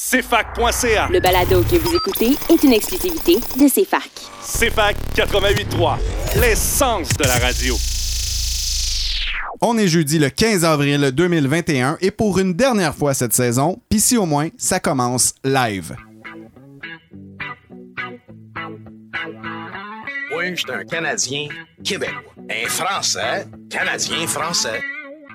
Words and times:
CFAC.ca. 0.00 1.08
Le 1.10 1.18
balado 1.18 1.60
que 1.64 1.74
vous 1.74 1.92
écoutez 1.96 2.30
est 2.48 2.62
une 2.62 2.72
exclusivité 2.72 3.34
de 3.34 3.68
CFAC. 3.68 4.08
CFAC 4.40 4.96
88.3, 5.16 5.96
l'essence 6.40 7.08
de 7.14 7.24
la 7.24 7.36
radio. 7.36 7.74
On 9.60 9.76
est 9.76 9.88
jeudi 9.88 10.20
le 10.20 10.30
15 10.30 10.64
avril 10.64 11.10
2021 11.12 11.98
et 12.00 12.12
pour 12.12 12.38
une 12.38 12.54
dernière 12.54 12.94
fois 12.94 13.12
cette 13.12 13.32
saison, 13.32 13.82
pis 13.88 13.98
si 13.98 14.16
au 14.16 14.24
moins, 14.24 14.50
ça 14.56 14.78
commence 14.78 15.34
live. 15.42 15.96
Moi, 20.30 20.44
je 20.50 20.54
suis 20.54 20.72
un 20.72 20.84
Canadien 20.84 21.48
québécois. 21.82 22.34
Un 22.48 22.68
Français, 22.68 23.48
Canadien 23.68 24.28
français. 24.28 24.80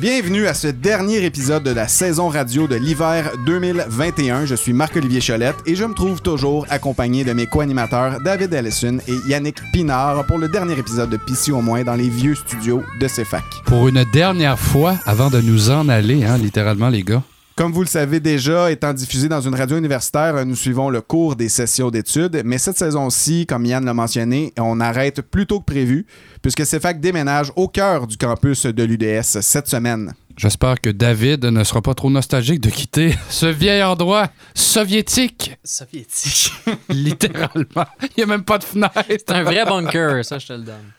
Bienvenue 0.00 0.46
à 0.46 0.54
ce 0.54 0.68
dernier 0.68 1.24
épisode 1.24 1.64
de 1.64 1.72
la 1.72 1.88
saison 1.88 2.28
radio 2.28 2.68
de 2.68 2.76
l'hiver 2.76 3.32
2021. 3.46 4.46
Je 4.46 4.54
suis 4.54 4.72
Marc-Olivier 4.72 5.20
Cholette 5.20 5.56
et 5.66 5.74
je 5.74 5.84
me 5.84 5.92
trouve 5.92 6.22
toujours 6.22 6.66
accompagné 6.70 7.24
de 7.24 7.32
mes 7.32 7.46
co-animateurs 7.46 8.20
David 8.20 8.54
Ellison 8.54 8.98
et 9.08 9.16
Yannick 9.28 9.56
Pinard 9.72 10.24
pour 10.26 10.38
le 10.38 10.48
dernier 10.48 10.78
épisode 10.78 11.10
de 11.10 11.16
PC 11.16 11.50
au 11.50 11.62
moins 11.62 11.82
dans 11.82 11.96
les 11.96 12.08
vieux 12.08 12.36
studios 12.36 12.84
de 13.00 13.08
CFAC. 13.08 13.42
Pour 13.64 13.88
une 13.88 14.04
dernière 14.12 14.58
fois, 14.58 14.94
avant 15.04 15.30
de 15.30 15.40
nous 15.40 15.70
en 15.70 15.88
aller, 15.88 16.24
hein, 16.24 16.38
littéralement, 16.38 16.90
les 16.90 17.02
gars. 17.02 17.24
Comme 17.58 17.72
vous 17.72 17.82
le 17.82 17.88
savez 17.88 18.20
déjà, 18.20 18.70
étant 18.70 18.94
diffusé 18.94 19.28
dans 19.28 19.40
une 19.40 19.56
radio 19.56 19.76
universitaire, 19.76 20.46
nous 20.46 20.54
suivons 20.54 20.90
le 20.90 21.00
cours 21.00 21.34
des 21.34 21.48
sessions 21.48 21.90
d'études, 21.90 22.42
mais 22.44 22.56
cette 22.56 22.78
saison-ci, 22.78 23.46
comme 23.46 23.66
Yann 23.66 23.84
l'a 23.84 23.94
mentionné, 23.94 24.52
on 24.60 24.78
arrête 24.78 25.22
plus 25.22 25.44
tôt 25.44 25.58
que 25.58 25.64
prévu, 25.64 26.06
puisque 26.40 26.64
CFAC 26.64 27.00
déménage 27.00 27.50
au 27.56 27.66
cœur 27.66 28.06
du 28.06 28.16
campus 28.16 28.64
de 28.64 28.84
l'UDS 28.84 29.40
cette 29.40 29.66
semaine. 29.66 30.14
J'espère 30.36 30.80
que 30.80 30.90
David 30.90 31.46
ne 31.46 31.64
sera 31.64 31.82
pas 31.82 31.94
trop 31.94 32.10
nostalgique 32.10 32.60
de 32.60 32.70
quitter 32.70 33.16
ce 33.28 33.46
vieil 33.46 33.82
endroit 33.82 34.28
soviétique. 34.54 35.58
Soviétique. 35.64 36.52
Littéralement. 36.88 37.86
Il 38.02 38.10
n'y 38.18 38.22
a 38.22 38.26
même 38.26 38.44
pas 38.44 38.58
de 38.58 38.64
fenêtre. 38.64 39.02
C'est 39.08 39.32
un 39.32 39.42
vrai 39.42 39.64
bunker, 39.64 40.24
ça, 40.24 40.38
je 40.38 40.46
te 40.46 40.52
le 40.52 40.60
donne. 40.62 40.92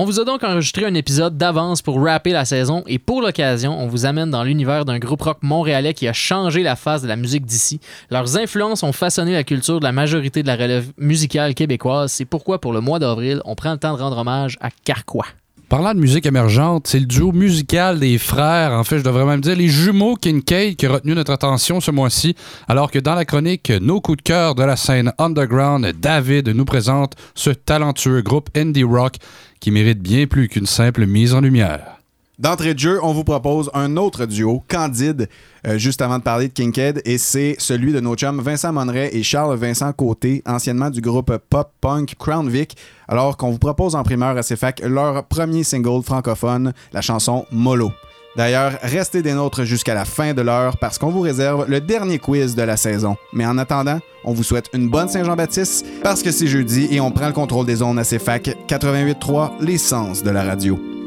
On 0.00 0.04
vous 0.04 0.20
a 0.20 0.24
donc 0.24 0.44
enregistré 0.44 0.84
un 0.84 0.94
épisode 0.94 1.36
d'avance 1.36 1.82
pour 1.82 2.00
rapper 2.00 2.30
la 2.30 2.44
saison 2.44 2.84
et 2.86 3.00
pour 3.00 3.20
l'occasion, 3.20 3.76
on 3.76 3.88
vous 3.88 4.06
amène 4.06 4.30
dans 4.30 4.44
l'univers 4.44 4.84
d'un 4.84 5.00
groupe 5.00 5.22
rock 5.22 5.38
montréalais 5.42 5.92
qui 5.92 6.06
a 6.06 6.12
changé 6.12 6.62
la 6.62 6.76
face 6.76 7.02
de 7.02 7.08
la 7.08 7.16
musique 7.16 7.44
d'ici. 7.44 7.80
Leurs 8.08 8.36
influences 8.36 8.84
ont 8.84 8.92
façonné 8.92 9.32
la 9.32 9.42
culture 9.42 9.80
de 9.80 9.84
la 9.84 9.90
majorité 9.90 10.44
de 10.44 10.46
la 10.46 10.54
relève 10.54 10.86
musicale 10.98 11.52
québécoise. 11.56 12.12
C'est 12.12 12.26
pourquoi, 12.26 12.60
pour 12.60 12.72
le 12.72 12.80
mois 12.80 13.00
d'avril, 13.00 13.42
on 13.44 13.56
prend 13.56 13.72
le 13.72 13.78
temps 13.78 13.92
de 13.96 14.00
rendre 14.00 14.18
hommage 14.18 14.56
à 14.60 14.70
Carquois. 14.70 15.26
Parlant 15.68 15.92
de 15.92 16.00
musique 16.00 16.24
émergente, 16.24 16.86
c'est 16.86 16.98
le 16.98 17.04
duo 17.04 17.30
musical 17.30 17.98
des 17.98 18.16
frères, 18.16 18.72
en 18.72 18.84
fait, 18.84 19.00
je 19.00 19.04
devrais 19.04 19.26
même 19.26 19.42
dire 19.42 19.54
les 19.54 19.68
jumeaux 19.68 20.14
Kincaid 20.14 20.76
qui 20.76 20.86
a 20.86 20.92
retenu 20.92 21.14
notre 21.14 21.30
attention 21.30 21.80
ce 21.80 21.90
mois-ci, 21.90 22.36
alors 22.68 22.90
que 22.90 22.98
dans 22.98 23.14
la 23.14 23.26
chronique 23.26 23.70
Nos 23.82 24.00
coups 24.00 24.16
de 24.16 24.22
cœur 24.22 24.54
de 24.54 24.62
la 24.62 24.76
scène 24.76 25.12
underground, 25.18 25.92
David 26.00 26.48
nous 26.48 26.64
présente 26.64 27.16
ce 27.34 27.50
talentueux 27.50 28.22
groupe 28.22 28.48
indie 28.56 28.82
rock 28.82 29.16
qui 29.60 29.70
mérite 29.70 30.00
bien 30.00 30.26
plus 30.26 30.48
qu'une 30.48 30.66
simple 30.66 31.06
mise 31.06 31.34
en 31.34 31.40
lumière. 31.40 31.98
D'entrée 32.38 32.72
de 32.72 32.78
jeu, 32.78 33.00
on 33.02 33.12
vous 33.12 33.24
propose 33.24 33.68
un 33.74 33.96
autre 33.96 34.24
duo, 34.24 34.62
Candide, 34.68 35.28
euh, 35.66 35.76
juste 35.76 36.00
avant 36.00 36.18
de 36.18 36.22
parler 36.22 36.46
de 36.46 36.52
Kinkhead, 36.52 37.02
et 37.04 37.18
c'est 37.18 37.56
celui 37.58 37.92
de 37.92 37.98
nos 37.98 38.14
chums 38.14 38.40
Vincent 38.40 38.72
Monneray 38.72 39.10
et 39.12 39.24
Charles 39.24 39.56
Vincent 39.56 39.92
Côté, 39.92 40.44
anciennement 40.46 40.90
du 40.90 41.00
groupe 41.00 41.36
pop-punk 41.50 42.14
Crown 42.16 42.48
Vic, 42.48 42.76
alors 43.08 43.36
qu'on 43.36 43.50
vous 43.50 43.58
propose 43.58 43.96
en 43.96 44.04
primeur 44.04 44.36
à 44.36 44.42
CFAC 44.42 44.82
leur 44.84 45.24
premier 45.24 45.64
single 45.64 46.04
francophone, 46.04 46.74
la 46.92 47.00
chanson 47.00 47.44
Molo. 47.50 47.90
D'ailleurs, 48.36 48.78
restez 48.82 49.22
des 49.22 49.32
nôtres 49.32 49.64
jusqu'à 49.64 49.94
la 49.94 50.04
fin 50.04 50.32
de 50.32 50.42
l'heure 50.42 50.76
parce 50.76 50.98
qu'on 50.98 51.10
vous 51.10 51.20
réserve 51.20 51.66
le 51.68 51.80
dernier 51.80 52.18
quiz 52.18 52.54
de 52.54 52.62
la 52.62 52.76
saison. 52.76 53.16
Mais 53.32 53.46
en 53.46 53.58
attendant, 53.58 53.98
on 54.24 54.32
vous 54.32 54.42
souhaite 54.42 54.66
une 54.74 54.88
bonne 54.88 55.08
Saint-Jean-Baptiste 55.08 55.86
parce 56.02 56.22
que 56.22 56.30
c'est 56.30 56.46
jeudi 56.46 56.88
et 56.90 57.00
on 57.00 57.10
prend 57.10 57.26
le 57.26 57.32
contrôle 57.32 57.66
des 57.66 57.76
zones 57.76 57.98
à 57.98 58.04
CFAC 58.04 58.56
88.3, 58.68 59.52
l'essence 59.60 60.22
de 60.22 60.30
la 60.30 60.44
radio. 60.44 60.97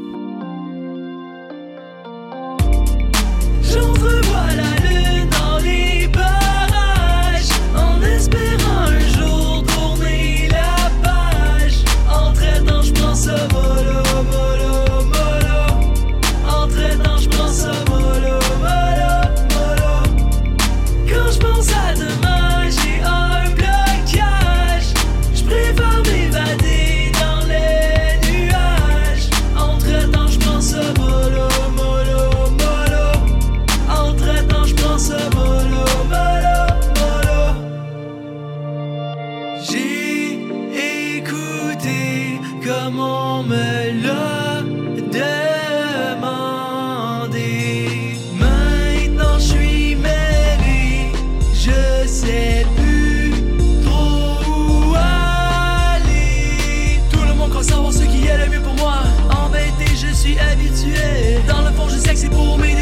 Me 43.46 44.02
l'a 44.02 44.62
demandé. 46.20 48.16
Maintenant, 48.38 49.38
je 49.38 49.44
suis 49.44 49.94
mêlé, 49.96 51.12
je 51.54 52.06
sais 52.06 52.66
plus 52.76 53.32
trop 53.84 54.38
où 54.48 54.94
aller. 54.94 57.00
Tout 57.10 57.22
le 57.26 57.34
monde 57.34 57.50
croit 57.50 57.62
savoir 57.62 57.92
ce 57.92 58.04
qui 58.04 58.26
est 58.26 58.38
le 58.38 58.48
mieux 58.50 58.60
pour 58.60 58.74
moi. 58.74 59.02
Embêté, 59.30 59.86
je 59.96 60.12
suis 60.14 60.38
habitué. 60.38 61.38
Dans 61.48 61.62
le 61.62 61.70
fond, 61.72 61.88
je 61.88 61.96
sais 61.98 62.12
que 62.14 62.18
c'est 62.18 62.30
pour 62.30 62.58
m'aider, 62.58 62.81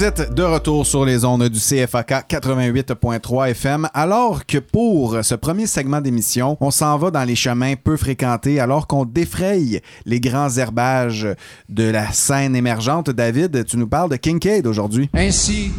êtes 0.00 0.32
de 0.32 0.42
retour 0.42 0.86
sur 0.86 1.04
les 1.04 1.24
ondes 1.24 1.48
du 1.48 1.58
CFAK 1.58 2.26
88.3 2.26 3.50
FM, 3.50 3.88
alors 3.92 4.46
que 4.46 4.56
pour 4.56 5.22
ce 5.22 5.34
premier 5.34 5.66
segment 5.66 6.00
d'émission, 6.00 6.56
on 6.60 6.70
s'en 6.70 6.96
va 6.96 7.10
dans 7.10 7.24
les 7.24 7.34
chemins 7.34 7.74
peu 7.74 7.98
fréquentés, 7.98 8.58
alors 8.58 8.86
qu'on 8.86 9.04
défraye 9.04 9.82
les 10.06 10.18
grands 10.18 10.48
herbages 10.56 11.28
de 11.68 11.84
la 11.84 12.10
scène 12.10 12.56
émergente. 12.56 13.10
David, 13.10 13.66
tu 13.66 13.76
nous 13.76 13.86
parles 13.86 14.08
de 14.08 14.16
Kincaid 14.16 14.66
aujourd'hui. 14.66 15.10
Ainsi 15.12 15.72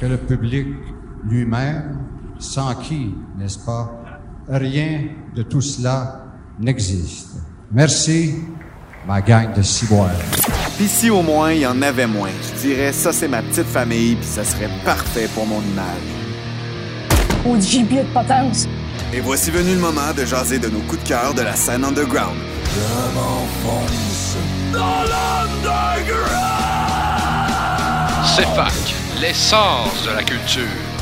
que 0.00 0.06
le 0.06 0.16
public 0.16 0.68
lui-même, 1.28 1.98
sans 2.38 2.74
qui, 2.76 3.14
n'est-ce 3.36 3.58
pas, 3.58 3.92
rien 4.48 5.02
de 5.36 5.42
tout 5.42 5.60
cela 5.60 6.24
n'existe. 6.58 7.34
Merci, 7.70 8.36
ma 9.06 9.20
gang 9.20 9.52
de 9.54 9.62
ciboires. 9.62 10.10
Pis 10.78 10.88
si 10.88 11.10
au 11.10 11.22
moins 11.22 11.52
il 11.52 11.60
y 11.60 11.66
en 11.66 11.80
avait 11.82 12.06
moins, 12.06 12.30
je 12.42 12.60
dirais 12.60 12.92
ça 12.92 13.12
c'est 13.12 13.28
ma 13.28 13.42
petite 13.42 13.66
famille 13.66 14.16
puis 14.16 14.26
ça 14.26 14.44
serait 14.44 14.70
parfait 14.84 15.28
pour 15.34 15.46
mon 15.46 15.60
image. 15.60 15.84
Au 17.46 17.60
gibier 17.60 18.02
de 18.02 18.08
potence. 18.08 18.66
Et 19.12 19.20
voici 19.20 19.50
venu 19.50 19.74
le 19.74 19.80
moment 19.80 20.12
de 20.16 20.24
jaser 20.24 20.58
de 20.58 20.68
nos 20.68 20.80
coups 20.80 21.02
de 21.02 21.08
cœur 21.08 21.34
de 21.34 21.42
la 21.42 21.54
scène 21.54 21.84
underground. 21.84 22.36
Je 22.64 23.14
m'enfonce 23.14 24.36
dans 24.72 25.02
l'underground. 25.02 26.24
C'est 28.34 28.48
fac, 28.56 28.72
l'essence 29.20 30.04
de 30.06 30.16
la 30.16 30.22
culture. 30.22 30.93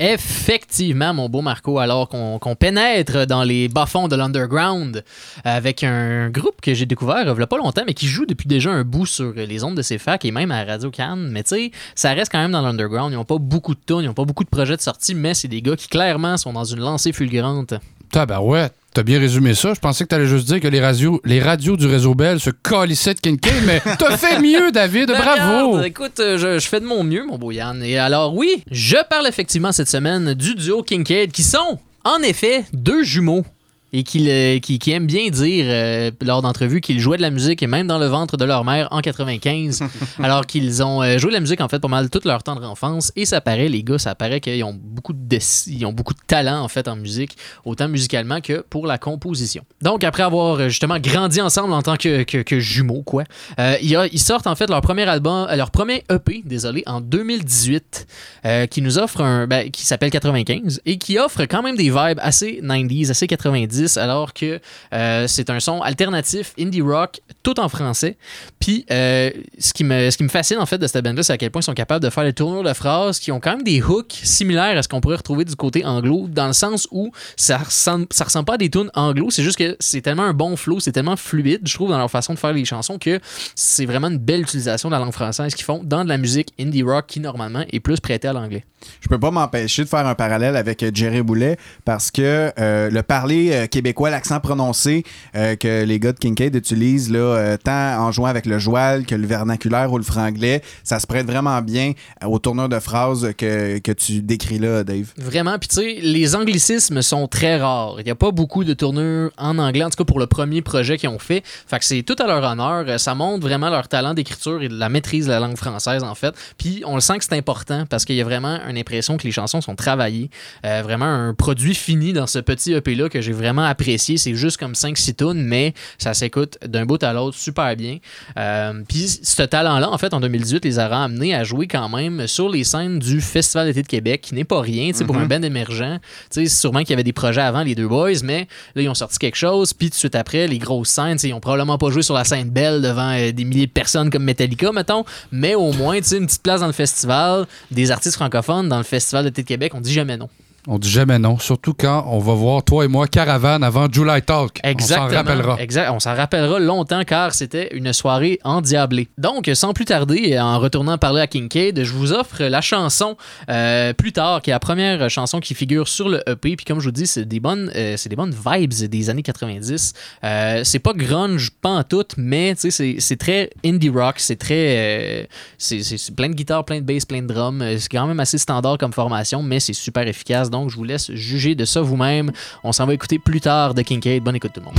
Effectivement, 0.00 1.14
mon 1.14 1.28
beau 1.28 1.42
Marco, 1.42 1.78
alors 1.78 2.08
qu'on 2.08 2.56
pénètre 2.56 3.26
dans 3.26 3.44
les 3.44 3.68
bas-fonds 3.68 4.08
de 4.08 4.16
l'underground 4.16 5.04
avec 5.44 5.84
un 5.84 6.28
groupe 6.30 6.60
que 6.60 6.74
j'ai 6.74 6.86
découvert 6.86 7.22
il 7.22 7.28
y 7.28 7.42
a 7.42 7.46
pas 7.46 7.56
longtemps, 7.56 7.82
mais 7.86 7.94
qui 7.94 8.06
joue 8.06 8.26
depuis 8.26 8.48
déjà 8.48 8.70
un 8.70 8.84
bout 8.84 9.06
sur 9.06 9.32
les 9.32 9.62
ondes 9.64 9.76
de 9.76 9.82
CFAC 9.82 10.24
et 10.24 10.30
même 10.30 10.50
à 10.50 10.64
Radio 10.64 10.90
Cannes. 10.90 11.28
Mais 11.30 11.42
tu 11.42 11.50
sais, 11.50 11.70
ça 11.94 12.12
reste 12.12 12.32
quand 12.32 12.40
même 12.40 12.52
dans 12.52 12.62
l'underground. 12.62 13.12
Ils 13.12 13.16
n'ont 13.16 13.24
pas 13.24 13.38
beaucoup 13.38 13.74
de 13.74 13.80
tunes, 13.86 14.00
ils 14.00 14.06
n'ont 14.06 14.14
pas 14.14 14.24
beaucoup 14.24 14.44
de 14.44 14.48
projets 14.48 14.76
de 14.76 14.82
sortie, 14.82 15.14
mais 15.14 15.34
c'est 15.34 15.48
des 15.48 15.62
gars 15.62 15.76
qui 15.76 15.88
clairement 15.88 16.36
sont 16.36 16.52
dans 16.52 16.64
une 16.64 16.80
lancée 16.80 17.12
fulgurante. 17.12 17.74
Tabarouette. 18.12 18.72
T'as 18.94 19.02
bien 19.02 19.18
résumé 19.18 19.54
ça. 19.54 19.72
Je 19.72 19.80
pensais 19.80 20.04
que 20.04 20.08
t'allais 20.10 20.26
juste 20.26 20.46
dire 20.46 20.60
que 20.60 20.68
les 20.68 20.78
radios, 20.80 21.18
les 21.24 21.40
radios 21.40 21.78
du 21.78 21.86
réseau 21.86 22.14
Bell 22.14 22.38
se 22.38 22.50
calissaient 22.50 23.14
de 23.14 23.20
Kincaid, 23.20 23.64
mais 23.66 23.80
t'as 23.98 24.18
fait 24.18 24.38
mieux, 24.38 24.70
David. 24.70 25.08
Ben, 25.08 25.16
Bravo. 25.18 25.68
regarde, 25.70 25.86
écoute, 25.86 26.20
euh, 26.20 26.36
je, 26.36 26.58
je 26.58 26.68
fais 26.68 26.78
de 26.78 26.84
mon 26.84 27.02
mieux, 27.02 27.24
mon 27.24 27.38
beau 27.38 27.50
Yann. 27.52 27.82
Et 27.82 27.96
alors, 27.96 28.36
oui, 28.36 28.62
je 28.70 28.98
parle 29.08 29.26
effectivement 29.26 29.72
cette 29.72 29.88
semaine 29.88 30.34
du 30.34 30.54
duo 30.54 30.82
Kincaid, 30.82 31.32
qui 31.32 31.42
sont, 31.42 31.78
en 32.04 32.18
effet, 32.22 32.66
deux 32.74 33.02
jumeaux. 33.02 33.46
Et 33.94 34.04
qui, 34.04 34.20
le- 34.20 34.58
qui, 34.58 34.78
qui 34.78 34.90
aiment 34.92 35.06
bien 35.06 35.28
dire 35.28 35.66
euh, 35.68 36.10
lors 36.22 36.40
d'entrevues 36.40 36.80
qu'ils 36.80 36.98
jouaient 36.98 37.18
de 37.18 37.22
la 37.22 37.30
musique 37.30 37.62
et 37.62 37.66
même 37.66 37.86
dans 37.86 37.98
le 37.98 38.06
ventre 38.06 38.38
de 38.38 38.44
leur 38.46 38.64
mère 38.64 38.88
en 38.90 39.00
95, 39.02 39.82
alors 40.22 40.46
qu'ils 40.46 40.82
ont 40.82 41.02
euh, 41.02 41.18
joué 41.18 41.28
de 41.28 41.34
la 41.34 41.40
musique 41.40 41.60
en 41.60 41.68
fait 41.68 41.78
pas 41.78 41.88
mal 41.88 42.08
toute 42.08 42.24
leur 42.24 42.42
tendre 42.42 42.68
enfance. 42.68 43.12
Et 43.16 43.26
ça 43.26 43.40
paraît, 43.42 43.68
les 43.68 43.82
gars, 43.82 43.98
ça 43.98 44.14
paraît 44.14 44.40
qu'ils 44.40 44.64
ont 44.64 44.72
beaucoup 44.80 45.12
de 45.12 45.38
ils 45.66 45.84
ont 45.84 45.92
beaucoup 45.92 46.14
de 46.14 46.20
talent 46.26 46.62
en 46.62 46.68
fait 46.68 46.88
en 46.88 46.96
musique, 46.96 47.36
autant 47.66 47.86
musicalement 47.88 48.40
que 48.40 48.64
pour 48.70 48.86
la 48.86 48.96
composition. 48.96 49.62
Donc 49.82 50.04
après 50.04 50.22
avoir 50.22 50.56
euh, 50.58 50.68
justement 50.68 50.98
grandi 50.98 51.40
ensemble 51.42 51.72
en 51.74 51.82
tant 51.82 51.96
que, 51.96 52.22
que, 52.22 52.38
que 52.38 52.60
jumeaux, 52.60 53.02
quoi, 53.02 53.24
euh, 53.58 53.76
ils 53.82 54.18
sortent 54.20 54.46
en 54.46 54.54
fait 54.54 54.70
leur 54.70 54.80
premier 54.80 55.02
album, 55.02 55.46
euh, 55.50 55.56
leur 55.56 55.70
premier 55.70 56.02
EP, 56.10 56.42
désolé, 56.46 56.82
en 56.86 57.00
2018, 57.02 58.06
euh, 58.46 58.66
qui 58.66 58.80
nous 58.82 58.98
offre 58.98 59.20
un, 59.20 59.46
ben, 59.46 59.70
qui 59.70 59.84
s'appelle 59.84 60.10
95 60.10 60.80
et 60.86 60.96
qui 60.98 61.18
offre 61.18 61.42
quand 61.44 61.62
même 61.62 61.76
des 61.76 61.90
vibes 61.90 62.18
assez 62.20 62.60
90s, 62.62 63.10
assez 63.10 63.26
90, 63.26 63.81
alors 63.96 64.32
que 64.32 64.60
euh, 64.92 65.26
c'est 65.26 65.50
un 65.50 65.60
son 65.60 65.80
alternatif 65.80 66.52
indie 66.58 66.80
rock 66.80 67.20
tout 67.42 67.58
en 67.60 67.68
français. 67.68 68.16
Puis 68.60 68.84
euh, 68.90 69.30
ce 69.58 69.72
qui 69.72 69.84
me 69.84 70.10
ce 70.10 70.16
qui 70.16 70.24
me 70.24 70.28
fascine 70.28 70.58
en 70.58 70.66
fait 70.66 70.78
de 70.78 70.86
cette 70.86 71.04
band 71.04 71.12
là, 71.12 71.22
c'est 71.22 71.32
à 71.32 71.38
quel 71.38 71.50
point 71.50 71.60
ils 71.60 71.64
sont 71.64 71.74
capables 71.74 72.04
de 72.04 72.10
faire 72.10 72.24
des 72.24 72.32
tournures 72.32 72.62
de 72.62 72.72
phrases 72.72 73.18
qui 73.18 73.32
ont 73.32 73.40
quand 73.40 73.52
même 73.52 73.62
des 73.62 73.82
hooks 73.82 74.12
similaires 74.22 74.76
à 74.76 74.82
ce 74.82 74.88
qu'on 74.88 75.00
pourrait 75.00 75.16
retrouver 75.16 75.44
du 75.44 75.56
côté 75.56 75.84
anglo, 75.84 76.26
dans 76.28 76.46
le 76.46 76.52
sens 76.52 76.88
où 76.90 77.12
ça 77.36 77.58
ressemble 77.58 78.06
ça 78.10 78.24
ressemble 78.24 78.46
pas 78.46 78.54
à 78.54 78.58
des 78.58 78.70
tunes 78.70 78.90
anglo, 78.94 79.30
c'est 79.30 79.42
juste 79.42 79.58
que 79.58 79.76
c'est 79.80 80.00
tellement 80.00 80.24
un 80.24 80.34
bon 80.34 80.56
flow, 80.56 80.80
c'est 80.80 80.92
tellement 80.92 81.16
fluide, 81.16 81.60
je 81.64 81.74
trouve 81.74 81.90
dans 81.90 81.98
leur 81.98 82.10
façon 82.10 82.34
de 82.34 82.38
faire 82.38 82.52
les 82.52 82.64
chansons 82.64 82.98
que 82.98 83.20
c'est 83.54 83.86
vraiment 83.86 84.08
une 84.08 84.18
belle 84.18 84.42
utilisation 84.42 84.88
de 84.88 84.94
la 84.94 85.00
langue 85.00 85.12
française 85.12 85.54
qu'ils 85.54 85.64
font 85.64 85.82
dans 85.82 86.04
de 86.04 86.08
la 86.08 86.18
musique 86.18 86.52
indie 86.58 86.82
rock 86.82 87.06
qui 87.06 87.20
normalement 87.20 87.64
est 87.70 87.80
plus 87.80 88.00
prêtée 88.00 88.28
à 88.28 88.32
l'anglais. 88.32 88.64
Je 89.00 89.08
peux 89.08 89.18
pas 89.18 89.30
m'empêcher 89.30 89.84
de 89.84 89.88
faire 89.88 90.06
un 90.06 90.14
parallèle 90.14 90.56
avec 90.56 90.82
euh, 90.82 90.90
Jerry 90.92 91.22
Boulet 91.22 91.56
parce 91.84 92.10
que 92.10 92.52
le 92.56 93.00
parler 93.02 93.66
québécois, 93.72 94.10
l'accent 94.10 94.38
prononcé 94.38 95.02
euh, 95.34 95.56
que 95.56 95.84
les 95.84 95.98
gars 95.98 96.12
de 96.12 96.18
Kincaid 96.18 96.54
utilisent 96.54 97.10
là, 97.10 97.18
euh, 97.18 97.56
tant 97.56 97.98
en 97.98 98.12
jouant 98.12 98.28
avec 98.28 98.46
le 98.46 98.58
joual 98.58 99.04
que 99.06 99.14
le 99.14 99.26
vernaculaire 99.26 99.92
ou 99.92 99.98
le 99.98 100.04
franglais, 100.04 100.62
ça 100.84 101.00
se 101.00 101.06
prête 101.06 101.26
vraiment 101.26 101.60
bien 101.62 101.92
aux 102.24 102.38
tourneurs 102.38 102.68
de 102.68 102.78
phrases 102.78 103.32
que, 103.36 103.78
que 103.78 103.92
tu 103.92 104.20
décris 104.20 104.58
là, 104.58 104.84
Dave. 104.84 105.12
Vraiment, 105.16 105.58
puis 105.58 105.68
tu 105.68 105.76
sais, 105.76 105.98
les 106.02 106.36
anglicismes 106.36 107.02
sont 107.02 107.26
très 107.26 107.58
rares. 107.58 107.96
Il 107.98 108.04
n'y 108.04 108.10
a 108.10 108.14
pas 108.14 108.30
beaucoup 108.30 108.64
de 108.64 108.74
tournures 108.74 109.30
en 109.38 109.58
anglais, 109.58 109.84
en 109.84 109.90
tout 109.90 109.96
cas 109.96 110.04
pour 110.04 110.20
le 110.20 110.26
premier 110.26 110.62
projet 110.62 110.98
qu'ils 110.98 111.08
ont 111.08 111.18
fait. 111.18 111.42
Fait 111.66 111.78
que 111.78 111.84
c'est 111.84 112.02
tout 112.02 112.16
à 112.18 112.26
leur 112.26 112.44
honneur. 112.44 113.00
Ça 113.00 113.14
montre 113.14 113.42
vraiment 113.42 113.70
leur 113.70 113.88
talent 113.88 114.14
d'écriture 114.14 114.62
et 114.62 114.68
de 114.68 114.78
la 114.78 114.88
maîtrise 114.90 115.26
de 115.26 115.30
la 115.30 115.40
langue 115.40 115.56
française, 115.56 116.02
en 116.02 116.14
fait. 116.14 116.34
Puis 116.58 116.82
on 116.84 116.94
le 116.94 117.00
sent 117.00 117.18
que 117.18 117.24
c'est 117.24 117.36
important 117.36 117.84
parce 117.88 118.04
qu'il 118.04 118.16
y 118.16 118.20
a 118.20 118.24
vraiment 118.24 118.58
une 118.68 118.76
impression 118.76 119.16
que 119.16 119.24
les 119.24 119.32
chansons 119.32 119.60
sont 119.62 119.76
travaillées. 119.76 120.30
Euh, 120.66 120.82
vraiment 120.82 121.06
un 121.06 121.32
produit 121.34 121.74
fini 121.74 122.12
dans 122.12 122.26
ce 122.26 122.38
petit 122.38 122.74
EP-là 122.74 123.08
que 123.08 123.20
j'ai 123.20 123.32
vraiment 123.32 123.61
apprécié. 123.64 124.16
C'est 124.16 124.34
juste 124.34 124.56
comme 124.56 124.72
5-6 124.72 125.14
tunes, 125.16 125.42
mais 125.44 125.74
ça 125.98 126.14
s'écoute 126.14 126.58
d'un 126.66 126.84
bout 126.86 127.02
à 127.02 127.12
l'autre 127.12 127.36
super 127.36 127.74
bien. 127.76 127.98
Euh, 128.36 128.82
Puis 128.88 129.20
ce 129.22 129.42
talent-là, 129.42 129.90
en 129.90 129.98
fait, 129.98 130.14
en 130.14 130.20
2018, 130.20 130.64
les 130.64 130.78
a 130.78 130.86
amenés 131.02 131.34
à 131.34 131.44
jouer 131.44 131.66
quand 131.66 131.88
même 131.88 132.26
sur 132.26 132.48
les 132.48 132.64
scènes 132.64 132.98
du 132.98 133.20
Festival 133.20 133.66
d'été 133.66 133.82
de 133.82 133.86
Québec, 133.88 134.20
qui 134.22 134.34
n'est 134.34 134.44
pas 134.44 134.60
rien, 134.60 134.88
tu 134.92 134.98
sais, 134.98 135.04
pour 135.04 135.16
Mhm. 135.16 135.22
un 135.22 135.26
band 135.26 135.42
émergent. 135.42 135.98
Tu 136.30 136.46
sais, 136.46 136.46
sûrement 136.46 136.80
qu'il 136.80 136.90
y 136.90 136.92
avait 136.94 137.02
des 137.04 137.12
projets 137.12 137.40
avant, 137.40 137.62
les 137.62 137.74
deux 137.74 137.88
boys, 137.88 138.10
mais 138.24 138.46
là, 138.74 138.82
ils 138.82 138.88
ont 138.88 138.94
sorti 138.94 139.18
quelque 139.18 139.36
chose. 139.36 139.72
Puis 139.72 139.88
tout 139.88 139.92
de 139.94 139.98
suite 139.98 140.14
après, 140.14 140.46
les 140.46 140.58
grosses 140.58 140.88
scènes, 140.90 141.16
ils 141.22 141.32
ont 141.32 141.40
probablement 141.40 141.78
pas 141.78 141.90
joué 141.90 142.02
sur 142.02 142.14
la 142.14 142.24
scène 142.24 142.50
belle 142.50 142.82
devant 142.82 143.12
euh, 143.12 143.32
des 143.32 143.44
milliers 143.44 143.66
de 143.66 143.72
personnes 143.72 144.10
comme 144.10 144.24
Metallica, 144.24 144.72
mettons, 144.72 145.04
mais 145.30 145.54
au 145.54 145.72
moins, 145.72 145.96
tu 145.98 146.04
sais, 146.08 146.16
une 146.18 146.26
petite 146.26 146.42
place 146.42 146.60
dans 146.60 146.66
le 146.66 146.72
festival, 146.72 147.46
des 147.70 147.90
artistes 147.90 148.16
francophones 148.16 148.68
dans 148.68 148.78
le 148.78 148.82
Festival 148.84 149.24
d'été 149.24 149.42
de 149.42 149.48
Québec, 149.48 149.72
on 149.74 149.80
dit 149.80 149.92
jamais 149.92 150.16
non. 150.16 150.28
On 150.68 150.78
dit 150.78 150.88
jamais 150.88 151.18
non, 151.18 151.40
surtout 151.40 151.74
quand 151.74 152.06
on 152.08 152.20
va 152.20 152.34
voir 152.34 152.62
toi 152.62 152.84
et 152.84 152.88
moi 152.88 153.08
Caravane 153.08 153.64
avant 153.64 153.88
July 153.90 154.22
Talk. 154.22 154.60
Exactement. 154.62 155.06
On 155.06 155.10
s'en 155.10 155.16
rappellera. 155.16 155.60
Exact. 155.60 155.90
On 155.90 155.98
s'en 155.98 156.14
rappellera 156.14 156.60
longtemps 156.60 157.02
car 157.04 157.34
c'était 157.34 157.74
une 157.76 157.92
soirée 157.92 158.38
endiablée. 158.44 159.08
Donc, 159.18 159.50
sans 159.54 159.72
plus 159.72 159.86
tarder, 159.86 160.38
en 160.38 160.60
retournant 160.60 160.98
parler 160.98 161.20
à 161.22 161.26
Kincaid, 161.26 161.82
je 161.82 161.92
vous 161.92 162.12
offre 162.12 162.44
la 162.44 162.60
chanson 162.60 163.16
euh, 163.48 163.92
plus 163.92 164.12
tard, 164.12 164.40
qui 164.40 164.50
est 164.50 164.52
la 164.52 164.60
première 164.60 165.10
chanson 165.10 165.40
qui 165.40 165.54
figure 165.54 165.88
sur 165.88 166.08
le 166.08 166.22
EP. 166.28 166.54
Puis 166.54 166.64
comme 166.64 166.78
je 166.78 166.84
vous 166.84 166.92
dis, 166.92 167.08
c'est 167.08 167.24
des 167.24 167.40
bonnes, 167.40 167.72
euh, 167.74 167.94
c'est 167.96 168.08
des 168.08 168.14
bonnes 168.16 168.32
vibes 168.46 168.72
des 168.88 169.10
années 169.10 169.24
90. 169.24 169.94
Euh, 170.22 170.60
c'est 170.62 170.78
pas 170.78 170.92
grunge, 170.92 171.50
pas 171.60 171.70
en 171.70 171.82
tout, 171.82 172.04
mais 172.16 172.54
c'est- 172.56 172.70
c'est 173.00 173.16
très 173.16 173.50
indie 173.64 173.88
rock. 173.90 174.14
C'est 174.18 174.36
très, 174.36 175.28
c'est 175.58 176.14
plein 176.14 176.28
de 176.28 176.34
guitares, 176.34 176.64
plein 176.64 176.80
de 176.80 176.84
bass, 176.86 177.04
plein 177.04 177.22
de 177.22 177.26
drums. 177.26 177.64
C'est 177.78 177.88
quand 177.90 178.06
même 178.06 178.20
assez 178.20 178.38
standard 178.38 178.78
comme 178.78 178.92
formation, 178.92 179.42
mais 179.42 179.58
c'est 179.58 179.72
super 179.72 180.06
efficace. 180.06 180.50
Donc, 180.52 180.70
je 180.70 180.76
vous 180.76 180.84
laisse 180.84 181.10
juger 181.12 181.56
de 181.56 181.64
ça 181.64 181.80
vous-même. 181.80 182.30
On 182.62 182.70
s'en 182.70 182.86
va 182.86 182.94
écouter 182.94 183.18
plus 183.18 183.40
tard 183.40 183.74
de 183.74 183.82
Kincaid. 183.82 184.22
Bonne 184.22 184.36
écoute 184.36 184.52
tout 184.54 184.60
le 184.60 184.66
monde. 184.66 184.74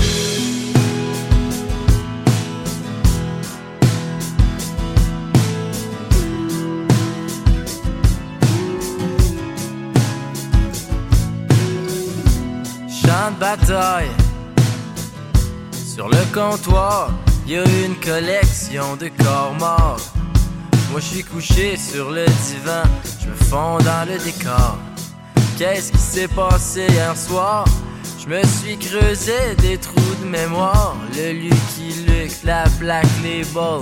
De 13.23 13.39
bataille. 13.39 14.09
Sur 15.71 16.07
le 16.09 16.17
comptoir, 16.33 17.11
y 17.47 17.57
a 17.57 17.63
une 17.85 17.95
collection 17.95 18.95
de 18.95 19.09
corps 19.23 19.53
morts. 19.59 19.99
Moi 20.91 20.99
je 20.99 21.05
suis 21.05 21.23
couché 21.23 21.77
sur 21.77 22.11
le 22.11 22.25
divan, 22.25 22.83
je 23.21 23.29
me 23.29 23.35
fonds 23.35 23.77
dans 23.79 24.07
le 24.07 24.17
décor. 24.23 24.77
Qu'est-ce 25.63 25.93
qui 25.93 25.97
s'est 25.97 26.27
passé 26.27 26.85
hier 26.89 27.15
soir? 27.15 27.63
Je 28.19 28.27
me 28.27 28.43
suis 28.43 28.77
creusé 28.77 29.55
des 29.59 29.77
trous 29.77 30.15
de 30.21 30.27
mémoire. 30.27 30.97
Le 31.15 31.31
Lucky 31.31 32.03
Luke, 32.05 32.33
la 32.43 32.65
Black 32.81 33.05
Label 33.23 33.79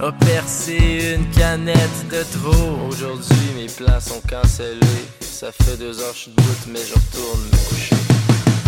a 0.00 0.12
percé 0.24 1.16
une 1.16 1.28
canette 1.30 2.06
de 2.12 2.22
trop. 2.38 2.78
Aujourd'hui, 2.88 3.50
mes 3.56 3.66
plans 3.66 3.98
sont 3.98 4.22
cancellés. 4.30 5.04
Ça 5.18 5.50
fait 5.50 5.76
deux 5.76 5.98
heures 6.00 6.12
que 6.12 6.18
je 6.26 6.30
debout, 6.30 6.70
mais 6.72 6.78
je 6.86 6.94
retourne 6.94 7.40
me 7.42 7.56
coucher. 7.70 7.96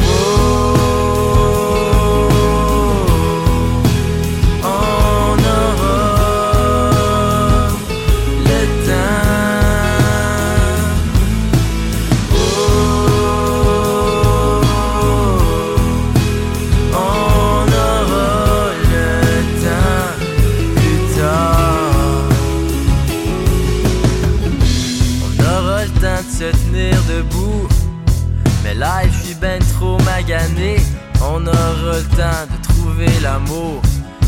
On 0.00 0.77
le 31.98 32.04
temps 32.16 32.46
de 32.52 32.62
trouver 32.62 33.20
l'amour. 33.20 33.82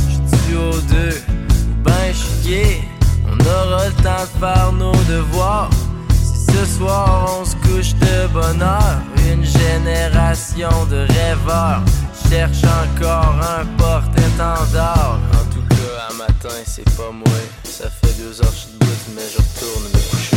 J'suis 0.08 0.56
au 0.56 0.80
deux, 0.92 1.16
ou 1.28 1.82
ben 1.84 2.12
gay. 2.44 2.82
On 3.26 3.38
aura 3.38 3.86
le 3.86 3.92
temps 4.02 4.26
de 4.32 4.40
faire 4.40 4.72
nos 4.72 4.96
devoirs. 5.08 5.70
Si 6.12 6.52
ce 6.52 6.78
soir 6.78 7.38
on 7.40 7.44
se 7.44 7.54
couche 7.56 7.94
de 7.94 8.26
bonheur, 8.28 8.96
une 9.30 9.44
génération 9.44 10.70
de 10.90 11.06
rêveurs 11.14 11.82
cherche 12.28 12.64
encore 12.64 13.36
un 13.58 13.64
porte-étendard. 13.78 15.20
En 15.32 15.44
tout 15.52 15.64
cas, 15.68 16.08
à 16.08 16.12
matin, 16.14 16.56
c'est 16.66 16.88
pas 16.96 17.12
moi. 17.12 17.38
Ça 17.64 17.88
fait 17.88 18.14
deux 18.18 18.40
heures 18.40 18.50
que 18.50 18.56
je 18.56 18.60
suis 18.60 18.72
debout, 18.80 18.92
mais 19.14 19.22
je 19.32 19.38
retourne 19.38 19.84
me 19.84 20.00
coucher. 20.10 20.36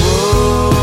On 0.00 0.75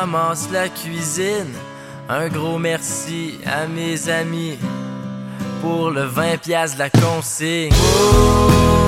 ramasse 0.00 0.48
la 0.50 0.68
cuisine. 0.70 1.52
Un 2.08 2.28
gros 2.28 2.58
merci 2.58 3.38
à 3.44 3.66
mes 3.66 4.08
amis 4.08 4.56
pour 5.60 5.90
le 5.90 6.04
20 6.04 6.38
pièces 6.38 6.74
de 6.74 6.78
la 6.78 6.88
consigne. 6.88 7.70
On 7.72 8.79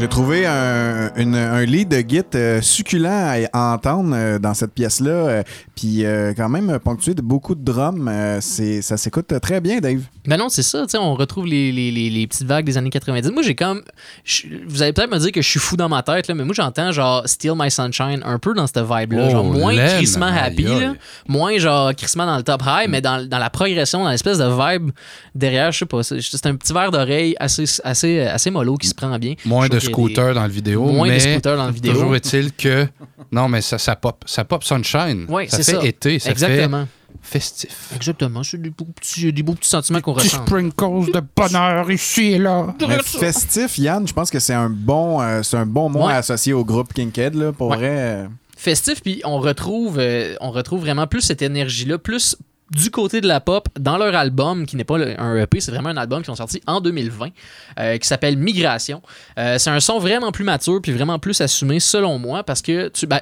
J'ai 0.00 0.08
trouvé 0.08 0.46
un, 0.46 1.10
une- 1.16 1.34
un 1.34 1.62
lead 1.64 1.88
de 1.88 1.98
git 2.08 2.22
euh, 2.34 2.62
succulent 2.62 3.06
à, 3.06 3.34
à 3.52 3.74
entendre 3.74 4.12
euh, 4.14 4.38
dans 4.38 4.54
cette 4.54 4.72
pièce-là, 4.72 5.10
euh, 5.10 5.42
puis 5.76 6.06
euh, 6.06 6.32
quand 6.34 6.48
même 6.48 6.78
ponctué 6.82 7.14
de 7.14 7.20
beaucoup 7.20 7.54
de 7.54 7.62
drums. 7.62 8.08
euh, 8.10 8.38
c'est, 8.40 8.80
ça 8.80 8.96
s'écoute 8.96 9.32
très 9.42 9.60
bien, 9.60 9.78
Dave. 9.80 10.00
Ben 10.26 10.38
non, 10.38 10.48
c'est 10.48 10.62
ça, 10.62 10.82
tu 10.84 10.92
sais, 10.92 10.98
on 10.98 11.14
retrouve 11.14 11.46
les, 11.46 11.70
les- 11.70 11.90
les- 11.90 12.08
les 12.08 12.26
petites 12.26 12.46
vagues 12.46 12.64
des 12.64 12.78
années 12.78 12.88
90. 12.90 13.30
Moi, 13.30 13.42
j'ai 13.42 13.54
comme. 13.54 13.82
vous 14.66 14.82
allez 14.82 14.92
peut-être 14.94 15.10
me 15.10 15.18
dire 15.18 15.32
que 15.32 15.42
je 15.42 15.48
suis 15.48 15.60
fou 15.60 15.76
dans 15.76 15.88
ma 15.88 16.02
tête, 16.02 16.28
là, 16.28 16.34
mais 16.34 16.44
moi, 16.44 16.54
j'entends 16.54 16.92
genre 16.92 17.22
Steal 17.26 17.54
My 17.56 17.70
Sunshine 17.70 18.22
un 18.24 18.38
peu 18.38 18.54
dans 18.54 18.66
cette 18.66 18.78
vibe-là. 18.78 19.26
Oh, 19.26 19.30
genre 19.30 19.44
moins 19.44 19.74
crissement 19.96 20.26
happy, 20.26 20.62
là, 20.64 20.94
moins 21.28 21.58
genre 21.58 21.94
crissement 21.94 22.24
dans 22.26 22.36
le 22.38 22.42
top 22.42 22.62
high, 22.66 22.88
mais 22.88 23.00
dans, 23.02 23.26
dans 23.28 23.38
la 23.38 23.50
progression, 23.50 24.04
dans 24.04 24.10
l'espèce 24.10 24.38
de 24.38 24.44
vibe 24.48 24.90
derrière, 25.34 25.72
je 25.72 25.80
sais 25.80 25.86
pas. 25.86 26.02
C'est 26.02 26.20
c'est 26.22 26.46
un 26.46 26.54
petit 26.56 26.72
verre 26.72 26.90
d'oreille 26.90 27.34
assez, 27.38 27.64
assez, 27.84 28.20
assez 28.20 28.50
mollo 28.50 28.76
qui 28.76 28.86
se 28.88 28.94
prend 28.94 29.18
bien. 29.18 29.34
Moins 29.44 29.68
de 29.68 29.78
scooters 29.90 30.34
dans 30.34 30.44
le 30.44 30.50
vidéo. 30.52 30.84
Moins 30.86 31.08
de 31.08 31.12
mais 31.12 31.20
scooters 31.20 31.56
dans 31.56 31.66
le 31.66 31.72
vidéo. 31.72 31.92
Toujours 31.94 32.16
est-il 32.16 32.52
que. 32.52 32.86
Non, 33.32 33.48
mais 33.48 33.60
ça, 33.60 33.78
ça 33.78 33.94
pop. 33.96 34.24
Ça 34.26 34.44
pop 34.44 34.64
sunshine. 34.64 35.26
Ouais, 35.28 35.46
ça 35.48 35.58
c'est 35.62 35.72
fait 35.74 35.80
ça. 35.80 35.86
été. 35.86 36.18
Ça 36.18 36.30
Exactement. 36.30 36.86
fait 37.22 37.38
festif. 37.38 37.92
Exactement. 37.94 38.42
C'est 38.42 38.60
des 38.60 38.70
beaux 38.70 38.86
petits, 38.86 39.32
des 39.32 39.42
beaux 39.42 39.52
petits 39.54 39.68
sentiments 39.68 40.00
qu'on 40.00 40.14
ressent. 40.14 40.42
sprinkles 40.46 41.12
de 41.12 41.22
bonheur 41.36 41.90
ici 41.90 42.32
et 42.32 42.38
là. 42.38 42.74
Mais 42.88 42.98
festif, 43.02 43.78
Yann, 43.78 44.06
je 44.08 44.12
pense 44.12 44.30
que 44.30 44.38
c'est 44.38 44.54
un 44.54 44.70
bon, 44.70 45.20
euh, 45.20 45.42
c'est 45.42 45.56
un 45.58 45.66
bon 45.66 45.90
mot 45.90 46.06
Ouais. 46.06 46.14
associer 46.14 46.52
au 46.54 46.64
groupe 46.64 46.92
Kinkhead, 46.94 47.34
là, 47.34 47.52
pour 47.52 47.68
Ouais. 47.68 47.76
vrai. 47.76 47.88
euh, 47.90 48.26
festif, 48.56 49.02
puis 49.02 49.20
on 49.24 49.38
retrouve, 49.38 49.98
euh, 49.98 50.34
on 50.40 50.50
retrouve 50.50 50.80
vraiment 50.80 51.06
plus 51.06 51.20
cette 51.20 51.42
énergie-là, 51.42 51.98
plus 51.98 52.36
du 52.70 52.90
côté 52.90 53.20
de 53.20 53.26
la 53.26 53.40
pop 53.40 53.68
dans 53.78 53.98
leur 53.98 54.14
album, 54.14 54.64
qui 54.64 54.76
n'est 54.76 54.84
pas 54.84 54.96
un 54.98 55.36
EP, 55.36 55.60
c'est 55.60 55.72
vraiment 55.72 55.88
un 55.88 55.96
album 55.96 56.22
qui 56.22 56.30
ont 56.30 56.36
sorti 56.36 56.62
en 56.66 56.80
2020, 56.80 57.28
euh, 57.78 57.98
qui 57.98 58.06
s'appelle 58.06 58.36
Migration. 58.36 59.02
Euh, 59.38 59.58
c'est 59.58 59.70
un 59.70 59.80
son 59.80 59.98
vraiment 59.98 60.30
plus 60.30 60.44
mature, 60.44 60.80
puis 60.80 60.92
vraiment 60.92 61.18
plus 61.18 61.40
assumé, 61.40 61.80
selon 61.80 62.18
moi, 62.18 62.44
parce 62.44 62.62
que 62.62 62.88
tu, 62.88 63.06
ben, 63.06 63.20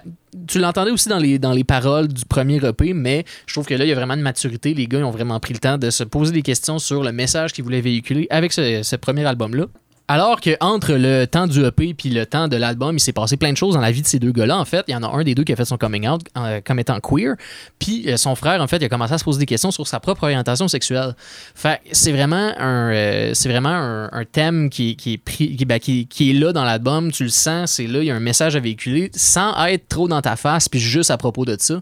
l'entendais 0.55 0.91
aussi 0.91 1.09
dans 1.09 1.19
les, 1.19 1.65
paroles 1.65 2.09
du 2.09 2.25
premier 2.27 2.57
EP, 2.65 2.93
mais 2.93 3.25
je 3.47 3.55
trouve 3.55 3.67
que 3.67 3.75
là, 3.75 3.85
il 3.85 3.89
y 3.89 3.93
a 3.93 3.95
vraiment 3.95 4.15
une 4.15 4.23
maturité. 4.23 4.75
Les 4.75 4.87
gars 4.87 4.99
ont 4.99 5.11
vraiment 5.11 5.41
pris 5.41 5.55
le 5.55 5.61
temps 5.61 5.79
de 5.79 5.91
se 5.91 6.05
poser 6.05 6.33
des 6.33 6.43
questions 6.43 6.79
sur 6.79 7.03
le 7.03 7.13
message 7.13 7.53
qu'ils 7.53 7.65
voulaient 7.65 7.81
véhiculer 7.81 8.27
avec 8.31 8.53
ce, 8.53 8.83
ce 8.83 8.97
premier 8.97 9.25
album-là. 9.25 9.67
Alors 10.11 10.41
que 10.41 10.57
entre 10.61 10.95
le 10.95 11.27
temps 11.27 11.47
du 11.47 11.63
EP 11.67 11.93
puis 11.93 12.09
le 12.09 12.25
temps 12.25 12.49
de 12.49 12.57
l'album, 12.57 12.97
il 12.97 13.01
s'est 13.01 13.13
passé 13.13 13.37
plein 13.37 13.53
de 13.53 13.59
choses 13.59 13.75
dans 13.75 13.83
la 13.83 13.91
vie 13.91 14.01
de 14.01 14.07
ces 14.07 14.19
deux 14.19 14.33
gars-là. 14.33 14.57
En 14.57 14.65
fait, 14.65 14.83
il 14.89 14.93
y 14.93 14.95
en 14.97 15.03
a 15.03 15.07
un 15.07 15.23
des 15.23 15.35
deux 15.35 15.45
qui 15.45 15.53
a 15.53 15.57
fait 15.57 15.67
son 15.67 15.77
coming 15.77 16.09
out 16.09 16.23
euh, 16.39 16.63
comme 16.65 16.79
étant 16.79 16.99
queer, 16.99 17.35
puis 17.79 18.09
euh, 18.09 18.17
son 18.17 18.35
frère, 18.35 18.63
en 18.63 18.67
fait, 18.67 18.79
il 18.79 18.85
a 18.87 18.89
commencé 18.89 19.13
à 19.13 19.19
se 19.19 19.25
poser 19.25 19.39
des 19.39 19.45
questions 19.45 19.71
sur 19.71 19.87
sa 19.87 20.01
propre 20.01 20.23
orientation 20.23 20.67
sexuelle. 20.67 21.15
Fait 21.55 21.83
c'est 21.93 22.13
vraiment 22.13 22.55
un, 22.59 22.91
euh, 22.91 23.35
c'est 23.35 23.51
vraiment 23.51 23.69
un, 23.69 24.25
thème 24.33 24.71
qui, 24.71 24.97
est 25.05 25.19
pris, 25.19 25.55
qui, 25.57 25.65
ben, 25.67 25.79
qui- 25.79 26.31
est 26.31 26.33
là 26.33 26.55
dans 26.55 26.65
l'album. 26.65 27.13
Tu 27.13 27.25
le 27.25 27.29
sens, 27.29 27.73
c'est 27.73 27.87
là, 27.87 27.99
il 27.99 28.07
y 28.07 28.11
a 28.11 28.15
un 28.15 28.21
message 28.21 28.57
à 28.57 28.61
véhiculer 28.61 29.11
sans 29.15 29.55
être 29.67 29.89
trop 29.89 30.09
dans 30.09 30.23
ta 30.23 30.37
face, 30.37 30.71
puis 30.71 30.81
juste 30.81 31.11
à 31.11 31.19
propos 31.19 31.45
de 31.45 31.57
ça. 31.59 31.81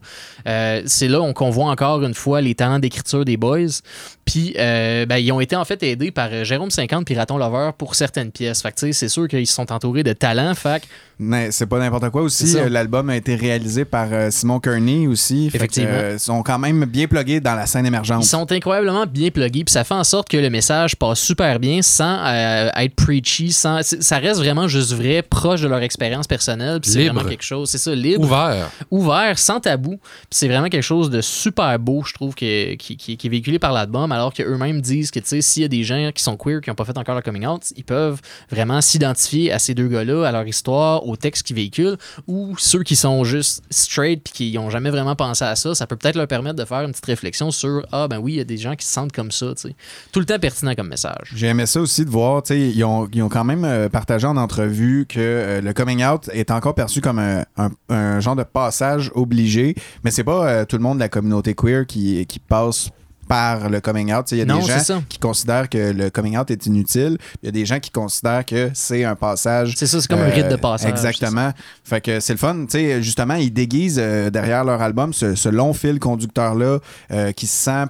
C'est 0.86 1.08
là 1.08 1.32
qu'on 1.32 1.50
voit 1.50 1.70
encore 1.70 2.02
une 2.02 2.14
fois 2.14 2.40
les 2.40 2.56
talents 2.56 2.80
d'écriture 2.80 3.24
des 3.24 3.36
boys. 3.36 3.80
Puis, 4.24 4.54
ben, 4.56 5.16
ils 5.16 5.30
ont 5.32 5.40
été 5.40 5.54
en 5.54 5.64
fait 5.64 5.82
aidés 5.82 6.10
par 6.10 6.44
Jérôme 6.44 6.70
50 6.70 7.04
puis 7.04 7.14
Raton 7.14 7.38
Lover 7.38 7.70
pour 7.76 7.94
certaines 8.16 8.32
pièces. 8.32 8.62
Fait 8.62 8.72
que, 8.72 8.92
c'est 8.92 9.08
sûr 9.08 9.28
qu'ils 9.28 9.46
sont 9.46 9.70
entourés 9.72 10.02
de 10.02 10.12
talents. 10.12 10.54
Fait 10.54 10.82
Mais 11.18 11.50
c'est 11.50 11.64
pas 11.66 11.78
n'importe 11.78 12.10
quoi 12.10 12.20
aussi. 12.22 12.56
Euh, 12.58 12.68
L'album 12.68 13.08
a 13.08 13.16
été 13.16 13.36
réalisé 13.36 13.86
par 13.86 14.08
euh, 14.12 14.30
Simon 14.30 14.60
Kearney 14.60 15.06
aussi. 15.06 15.48
Fait 15.48 15.56
que, 15.58 15.64
Effectivement. 15.64 15.90
euh, 15.94 16.12
ils 16.14 16.20
sont 16.20 16.42
quand 16.42 16.58
même 16.58 16.84
bien 16.84 17.06
plugués 17.06 17.40
dans 17.40 17.54
la 17.54 17.64
scène 17.64 17.86
émergente. 17.86 18.22
Ils 18.22 18.28
sont 18.28 18.52
incroyablement 18.52 19.06
bien 19.06 19.30
pluggés, 19.30 19.64
puis 19.64 19.72
ça 19.72 19.82
fait 19.84 19.94
en 19.94 20.04
sorte 20.04 20.28
que 20.28 20.36
le 20.36 20.50
message 20.50 20.94
passe 20.96 21.18
super 21.20 21.58
bien 21.58 21.80
sans 21.80 22.18
euh, 22.26 22.68
être 22.76 22.94
preachy, 22.94 23.50
sans, 23.50 23.80
ça 23.82 24.18
reste 24.18 24.40
vraiment 24.40 24.68
juste 24.68 24.92
vrai, 24.92 25.22
proche 25.22 25.62
de 25.62 25.68
leur 25.68 25.80
expérience 25.80 26.26
personnelle, 26.26 26.80
puis 26.82 26.90
c'est 26.90 27.04
vraiment 27.06 27.24
quelque 27.24 27.44
chose, 27.44 27.70
c'est 27.70 27.78
ça, 27.78 27.94
libre. 27.94 28.22
Ouvert. 28.24 28.70
Ouvert, 28.90 29.38
sans 29.38 29.58
tabou, 29.58 29.96
puis 29.96 30.26
c'est 30.32 30.48
vraiment 30.48 30.68
quelque 30.68 30.82
chose 30.82 31.08
de 31.08 31.22
super 31.22 31.78
beau, 31.78 32.02
je 32.04 32.12
trouve, 32.12 32.34
que- 32.34 32.74
qui, 32.74 32.98
qui- 32.98 33.16
qui 33.16 33.26
est 33.26 33.30
véhiculé 33.30 33.58
par 33.58 33.72
l'album, 33.72 34.12
alors 34.12 34.34
qu'eux-mêmes 34.34 34.82
disent 34.82 35.10
que, 35.10 35.20
tu 35.20 35.28
sais, 35.28 35.40
s'il 35.40 35.62
y 35.62 35.64
a 35.64 35.68
des 35.68 35.82
gens 35.82 36.10
qui 36.14 36.22
sont 36.22 36.36
queer, 36.36 36.60
qui 36.60 36.68
n'ont 36.68 36.76
pas 36.76 36.84
fait 36.84 36.98
encore 36.98 37.14
leur 37.14 37.24
coming 37.24 37.46
out, 37.46 37.62
ils 37.74 37.84
peuvent 37.84 38.20
vraiment 38.50 38.82
s'identifier 38.82 39.50
à 39.50 39.58
ces 39.58 39.72
deux 39.72 39.88
gars-là, 39.88 40.26
à 40.26 40.32
leur 40.32 40.46
histoire, 40.46 41.05
au 41.06 41.16
texte 41.16 41.46
qu'ils 41.46 41.56
véhiculent, 41.56 41.96
ou 42.26 42.54
ceux 42.58 42.82
qui 42.82 42.96
sont 42.96 43.24
juste 43.24 43.62
straight 43.70 44.22
puis 44.22 44.32
qui 44.32 44.52
n'ont 44.54 44.70
jamais 44.70 44.90
vraiment 44.90 45.16
pensé 45.16 45.44
à 45.44 45.56
ça, 45.56 45.74
ça 45.74 45.86
peut 45.86 45.96
peut-être 45.96 46.16
leur 46.16 46.28
permettre 46.28 46.56
de 46.56 46.64
faire 46.64 46.82
une 46.82 46.92
petite 46.92 47.06
réflexion 47.06 47.50
sur 47.50 47.86
Ah, 47.92 48.08
ben 48.08 48.18
oui, 48.18 48.34
il 48.34 48.36
y 48.36 48.40
a 48.40 48.44
des 48.44 48.56
gens 48.56 48.74
qui 48.74 48.86
se 48.86 48.92
sentent 48.92 49.12
comme 49.12 49.30
ça. 49.30 49.54
tu 49.54 49.68
sais. 49.68 49.76
Tout 50.12 50.20
le 50.20 50.26
temps 50.26 50.38
pertinent 50.38 50.74
comme 50.74 50.88
message. 50.88 51.32
J'ai 51.34 51.46
aimé 51.46 51.66
ça 51.66 51.80
aussi 51.80 52.04
de 52.04 52.10
voir, 52.10 52.42
ils 52.50 52.84
ont, 52.84 53.08
ils 53.12 53.22
ont 53.22 53.28
quand 53.28 53.44
même 53.44 53.64
euh, 53.64 53.88
partagé 53.88 54.26
en 54.26 54.36
entrevue 54.36 55.06
que 55.08 55.18
euh, 55.18 55.60
le 55.60 55.72
coming 55.72 56.04
out 56.04 56.28
est 56.32 56.50
encore 56.50 56.74
perçu 56.74 57.00
comme 57.00 57.18
un 57.18 58.20
genre 58.20 58.36
de 58.36 58.42
passage 58.42 59.10
obligé, 59.14 59.74
mais 60.04 60.10
c'est 60.10 60.24
pas 60.24 60.46
euh, 60.48 60.64
tout 60.64 60.76
le 60.76 60.82
monde 60.82 60.98
de 60.98 61.02
la 61.02 61.08
communauté 61.08 61.54
queer 61.54 61.86
qui, 61.86 62.26
qui 62.26 62.38
passe 62.38 62.90
par 63.28 63.68
le 63.70 63.80
coming 63.80 64.12
out. 64.12 64.26
Tu 64.26 64.30
sais, 64.30 64.36
Il 64.36 64.38
y 64.38 64.42
a 64.42 64.44
Non, 64.44 64.60
des 64.60 64.66
gens 64.66 65.02
qui 65.08 65.18
considèrent 65.18 65.68
que 65.68 65.92
le 65.92 66.10
coming 66.10 66.36
out 66.38 66.50
est 66.50 66.66
inutile. 66.66 67.18
Il 67.42 67.46
y 67.46 67.48
a 67.48 67.52
des 67.52 67.66
gens 67.66 67.80
qui 67.80 67.90
considèrent 67.90 68.44
que 68.44 68.70
c'est 68.74 69.04
un 69.04 69.16
passage. 69.16 69.74
C'est 69.76 69.86
ça, 69.86 70.00
c'est 70.00 70.08
comme 70.08 70.20
un 70.20 70.28
rite 70.28 70.48
de 70.48 70.56
passage, 70.56 70.90
Exactement. 70.90 71.50
Fait 71.84 72.00
que 72.00 72.20
c'est 72.20 72.32
le 72.34 72.38
fun. 72.38 72.54
Tu 72.66 72.78
sais, 72.78 73.02
justement, 73.02 73.34
ils 73.34 73.52
déguisent 73.52 74.00
euh, 74.02 74.30
derrière 74.30 74.64
leur 74.64 74.80
album 74.82 75.12
ce, 75.12 75.34
ce 75.34 75.48
long 75.48 75.72
fil 75.72 75.98
conducteur-là 75.98 76.78
euh, 77.12 77.32
qui 77.32 77.46
se 77.46 77.56
sent 77.64 77.84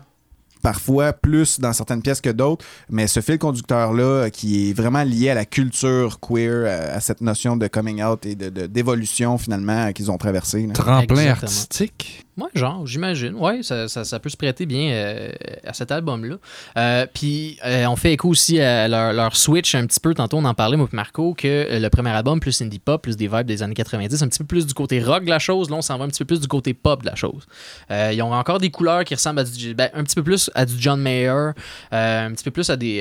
parfois 0.62 1.12
plus 1.12 1.60
dans 1.60 1.72
certaines 1.72 2.02
pièces 2.02 2.20
que 2.20 2.30
d'autres, 2.30 2.64
mais 2.90 3.06
ce 3.06 3.20
fil 3.20 3.38
conducteur-là 3.38 4.02
euh, 4.02 4.28
qui 4.30 4.70
est 4.70 4.72
vraiment 4.72 5.04
lié 5.04 5.30
à 5.30 5.34
la 5.34 5.44
culture 5.44 6.18
queer, 6.18 6.66
à, 6.66 6.96
à 6.96 7.00
cette 7.00 7.20
notion 7.20 7.56
de 7.56 7.68
coming 7.68 8.02
out 8.02 8.26
et 8.26 8.34
de- 8.34 8.48
de- 8.48 8.66
d'évolution 8.66 9.38
finalement 9.38 9.86
euh, 9.86 9.92
qu'ils 9.92 10.10
ont 10.10 10.18
traversé. 10.18 10.66
là. 10.66 10.72
Tremplin 10.72 11.02
Exactement. 11.02 11.30
artistique. 11.30 12.25
Ouais, 12.38 12.48
genre, 12.54 12.86
j'imagine. 12.86 13.34
Ouais, 13.34 13.62
ça, 13.62 13.88
ça, 13.88 14.04
ça 14.04 14.20
peut 14.20 14.28
se 14.28 14.36
prêter 14.36 14.66
bien 14.66 14.90
euh, 14.92 15.30
à 15.64 15.72
cet 15.72 15.90
album-là. 15.90 16.36
Euh, 16.76 17.06
Puis, 17.12 17.58
euh, 17.64 17.86
on 17.86 17.96
fait 17.96 18.12
écho 18.12 18.28
aussi 18.28 18.60
à 18.60 18.88
leur, 18.88 19.12
leur 19.12 19.36
switch 19.36 19.74
un 19.74 19.86
petit 19.86 20.00
peu. 20.00 20.12
Tantôt, 20.14 20.36
on 20.36 20.44
en 20.44 20.54
parlait, 20.54 20.76
moi 20.76 20.86
et 20.92 20.96
Marco, 20.96 21.34
que 21.34 21.66
le 21.70 21.88
premier 21.88 22.10
album, 22.10 22.38
plus 22.38 22.60
indie 22.60 22.78
pop, 22.78 23.02
plus 23.02 23.16
des 23.16 23.26
vibes 23.26 23.46
des 23.46 23.62
années 23.62 23.74
90, 23.74 24.22
un 24.22 24.28
petit 24.28 24.38
peu 24.40 24.44
plus 24.44 24.66
du 24.66 24.74
côté 24.74 25.02
rock 25.02 25.24
de 25.24 25.30
la 25.30 25.38
chose. 25.38 25.70
Là, 25.70 25.76
on 25.76 25.82
s'en 25.82 25.96
va 25.96 26.04
un 26.04 26.08
petit 26.08 26.18
peu 26.18 26.26
plus 26.26 26.40
du 26.40 26.48
côté 26.48 26.74
pop 26.74 27.00
de 27.02 27.06
la 27.06 27.14
chose. 27.14 27.46
Ils 27.90 28.20
ont 28.22 28.32
encore 28.32 28.58
des 28.58 28.70
couleurs 28.70 29.04
qui 29.04 29.14
ressemblent 29.14 29.40
à 29.40 29.44
du, 29.44 29.74
ben, 29.74 29.88
un 29.94 30.04
petit 30.04 30.14
peu 30.14 30.22
plus 30.22 30.50
à 30.54 30.66
du 30.66 30.74
John 30.78 31.00
Mayer, 31.00 31.52
un 31.90 32.32
petit 32.32 32.44
peu 32.44 32.50
plus 32.50 32.68
à 32.70 32.76
des, 32.76 33.00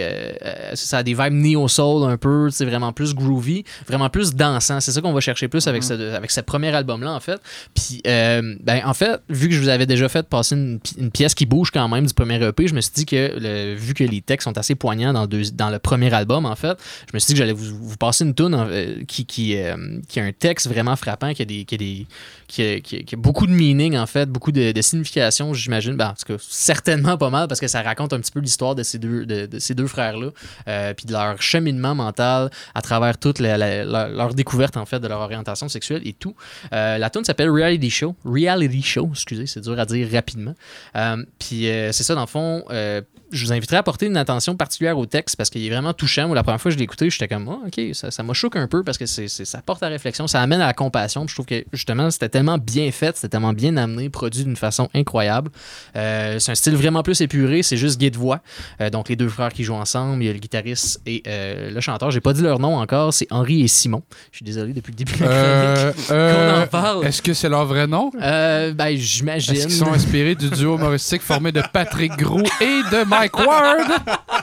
ça, 0.75 0.99
à 0.99 1.03
des 1.03 1.13
vibes 1.13 1.33
neo-soul 1.33 2.09
un 2.09 2.17
peu, 2.17 2.49
c'est 2.49 2.65
vraiment 2.65 2.93
plus 2.93 3.13
groovy, 3.13 3.63
vraiment 3.87 4.09
plus 4.09 4.33
dansant. 4.33 4.79
C'est 4.79 4.91
ça 4.91 5.01
qu'on 5.01 5.13
va 5.13 5.19
chercher 5.19 5.47
plus 5.47 5.67
avec, 5.67 5.83
ce, 5.83 6.15
avec 6.15 6.31
ce 6.31 6.41
premier 6.41 6.73
album-là, 6.73 7.11
en 7.11 7.19
fait. 7.19 7.41
Puis, 7.73 8.01
euh, 8.07 8.55
ben, 8.61 8.81
en 8.85 8.93
fait, 8.93 9.21
vu 9.29 9.49
que 9.49 9.55
je 9.55 9.59
vous 9.59 9.69
avais 9.69 9.85
déjà 9.85 10.07
fait 10.09 10.27
passer 10.27 10.55
une, 10.55 10.79
une 10.97 11.11
pièce 11.11 11.33
qui 11.33 11.45
bouge 11.45 11.71
quand 11.71 11.87
même 11.87 12.05
du 12.05 12.13
premier 12.13 12.41
EP, 12.43 12.67
je 12.67 12.73
me 12.75 12.81
suis 12.81 12.91
dit 12.93 13.05
que, 13.05 13.31
le- 13.39 13.75
vu 13.75 13.93
que 13.93 14.03
les 14.03 14.21
textes 14.21 14.45
sont 14.45 14.57
assez 14.57 14.75
poignants 14.75 15.13
dans, 15.13 15.69
le 15.69 15.77
premier 15.79 16.13
album, 16.13 16.45
en 16.45 16.55
fait, 16.55 16.77
je 17.09 17.15
me 17.15 17.19
suis 17.19 17.27
dit 17.27 17.33
que 17.33 17.39
j'allais 17.39 17.53
vous, 17.53 17.97
passer 17.97 18.23
une 18.25 18.33
tune 18.35 19.05
qui, 19.07 19.25
qui, 19.25 19.57
euh, 19.57 19.75
qui 20.07 20.19
a 20.19 20.23
un 20.23 20.31
texte 20.31 20.67
vraiment 20.67 20.95
frappant, 20.95 21.33
qui 21.33 21.41
a, 21.41 21.45
des, 21.45 21.65
qui 21.65 21.75
a, 21.75 21.77
des, 21.77 22.07
qui 22.47 22.61
a, 22.61 22.79
qui 22.79 22.97
a- 23.13 23.17
beaucoup 23.17 23.47
de 23.47 23.51
meaning, 23.51 23.97
en 23.97 24.05
fait, 24.05 24.29
beaucoup 24.29 24.51
de, 24.51 24.73
signification, 24.81 25.53
j'imagine. 25.53 25.95
Ben, 25.95 26.09
en 26.09 26.13
tout 26.13 26.33
cas, 26.37 26.43
certainement 26.47 27.17
pas 27.17 27.29
mal, 27.29 27.47
parce 27.47 27.59
que 27.59 27.67
ça 27.67 27.81
raconte 27.81 28.13
un 28.13 28.19
petit 28.19 28.31
peu 28.31 28.39
l'histoire 28.39 28.75
de 28.75 28.83
ces 28.83 28.99
deux, 28.99 29.25
de, 29.25 29.49
ces 29.59 29.73
deux 29.73 29.87
frères-là, 29.87 30.29
euh, 30.67 30.93
puis 30.93 31.05
de 31.05 31.11
leur 31.13 31.41
cheminement 31.41 31.95
mental 31.95 32.49
à 32.73 32.81
travers 32.81 33.17
toute 33.17 33.39
la- 33.39 33.57
la- 33.57 34.07
leur 34.07 34.33
découverte, 34.33 34.77
en 34.77 34.85
fait, 34.85 34.99
de 34.99 35.07
leur 35.07 35.19
orientation 35.21 35.67
sexuelle 35.69 36.01
et 36.05 36.13
tout. 36.13 36.35
Euh, 36.73 36.97
la 36.97 37.09
tune 37.09 37.23
s'appelle 37.23 37.49
Reality 37.49 37.89
Show. 37.89 38.15
Reality 38.25 38.81
Show, 38.83 39.09
excusez, 39.15 39.47
c'est 39.47 39.61
dur 39.61 39.79
à 39.79 39.85
dire 39.85 40.07
rapidement. 40.11 40.55
Euh, 40.95 41.23
puis 41.39 41.69
euh, 41.69 41.91
c'est 41.91 42.03
ça, 42.03 42.15
dans 42.15 42.21
le 42.21 42.27
fond, 42.27 42.63
euh, 42.69 43.01
je 43.35 43.45
vous 43.45 43.53
inviterai 43.53 43.77
à 43.77 43.83
porter 43.83 44.05
une 44.07 44.17
attention 44.17 44.55
particulière 44.55 44.97
au 44.97 45.05
texte 45.05 45.35
parce 45.35 45.49
qu'il 45.49 45.65
est 45.65 45.69
vraiment 45.69 45.93
touchant. 45.93 46.27
Moi, 46.27 46.35
la 46.35 46.43
première 46.43 46.59
fois 46.61 46.69
que 46.69 46.73
je 46.73 46.77
l'ai 46.79 46.83
écouté, 46.85 47.09
j'étais 47.09 47.27
comme, 47.27 47.47
Ah, 47.49 47.67
ok, 47.67 47.93
ça, 47.93 48.09
ça 48.11 48.23
m'a 48.23 48.33
choqué 48.33 48.57
un 48.59 48.67
peu 48.67 48.83
parce 48.83 48.97
que 48.97 49.05
c'est, 49.05 49.27
c'est- 49.27 49.45
ça 49.45 49.61
porte 49.61 49.83
à 49.83 49.87
réflexion, 49.87 50.27
ça 50.27 50.41
amène 50.41 50.61
à 50.61 50.67
la 50.67 50.73
compassion. 50.73 51.21
Puis 51.25 51.31
je 51.31 51.35
trouve 51.35 51.45
que 51.45 51.63
justement, 51.73 52.09
c'était 52.11 52.29
tellement 52.29 52.57
bien 52.57 52.89
fait, 52.91 53.15
c'était 53.15 53.29
tellement 53.29 53.53
bien 53.53 53.75
amené, 53.77 54.09
produit 54.09 54.43
d'une 54.43 54.55
façon 54.55 54.89
incroyable. 54.95 55.51
Euh, 55.95 56.39
c'est 56.39 56.51
un 56.51 56.55
style 56.55 56.75
vraiment 56.75 57.03
plus 57.03 57.19
épuré, 57.21 57.61
c'est 57.63 57.77
juste 57.77 57.99
guide 57.99 58.15
voix. 58.15 58.41
Euh, 58.81 58.89
donc 58.89 59.09
les 59.09 59.15
deux 59.15 59.29
frères 59.29 59.51
qui 59.53 59.63
jouent 59.63 59.73
ensemble, 59.75 60.23
il 60.23 60.27
y 60.27 60.29
a 60.29 60.33
le 60.33 60.39
guitariste 60.39 61.01
et 61.05 61.21
euh, 61.27 61.71
le 61.71 61.81
chanteur. 61.81 62.11
J'ai 62.11 62.21
pas 62.21 62.33
dit 62.33 62.41
leur 62.41 62.59
nom 62.59 62.77
encore, 62.77 63.13
c'est 63.13 63.27
Henri 63.31 63.61
et 63.63 63.67
Simon. 63.67 64.01
Je 64.31 64.37
suis 64.37 64.45
désolé 64.45 64.73
depuis 64.73 64.91
le 64.91 64.97
début 64.97 65.13
de 65.13 65.23
la 65.25 65.91
chronique 65.93 66.07
qu'on 66.07 66.61
en 66.63 66.67
parle. 66.67 67.05
Est-ce 67.05 67.21
que 67.21 67.33
c'est 67.33 67.49
leur 67.49 67.65
vrai 67.65 67.85
nom? 67.87 68.11
Ben, 68.17 68.95
j'imagine. 68.95 69.55
Est-ce 69.55 69.67
qu'ils 69.67 69.75
sont 69.75 69.91
inspirés 69.91 70.35
du 70.35 70.49
duo 70.49 70.77
humoristique 70.77 71.21
formé 71.21 71.51
de 71.51 71.61
Patrick 71.73 72.11
Gros 72.17 72.41
et 72.61 72.81
de 72.91 73.03
Mike 73.05 73.24
Ward? 73.37 73.91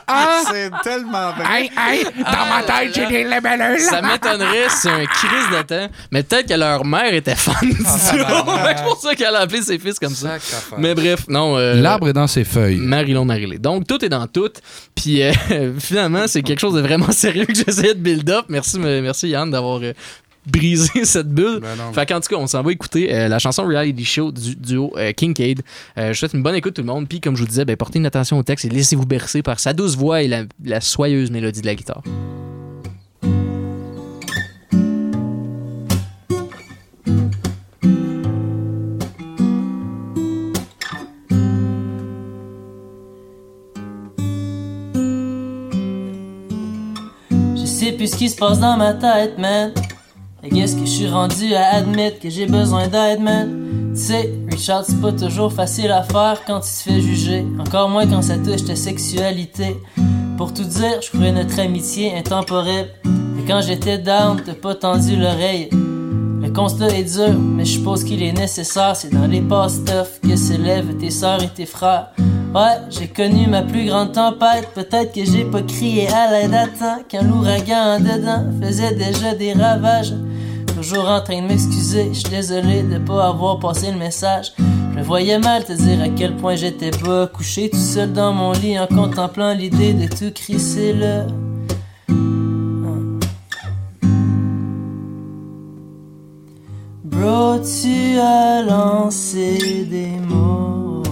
Ah! 0.07 0.41
C'est 0.51 0.71
tellement 0.83 1.33
vrai. 1.33 1.45
Hey, 1.63 1.71
hey, 1.77 2.05
dans 2.05 2.47
ma 2.49 2.63
tête, 2.63 2.95
j'ai 2.95 3.07
des. 3.07 3.81
Ça 3.81 4.03
m'étonnerait, 4.03 4.69
c'est 4.69 4.91
un 4.91 5.05
crise 5.07 5.57
de 5.57 5.63
temps. 5.63 5.89
Mais 6.11 6.23
peut-être 6.23 6.49
que 6.49 6.55
leur 6.55 6.85
mère 6.85 7.13
était 7.15 7.35
fan 7.35 7.55
du 7.63 7.75
duo. 7.75 7.85
c'est 7.87 8.83
pour 8.85 8.99
ça 9.01 9.15
qu'elle 9.15 9.35
a 9.35 9.41
appelé 9.41 9.63
ses 9.63 9.79
fils 9.79 9.99
comme 9.99 10.15
ça. 10.15 10.37
Mais 10.79 10.95
bref, 10.95 11.21
non. 11.29 11.57
euh, 11.57 11.75
L'arbre 11.75 12.09
est 12.09 12.13
dans 12.13 12.27
ses 12.27 12.45
feuilles. 12.45 12.77
Marilyn 12.77 13.25
Marilyn. 13.25 13.57
Donc, 13.59 13.87
tout 13.87 14.05
est 14.05 14.09
dans 14.09 14.27
tout. 14.27 14.51
Puis, 14.95 15.23
euh, 15.23 15.33
finalement, 15.79 16.25
c'est 16.27 16.43
quelque 16.43 16.61
chose 16.61 16.75
de 16.75 16.81
vraiment 16.81 17.11
sérieux 17.13 17.47
que 17.47 17.55
j'essayais 17.55 17.95
de 17.95 18.01
build 18.01 18.29
up. 18.31 18.47
Merci, 18.49 18.79
me- 18.79 19.01
merci 19.01 19.29
Yann 19.29 19.51
d'avoir 19.51 19.81
euh, 19.83 19.93
brisé 20.47 21.05
cette 21.05 21.29
bulle. 21.29 21.61
Ben 21.61 21.77
non. 21.77 21.93
fait 21.93 22.07
qu'en 22.07 22.21
tout 22.21 22.29
cas, 22.29 22.37
on 22.37 22.47
s'en 22.47 22.63
va 22.63 22.73
écouter 22.73 23.15
euh, 23.15 23.29
la 23.29 23.39
chanson 23.39 23.65
Reality 23.65 24.05
Show 24.05 24.33
du 24.33 24.57
duo 24.57 24.93
euh, 24.97 25.13
Kincaid. 25.13 25.63
Euh, 25.99 26.07
je 26.07 26.09
vous 26.09 26.15
souhaite 26.15 26.35
une 26.35 26.43
bonne 26.43 26.55
écoute 26.55 26.75
tout 26.75 26.83
le 26.83 26.87
monde. 26.87 27.09
Puis, 27.09 27.21
comme 27.21 27.37
je 27.37 27.43
vous 27.43 27.49
disais, 27.49 27.65
ben, 27.65 27.77
portez 27.77 27.99
une 27.99 28.07
attention 28.07 28.39
au 28.39 28.43
texte 28.43 28.65
et 28.65 28.69
laissez-vous 28.69 29.07
bercer 29.07 29.43
par 29.43 29.61
sa 29.61 29.73
douce 29.73 29.97
voix 29.97 30.23
et 30.23 30.29
la, 30.29 30.43
la 30.65 30.81
soyeuse 30.81 31.31
mélodie 31.31 31.61
de 31.61 31.67
la 31.67 31.75
guitare. 31.75 32.03
Je 47.57 47.67
sais 47.67 47.93
plus 47.93 48.09
ce 48.09 48.17
qui 48.17 48.29
se 48.29 48.37
passe 48.37 48.61
dans 48.61 48.77
ma 48.77 48.95
tête, 48.95 49.39
man. 49.39 49.73
I 50.45 50.49
guess 50.49 50.75
que 50.75 50.81
je 50.81 50.91
suis 50.91 51.09
rendu 51.09 51.55
à 51.55 51.77
admettre 51.77 52.19
que 52.19 52.29
j'ai 52.29 52.47
besoin 52.47 52.89
d'aide, 52.89 53.21
man? 53.21 53.93
Tu 53.95 54.01
sais, 54.01 54.33
Richard, 54.51 54.85
c'est 54.85 55.01
pas 55.01 55.13
toujours 55.13 55.53
facile 55.53 55.93
à 55.93 56.03
faire 56.03 56.43
quand 56.45 56.59
tu 56.59 56.67
te 56.67 56.91
fais 56.91 57.01
juger. 57.01 57.47
Encore 57.61 57.89
moins 57.89 58.09
quand 58.09 58.23
ça 58.23 58.39
touche 58.39 58.65
ta 58.65 58.75
sexualité. 58.75 59.77
Pour 60.37 60.53
tout 60.53 60.65
dire, 60.65 61.01
je 61.01 61.11
croyais 61.11 61.31
notre 61.31 61.61
amitié 61.61 62.17
intemporelle. 62.17 62.89
Et 63.39 63.47
quand 63.47 63.61
j'étais 63.61 63.99
down, 63.99 64.43
t'as 64.45 64.55
pas 64.55 64.75
tendu 64.75 65.15
l'oreille. 65.15 65.69
Le 65.71 66.51
constat 66.51 66.89
est 66.89 67.15
dur, 67.15 67.39
mais 67.39 67.65
je 67.65 67.75
suppose 67.75 68.03
qu'il 68.03 68.21
est 68.21 68.33
nécessaire. 68.33 68.97
C'est 68.97 69.11
dans 69.11 69.29
les 69.29 69.43
passes 69.43 69.85
tough 69.85 70.29
que 70.29 70.35
s'élèvent 70.35 70.97
tes 70.97 71.11
sœurs 71.11 71.45
et 71.45 71.51
tes 71.51 71.67
frères. 71.67 72.09
Ouais, 72.53 72.81
j'ai 72.91 73.07
connu 73.07 73.47
ma 73.47 73.63
plus 73.63 73.87
grande 73.87 74.11
tempête. 74.11 74.71
Peut-être 74.75 75.15
que 75.15 75.25
j'ai 75.25 75.45
pas 75.45 75.63
crié 75.63 76.09
à 76.09 76.33
l'aide 76.33 76.53
à 76.53 76.67
temps 76.67 76.99
quand 77.09 77.23
l'ouragan 77.23 77.97
en 77.97 78.01
dedans 78.01 78.45
faisait 78.61 78.95
déjà 78.97 79.37
des 79.37 79.53
ravages. 79.53 80.13
Toujours 80.83 81.09
en 81.09 81.21
train 81.21 81.41
de 81.41 81.47
m'excuser, 81.47 82.09
je 82.13 82.19
suis 82.19 82.29
désolé 82.29 82.83
de 82.83 82.99
pas 82.99 83.29
avoir 83.29 83.61
passé 83.61 83.93
le 83.93 83.99
message. 83.99 84.53
Je 84.97 85.01
voyais 85.05 85.39
mal 85.39 85.65
te 85.65 85.73
dire 85.73 86.03
à 86.03 86.09
quel 86.09 86.35
point 86.35 86.57
j'étais 86.57 86.91
bas, 86.91 87.29
couché 87.33 87.71
tout 87.71 87.77
seul 87.77 88.13
dans 88.13 88.33
mon 88.33 88.51
lit 88.51 88.77
en 88.81 88.89
contemplant 88.89 89.55
l'idée 89.55 89.93
de 89.93 90.09
tout 90.09 90.33
crisser 90.35 90.93
là. 90.93 91.27
Bro, 97.05 97.61
tu 97.61 98.19
as 98.19 98.63
lancé 98.63 99.87
des 99.89 100.19
mots. 100.19 101.05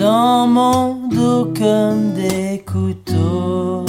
Dans 0.00 0.48
mon 0.48 1.01
comme 1.44 2.12
des 2.14 2.62
couteaux. 2.64 3.84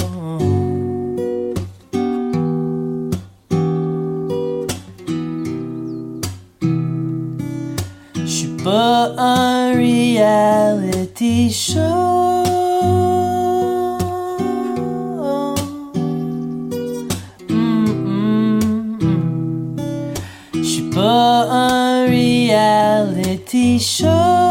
Je 8.14 8.26
suis 8.26 8.56
pas 8.62 9.12
un 9.18 9.72
reality 9.74 11.50
show. 11.52 12.24
Pas 20.94 21.48
un 21.50 22.06
reality 22.06 23.80
show. 23.80 24.43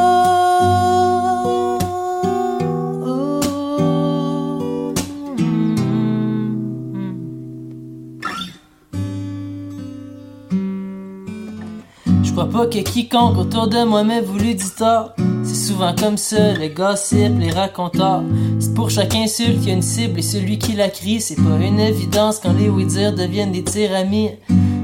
Pas 12.45 12.67
que 12.67 12.79
quiconque 12.79 13.37
autour 13.37 13.67
de 13.67 13.83
moi 13.83 14.03
m'ait 14.03 14.21
voulu 14.21 14.55
du 14.55 14.69
tort. 14.77 15.11
C'est 15.43 15.67
souvent 15.67 15.93
comme 15.93 16.17
ça, 16.17 16.53
le 16.53 16.67
gossip, 16.69 17.39
les 17.39 17.51
raconteurs. 17.51 18.23
C'est 18.59 18.73
pour 18.73 18.89
chaque 18.89 19.15
insulte 19.15 19.59
qu'il 19.59 19.69
y 19.69 19.71
a 19.71 19.75
une 19.75 19.81
cible 19.81 20.19
et 20.19 20.23
celui 20.23 20.57
qui 20.57 20.73
la 20.73 20.89
crie, 20.89 21.21
c'est 21.21 21.35
pas 21.35 21.57
une 21.61 21.79
évidence 21.79 22.39
quand 22.39 22.53
les 22.53 22.69
oui-dire 22.69 23.13
deviennent 23.13 23.51
des 23.51 23.63
tiramis. 23.63 24.31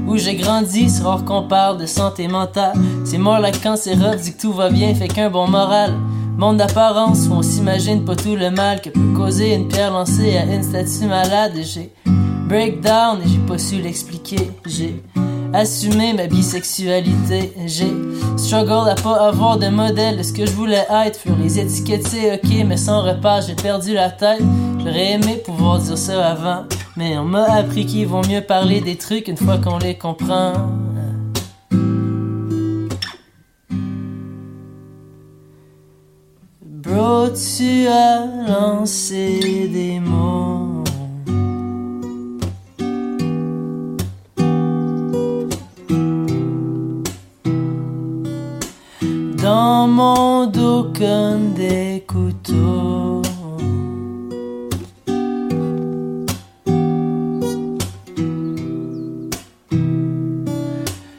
Où 0.06 0.16
j'ai 0.16 0.34
grandi, 0.34 0.90
c'est 0.90 1.02
rare 1.02 1.24
qu'on 1.24 1.44
parle 1.44 1.78
de 1.78 1.86
santé 1.86 2.28
mentale. 2.28 2.74
C'est 3.04 3.18
quand 3.62 3.76
c'est 3.76 3.94
rough, 3.94 4.16
dit 4.16 4.34
que 4.34 4.40
tout 4.40 4.52
va 4.52 4.68
bien, 4.68 4.94
fait 4.94 5.08
qu'un 5.08 5.30
bon 5.30 5.48
moral. 5.48 5.94
Monde 6.36 6.56
d'apparence 6.56 7.26
où 7.28 7.34
on 7.34 7.42
s'imagine 7.42 8.04
pas 8.04 8.16
tout 8.16 8.34
le 8.34 8.50
mal 8.50 8.80
que 8.80 8.90
peut 8.90 9.12
causer 9.16 9.54
une 9.54 9.68
pierre 9.68 9.92
lancée 9.92 10.36
à 10.36 10.44
une 10.44 10.62
statue 10.62 11.06
malade. 11.06 11.52
J'ai 11.62 11.92
breakdown 12.48 13.18
et 13.24 13.28
j'ai 13.28 13.38
pas 13.38 13.58
su 13.58 13.76
l'expliquer. 13.76 14.50
J'ai 14.66 15.02
assumé 15.52 16.12
ma 16.12 16.26
bisexualité. 16.26 17.52
J'ai 17.66 17.92
struggle 18.36 18.88
à 18.88 18.94
pas 18.94 19.28
avoir 19.28 19.58
de 19.58 19.68
modèle 19.68 20.24
ce 20.24 20.32
que 20.32 20.46
je 20.46 20.52
voulais 20.52 20.86
être. 21.04 21.18
Furent 21.18 21.36
les 21.36 21.58
étiquettes, 21.58 22.06
c'est 22.06 22.34
ok, 22.34 22.64
mais 22.66 22.76
sans 22.76 23.02
repas, 23.02 23.40
j'ai 23.42 23.54
perdu 23.54 23.94
la 23.94 24.10
tête. 24.10 24.42
J'aurais 24.78 25.12
aimé 25.12 25.42
pouvoir 25.44 25.78
dire 25.78 25.98
ça 25.98 26.26
avant, 26.26 26.64
mais 26.96 27.18
on 27.18 27.24
m'a 27.24 27.44
appris 27.52 27.86
qu'il 27.86 28.06
vaut 28.06 28.26
mieux 28.26 28.40
parler 28.40 28.80
des 28.80 28.96
trucs 28.96 29.28
une 29.28 29.36
fois 29.36 29.58
qu'on 29.58 29.78
les 29.78 29.96
comprend. 29.96 30.52
Bro, 36.62 37.28
tu 37.30 37.86
as 37.86 38.24
lancé 38.48 39.68
des 39.68 40.00
mots. 40.00 40.69
Dans 49.90 49.96
mon 49.96 50.46
dos 50.46 50.92
comme 50.96 51.52
des 51.54 52.04
couteaux. 52.06 53.22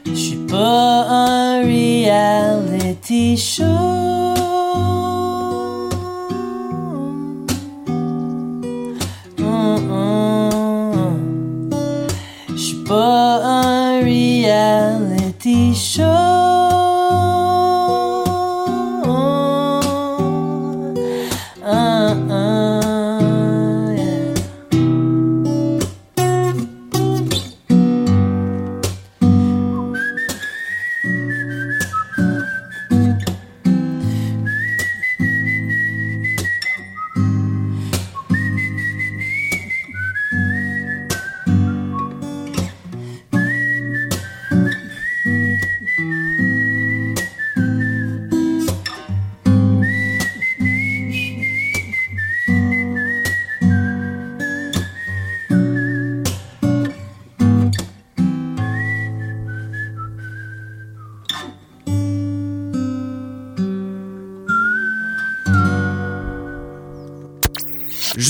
Je 0.06 0.14
suis 0.14 0.46
pas 0.48 1.06
un 1.10 1.62
reality 1.62 3.36
show. 3.36 3.81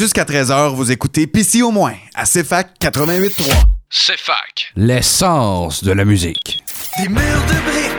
Jusqu'à 0.03 0.25
13h, 0.25 0.75
vous 0.75 0.91
écoutez 0.91 1.29
PC 1.29 1.63
au 1.63 1.71
moins 1.71 1.95
à 2.17 2.25
CFAC 2.25 2.73
88.3. 2.81 3.53
CFAC. 3.89 4.73
L'essence 4.75 5.85
de 5.85 5.93
la 5.93 6.05
musique. 6.05 6.65
Des 6.99 7.09
murs 7.09 7.21
de 7.21 7.71
briques 7.71 7.92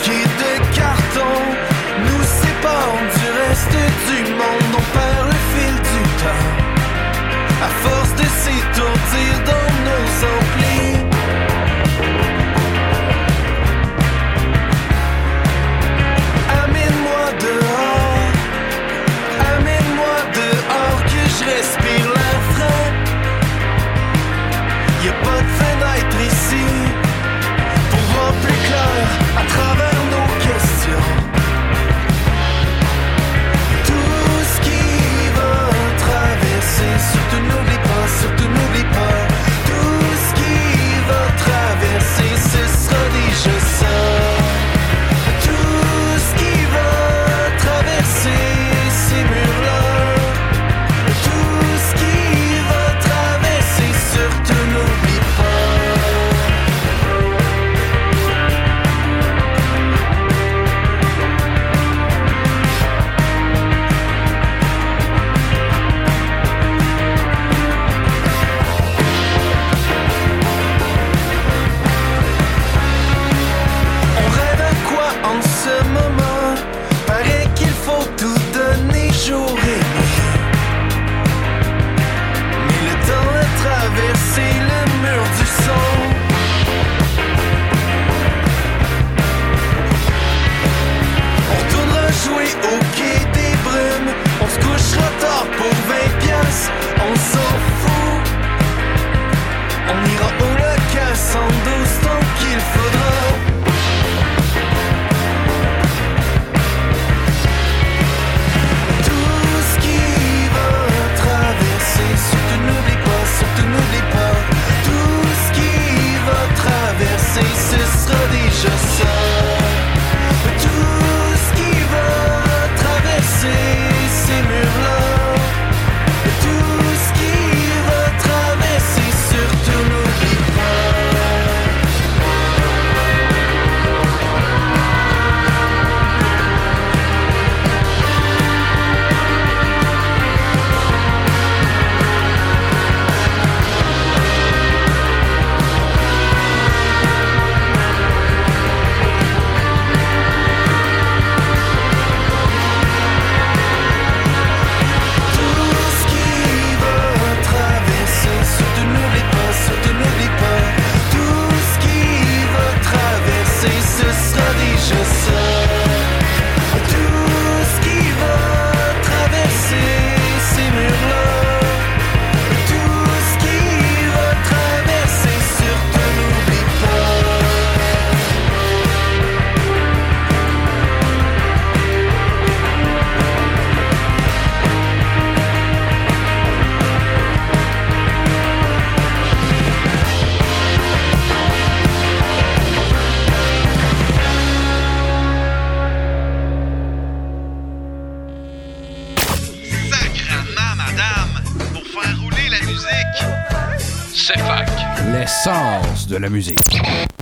C'est 204.14 204.40
fac. 204.40 204.70
L'essence 205.12 206.08
de 206.08 206.18
la 206.18 206.30
musique. 206.30 206.60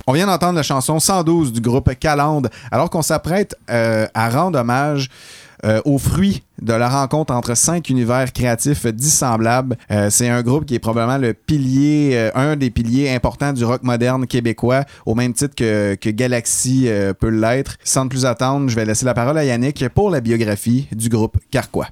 On 0.06 0.12
vient 0.12 0.26
d'entendre 0.26 0.56
la 0.56 0.62
chanson 0.62 0.98
112 0.98 1.52
du 1.52 1.60
groupe 1.60 1.92
Calandre, 1.98 2.48
alors 2.70 2.90
qu'on 2.90 3.02
s'apprête 3.02 3.54
euh, 3.70 4.06
à 4.14 4.30
rendre 4.30 4.58
hommage 4.58 5.08
euh, 5.64 5.80
aux 5.84 5.98
fruits 5.98 6.42
de 6.60 6.72
la 6.72 6.88
rencontre 6.88 7.34
entre 7.34 7.54
cinq 7.56 7.90
univers 7.90 8.32
créatifs 8.32 8.86
dissemblables. 8.86 9.76
Euh, 9.90 10.08
c'est 10.10 10.28
un 10.28 10.42
groupe 10.42 10.64
qui 10.64 10.74
est 10.74 10.78
probablement 10.78 11.18
le 11.18 11.34
pilier, 11.34 12.12
euh, 12.14 12.30
un 12.34 12.56
des 12.56 12.70
piliers 12.70 13.10
importants 13.10 13.52
du 13.52 13.64
rock 13.64 13.82
moderne 13.82 14.26
québécois, 14.26 14.84
au 15.06 15.14
même 15.14 15.32
titre 15.32 15.54
que, 15.54 15.94
que 15.96 16.10
Galaxy 16.10 16.84
euh, 16.86 17.12
peut 17.12 17.28
l'être. 17.28 17.76
Sans 17.84 18.08
plus 18.08 18.26
attendre, 18.26 18.68
je 18.68 18.76
vais 18.76 18.84
laisser 18.84 19.04
la 19.04 19.14
parole 19.14 19.38
à 19.38 19.44
Yannick 19.44 19.88
pour 19.90 20.10
la 20.10 20.20
biographie 20.20 20.88
du 20.92 21.08
groupe 21.08 21.36
Carquois. 21.50 21.88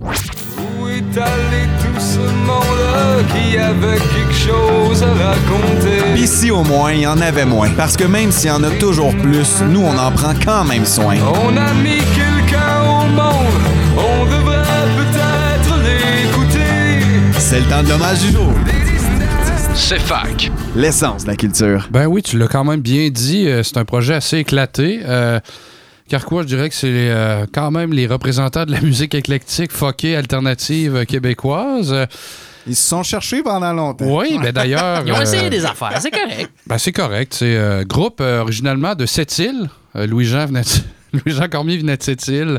Tout 1.13 1.99
ce 2.01 2.19
monde 2.19 3.25
qui 3.33 3.57
avait 3.57 3.97
quelque 3.99 4.35
chose 4.35 5.03
à 5.03 5.07
raconter? 5.29 6.21
Ici, 6.21 6.51
au 6.51 6.63
moins, 6.63 6.93
il 6.93 7.01
y 7.01 7.07
en 7.07 7.21
avait 7.21 7.47
moins. 7.47 7.71
Parce 7.71 7.97
que 7.97 8.05
même 8.05 8.31
s'il 8.31 8.49
y 8.49 8.53
en 8.53 8.63
a 8.63 8.71
toujours 8.71 9.15
plus, 9.17 9.63
nous, 9.69 9.81
on 9.81 9.97
en 9.99 10.11
prend 10.13 10.35
quand 10.45 10.65
même 10.65 10.85
soin. 10.85 11.15
On 11.45 11.57
a 11.57 11.73
mis 11.75 11.97
quelqu'un 12.15 12.83
au 12.85 13.07
monde, 13.07 13.61
on 13.97 14.25
devrait 14.27 14.63
peut-être 14.99 15.79
l'écouter. 15.83 17.07
C'est 17.39 17.61
le 17.61 17.67
temps 17.67 17.83
de 17.83 17.89
l'hommage 17.89 18.21
du 18.21 18.33
jour. 18.33 18.53
C'est 19.75 20.01
fac. 20.01 20.51
L'essence 20.77 21.25
de 21.25 21.29
la 21.31 21.37
culture. 21.37 21.89
Ben 21.91 22.07
oui, 22.07 22.23
tu 22.23 22.39
l'as 22.39 22.47
quand 22.49 22.65
même 22.65 22.81
bien 22.81 23.09
dit. 23.09 23.49
euh, 23.49 23.63
C'est 23.63 23.79
un 23.79 23.85
projet 23.85 24.15
assez 24.15 24.37
éclaté. 24.39 25.01
Euh, 25.05 25.41
Carquois, 26.11 26.43
je 26.43 26.49
dirais 26.49 26.69
que 26.69 26.75
c'est 26.75 26.89
euh, 26.91 27.47
quand 27.53 27.71
même 27.71 27.93
les 27.93 28.07
représentants 28.07 28.67
de 28.67 28.73
la 28.73 28.81
musique 28.81 29.15
éclectique, 29.15 29.71
fuckée, 29.73 30.17
alternative 30.17 31.07
québécoise. 31.07 31.95
Ils 32.67 32.75
se 32.77 32.89
sont 32.89 33.03
cherchés 33.03 33.43
pendant 33.43 33.73
longtemps. 33.73 34.05
Oui, 34.19 34.37
ben 34.43 34.51
d'ailleurs. 34.53 35.03
Ils 35.07 35.13
ont 35.13 35.17
euh, 35.19 35.23
essayé 35.23 35.49
des 35.49 35.65
affaires, 35.65 35.99
c'est 36.01 36.11
correct. 36.11 36.51
Ben, 36.67 36.79
c'est 36.79 36.93
correct. 36.93 37.33
C'est 37.35 37.57
un 37.57 37.85
groupe 37.85 38.21
euh, 38.21 38.41
originalement 38.43 38.95
de 38.95 39.07
Sept-Îles. 39.07 39.71
Euh, 39.97 40.07
Louis-Jean 40.07 40.47
venait 40.47 40.63
de- 40.63 41.19
Louis-Jean 41.25 41.49
Cormier 41.49 41.79
venait 41.79 41.97
de 41.97 42.03
Sept-Îles, 42.03 42.59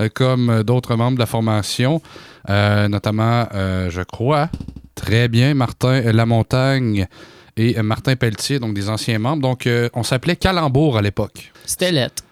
euh, 0.00 0.08
comme 0.14 0.62
d'autres 0.62 0.94
membres 0.94 1.14
de 1.16 1.20
la 1.20 1.26
formation, 1.26 2.00
Euh, 2.48 2.88
notamment, 2.88 3.46
euh, 3.54 3.90
je 3.90 4.02
crois, 4.02 4.48
très 4.94 5.28
bien, 5.28 5.52
Martin 5.54 6.02
euh, 6.04 6.12
Lamontagne 6.12 7.06
et 7.56 7.78
euh, 7.78 7.82
Martin 7.82 8.16
Pelletier, 8.16 8.58
donc 8.58 8.72
des 8.74 8.88
anciens 8.88 9.18
membres. 9.18 9.42
Donc, 9.42 9.66
euh, 9.66 9.88
on 9.94 10.02
s'appelait 10.02 10.36
Calembour 10.36 10.96
à 10.96 11.02
l'époque. 11.02 11.52
C'était 11.66 11.92
lettre. 11.92 12.22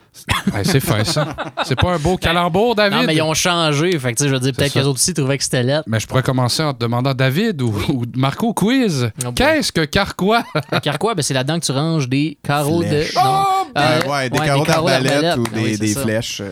C'est 0.64 0.80
fin, 0.80 1.04
ça. 1.04 1.34
C'est 1.64 1.76
pas 1.78 1.92
un 1.94 1.98
beau 1.98 2.16
calembour, 2.16 2.74
David? 2.74 2.98
Non, 2.98 3.04
mais 3.04 3.14
ils 3.16 3.22
ont 3.22 3.34
changé. 3.34 3.98
Fait 3.98 4.12
que, 4.12 4.18
tu 4.18 4.24
sais, 4.24 4.28
je 4.28 4.34
veux 4.34 4.40
dire, 4.40 4.52
peut-être 4.52 4.72
qu'eux 4.72 4.80
autres 4.82 4.98
aussi 4.98 5.14
trouvaient 5.14 5.38
que 5.38 5.44
c'était 5.44 5.62
lettre. 5.62 5.84
Mais 5.86 6.00
je 6.00 6.06
pourrais 6.06 6.22
commencer 6.22 6.62
en 6.62 6.72
te 6.74 6.78
demandant, 6.80 7.14
David 7.14 7.60
ou, 7.62 7.74
ou 7.88 8.04
Marco 8.16 8.52
Quiz, 8.54 9.10
Oh 9.26 9.32
qu'est-ce 9.32 9.72
que 9.72 9.84
Carquois? 9.84 10.42
Car 10.82 10.98
quoi? 10.98 11.14
Ben, 11.14 11.22
c'est 11.22 11.34
là-dedans 11.34 11.58
que 11.60 11.64
tu 11.66 11.72
ranges 11.72 12.08
des 12.08 12.38
carreaux 12.42 12.82
Flèches. 12.82 13.14
de. 13.14 13.20
Non. 13.20 13.44
Euh, 13.76 14.00
Euh, 14.04 14.10
ouais, 14.10 14.30
des 14.30 14.38
carreaux 14.38 14.64
d'arbalète 14.64 15.36
ou 15.38 15.44
Ah 15.46 15.58
oui, 15.62 15.76
des, 15.78 15.94
flèches. 15.94 16.42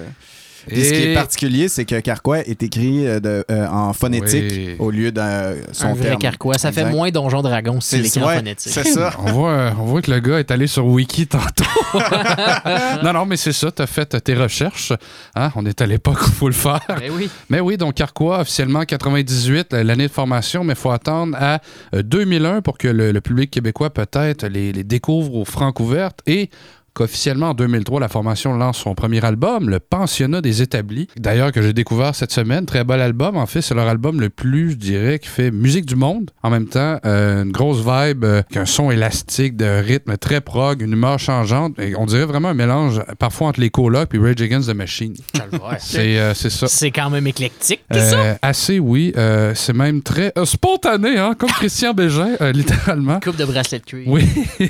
Euh. 0.69 0.73
Puis 0.75 0.85
ce 0.85 0.93
qui 0.93 1.01
Et- 1.01 1.11
est 1.13 1.15
particulier, 1.15 1.69
c'est 1.69 1.85
que 1.85 1.99
Carquois 2.01 2.41
est 2.41 2.63
écrit 2.63 3.07
euh, 3.07 3.21
de- 3.21 3.45
euh, 3.51 3.67
en 3.69 3.93
phonétique 3.93 4.45
Oui. 4.51 4.77
au 4.79 4.91
lieu 4.91 5.13
de 5.13 5.21
euh, 5.21 5.55
son 5.73 5.89
Un 5.89 5.95
vrai 5.95 6.09
terme. 6.09 6.19
carquois. 6.21 6.59
Ça 6.59 6.73
fait 6.73 6.85
moins 6.91 7.11
Donjon 7.11 7.43
Dragon 7.43 7.81
si 7.81 7.89
C'est- 7.89 7.97
c'est 7.97 8.03
l'écrit 8.03 8.23
en 8.23 8.27
ouais, 8.29 8.37
phonétique. 8.37 8.73
C'est 8.73 8.85
ça. 8.85 9.13
On 9.25 9.33
voit, 9.33 9.51
euh, 9.51 9.71
on 9.81 9.85
voit 9.85 10.03
que 10.03 10.11
le 10.11 10.21
gars 10.21 10.39
est 10.39 10.51
allé 10.51 10.67
sur 10.67 10.87
Wiki 10.87 11.27
tantôt. 11.27 11.65
non, 13.03 13.13
non, 13.13 13.27
mais 13.27 13.37
c'est 13.37 13.53
ça, 13.53 13.71
tu 13.71 13.83
as 13.83 13.87
fait 13.87 14.07
tes 14.23 14.35
recherches. 14.35 14.93
Hein? 15.35 15.51
On 15.57 15.65
est 15.67 15.81
à 15.81 15.87
l'époque 15.87 16.21
où 16.23 16.27
il 16.29 16.33
faut 16.33 16.49
le 16.49 16.55
faire. 16.55 16.81
Ben 16.89 17.11
oui. 17.13 17.29
Mais 17.51 17.61
oui, 17.61 17.77
donc 17.77 17.95
Carquois, 17.95 18.41
officiellement 18.41 18.85
98, 18.85 19.73
euh, 19.75 19.83
l'année 19.85 20.09
de 20.09 20.13
formation, 20.13 20.65
mais 20.65 20.73
il 20.75 20.79
faut 20.79 20.91
attendre 20.91 21.37
à 21.41 21.61
euh, 21.95 22.03
2001 22.03 22.61
pour 22.63 22.79
que 22.79 22.89
le, 22.89 23.13
le 23.13 23.21
public 23.21 23.51
québécois 23.51 23.91
peut-être 23.91 24.47
les, 24.47 24.73
les 24.73 24.85
découvre 24.85 25.35
aux 25.35 25.45
Francouvertes 25.45 26.21
et 26.27 26.51
qu'officiellement 26.97 27.51
en 27.51 27.55
2003, 27.55 28.01
la 28.01 28.09
formation 28.09 28.55
lance 28.55 28.79
son 28.79 28.95
premier 28.95 29.23
album, 29.23 29.69
Le 29.69 29.81
Pensionnat 29.81 30.41
des 30.41 30.63
Établis. 30.63 31.09
D'ailleurs, 31.19 31.53
que 31.53 31.61
j'ai 31.61 31.75
découvert 31.75 32.15
cette 32.15 32.33
semaine. 32.33 32.65
Très 32.65 32.85
bel 32.85 33.03
album. 33.03 33.37
En 33.37 33.45
fait, 33.45 33.61
c'est 33.61 33.75
leur 33.75 33.87
album 33.87 34.19
le 34.19 34.31
plus, 34.31 34.71
je 34.71 34.77
dirais, 34.77 35.19
qui 35.19 35.29
fait 35.29 35.51
musique 35.51 35.85
du 35.85 35.95
monde. 35.95 36.31
En 36.43 36.49
même 36.49 36.67
temps, 36.67 36.99
euh, 37.05 37.45
une 37.45 37.53
grosse 37.53 37.79
vibe, 37.79 38.25
euh, 38.25 38.43
un 38.55 38.65
son 38.65 38.91
élastique, 38.91 39.57
de 39.57 39.67
rythme 39.67 40.17
très 40.17 40.41
prog, 40.41 40.81
une 40.81 40.93
humeur 40.93 41.19
changeante. 41.19 41.79
Et 41.79 41.95
on 41.97 42.07
dirait 42.07 42.25
vraiment 42.25 42.49
un 42.49 42.55
mélange 42.55 43.03
parfois 43.19 43.49
entre 43.49 43.61
les 43.61 43.69
colocs 43.69 44.15
et 44.15 44.19
Rage 44.19 44.41
Against 44.41 44.71
the 44.71 44.75
Machine. 44.75 45.15
C'est 45.79 46.19
euh, 46.19 46.33
c'est 46.33 46.51
ça. 46.51 46.67
C'est 46.67 46.91
quand 46.91 47.11
même 47.11 47.27
éclectique, 47.27 47.81
ça? 47.93 48.39
Assez, 48.41 48.79
oui. 48.79 49.13
C'est 49.55 49.75
même 49.75 50.03
très 50.03 50.33
spontané, 50.45 51.19
hein, 51.19 51.35
comme 51.39 51.51
Christian 51.51 51.93
Bégin, 51.93 52.37
littéralement. 52.55 53.21
Coupe 53.21 53.37
de 53.37 53.45
bracelet 53.45 53.81
de 53.81 53.85
cuir. 53.85 54.09
Oui. 54.09 54.25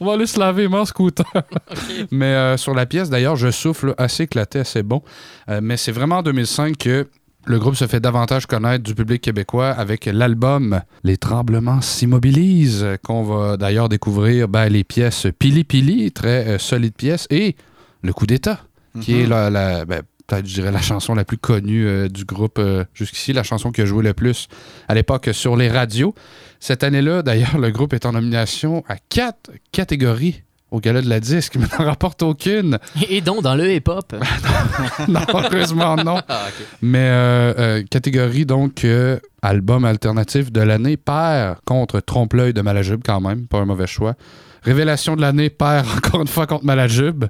On 0.00 0.06
va 0.06 0.14
aller 0.14 0.26
se 0.26 0.38
laver 0.38 0.68
mon 0.68 0.84
scooter. 0.84 1.26
Mais 2.10 2.26
euh, 2.34 2.56
sur 2.56 2.74
la 2.74 2.86
pièce, 2.86 3.10
d'ailleurs, 3.10 3.36
je 3.36 3.50
souffle 3.50 3.94
assez 3.98 4.24
éclaté, 4.24 4.60
assez 4.60 4.82
bon. 4.82 5.02
Euh, 5.48 5.60
mais 5.62 5.76
c'est 5.76 5.92
vraiment 5.92 6.18
en 6.18 6.22
2005 6.22 6.76
que 6.76 7.06
le 7.46 7.58
groupe 7.58 7.76
se 7.76 7.86
fait 7.86 8.00
davantage 8.00 8.46
connaître 8.46 8.84
du 8.84 8.94
public 8.94 9.22
québécois 9.22 9.70
avec 9.70 10.04
l'album 10.06 10.80
Les 11.04 11.16
Tremblements 11.16 11.80
s'immobilisent, 11.80 12.86
qu'on 13.04 13.22
va 13.22 13.56
d'ailleurs 13.56 13.88
découvrir 13.88 14.48
ben, 14.48 14.68
les 14.68 14.84
pièces 14.84 15.26
Pili 15.38 15.64
Pili, 15.64 16.10
très 16.12 16.46
euh, 16.46 16.58
solides 16.58 16.94
pièces, 16.94 17.26
et 17.30 17.56
Le 18.02 18.12
Coup 18.12 18.26
d'État, 18.26 18.60
qui 19.00 19.20
est 19.20 19.26
la, 19.26 19.48
la- 19.48 19.84
ben, 19.84 20.02
peut-être, 20.28 20.46
je 20.46 20.54
dirais, 20.54 20.70
la 20.70 20.80
chanson 20.80 21.14
la 21.14 21.24
plus 21.24 21.38
connue 21.38 21.86
euh, 21.86 22.08
du 22.08 22.24
groupe 22.24 22.60
euh, 22.60 22.84
jusqu'ici, 22.94 23.32
la 23.32 23.42
chanson 23.42 23.72
qui 23.72 23.80
a 23.80 23.86
joué 23.86 24.04
le 24.04 24.14
plus 24.14 24.46
à 24.86 24.94
l'époque 24.94 25.30
sur 25.32 25.56
les 25.56 25.68
radios. 25.68 26.14
Cette 26.60 26.84
année-là, 26.84 27.22
d'ailleurs, 27.22 27.58
le 27.58 27.70
groupe 27.70 27.92
est 27.94 28.06
en 28.06 28.12
nomination 28.12 28.84
à 28.88 28.96
quatre 28.96 29.50
catégories 29.72 30.42
au 30.70 30.80
Gala 30.80 31.00
de 31.00 31.08
la 31.08 31.20
disque, 31.20 31.56
mais 31.56 31.66
n'en 31.78 31.86
rapporte 31.86 32.22
aucune. 32.22 32.78
Et 33.08 33.20
donc, 33.20 33.42
dans 33.42 33.54
le 33.54 33.72
hip-hop. 33.72 34.14
non, 35.08 35.20
heureusement 35.32 35.96
non. 35.96 36.20
Ah. 36.28 36.46
Mais 36.82 37.08
euh, 37.08 37.54
euh, 37.58 37.82
catégorie 37.90 38.44
donc 38.44 38.84
euh, 38.84 39.18
album 39.40 39.84
alternatif 39.84 40.52
de 40.52 40.60
l'année 40.60 40.96
perd 40.96 41.58
contre 41.64 42.00
Trompe-l'œil 42.00 42.52
de 42.52 42.60
Malajube 42.60 43.00
quand 43.04 43.20
même, 43.20 43.46
pas 43.46 43.58
un 43.58 43.64
mauvais 43.64 43.86
choix. 43.86 44.14
Révélation 44.62 45.16
de 45.16 45.22
l'année 45.22 45.50
perd 45.50 45.86
encore 45.96 46.20
une 46.20 46.28
fois 46.28 46.46
contre 46.46 46.64
Malajube. 46.64 47.24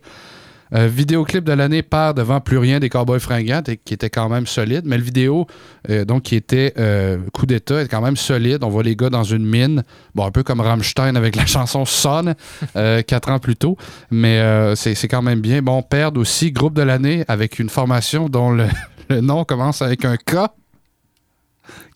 Euh, 0.74 0.86
vidéoclip 0.86 1.44
de 1.44 1.52
l'année 1.52 1.82
perd 1.82 2.16
devant 2.16 2.40
plus 2.40 2.58
rien 2.58 2.78
des 2.80 2.88
Cowboys 2.88 3.20
fringants, 3.20 3.62
qui 3.84 3.94
était 3.94 4.10
quand 4.10 4.28
même 4.28 4.46
solide. 4.46 4.82
Mais 4.84 4.96
le 4.96 5.02
vidéo, 5.02 5.46
euh, 5.90 6.04
donc 6.04 6.24
qui 6.24 6.36
était 6.36 6.74
euh, 6.78 7.18
coup 7.32 7.46
d'état, 7.46 7.82
est 7.82 7.88
quand 7.88 8.00
même 8.00 8.16
solide. 8.16 8.62
On 8.62 8.68
voit 8.68 8.82
les 8.82 8.96
gars 8.96 9.10
dans 9.10 9.24
une 9.24 9.44
mine, 9.44 9.82
bon 10.14 10.26
un 10.26 10.30
peu 10.30 10.42
comme 10.42 10.60
Rammstein 10.60 11.16
avec 11.16 11.36
la 11.36 11.46
chanson 11.46 11.84
Son 11.84 12.34
euh, 12.76 13.02
quatre 13.02 13.30
ans 13.30 13.38
plus 13.38 13.56
tôt. 13.56 13.76
Mais 14.10 14.38
c'est 14.76 15.08
quand 15.08 15.22
même 15.22 15.40
bien. 15.40 15.62
Bon, 15.62 15.82
perdre 15.82 16.20
aussi 16.20 16.52
groupe 16.52 16.74
de 16.74 16.82
l'année 16.82 17.24
avec 17.28 17.58
une 17.58 17.68
formation 17.68 18.28
dont 18.28 18.50
le 18.50 18.66
nom 19.20 19.44
commence 19.44 19.82
avec 19.82 20.04
un 20.04 20.16
K. 20.16 20.48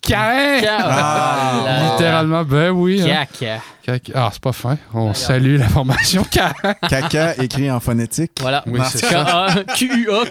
Cain! 0.02 0.60
Ah, 0.68 1.62
là. 1.64 1.92
Littéralement, 1.92 2.42
ben 2.44 2.70
oui. 2.70 3.00
hein. 3.02 3.24
Caca. 3.38 3.60
Caca. 3.84 4.12
Ah, 4.16 4.30
c'est 4.32 4.42
pas 4.42 4.52
fin. 4.52 4.76
On 4.92 5.14
salue 5.14 5.58
la 5.58 5.68
formation 5.68 6.24
Cain. 6.30 6.52
Caca 6.88 7.34
écrit 7.36 7.70
en 7.70 7.78
phonétique. 7.80 8.32
Voilà. 8.40 8.64
Oui, 8.66 8.80
c'est 8.90 8.98
ça. 9.06 9.24
K-A, 9.24 9.64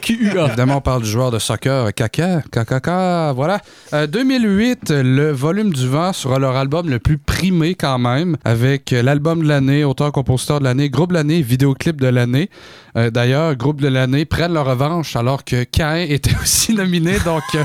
Q-U-A. 0.01 0.45
Évidemment, 0.47 0.77
on 0.77 0.81
parle 0.81 1.03
du 1.03 1.10
joueur 1.10 1.31
de 1.31 1.39
soccer 1.39 1.93
Caca, 1.93 2.41
Caca, 2.51 3.31
voilà. 3.34 3.60
Euh, 3.93 4.07
2008, 4.07 4.91
le 4.91 5.31
volume 5.31 5.71
du 5.73 5.88
vent 5.88 6.12
sera 6.13 6.38
leur 6.38 6.55
album 6.57 6.89
le 6.89 6.99
plus 6.99 7.17
primé 7.17 7.75
quand 7.75 7.97
même, 7.97 8.36
avec 8.43 8.91
euh, 8.93 9.01
l'album 9.01 9.41
de 9.43 9.47
l'année, 9.47 9.84
auteur-compositeur 9.86 10.60
de 10.60 10.65
l'année, 10.65 10.89
groupe 10.89 11.10
de 11.10 11.15
l'année, 11.15 11.41
vidéoclip 11.41 11.99
de 11.99 12.07
l'année. 12.07 12.49
Euh, 12.97 13.10
D'ailleurs, 13.10 13.55
groupe 13.55 13.79
de 13.81 13.88
l'année 13.88 14.25
prennent 14.25 14.53
leur 14.53 14.65
revanche 14.65 15.15
alors 15.15 15.43
que 15.45 15.63
Cain 15.63 15.95
était 15.95 16.36
aussi 16.41 16.73
nominé, 16.73 17.17
donc 17.25 17.43
euh, 17.55 17.63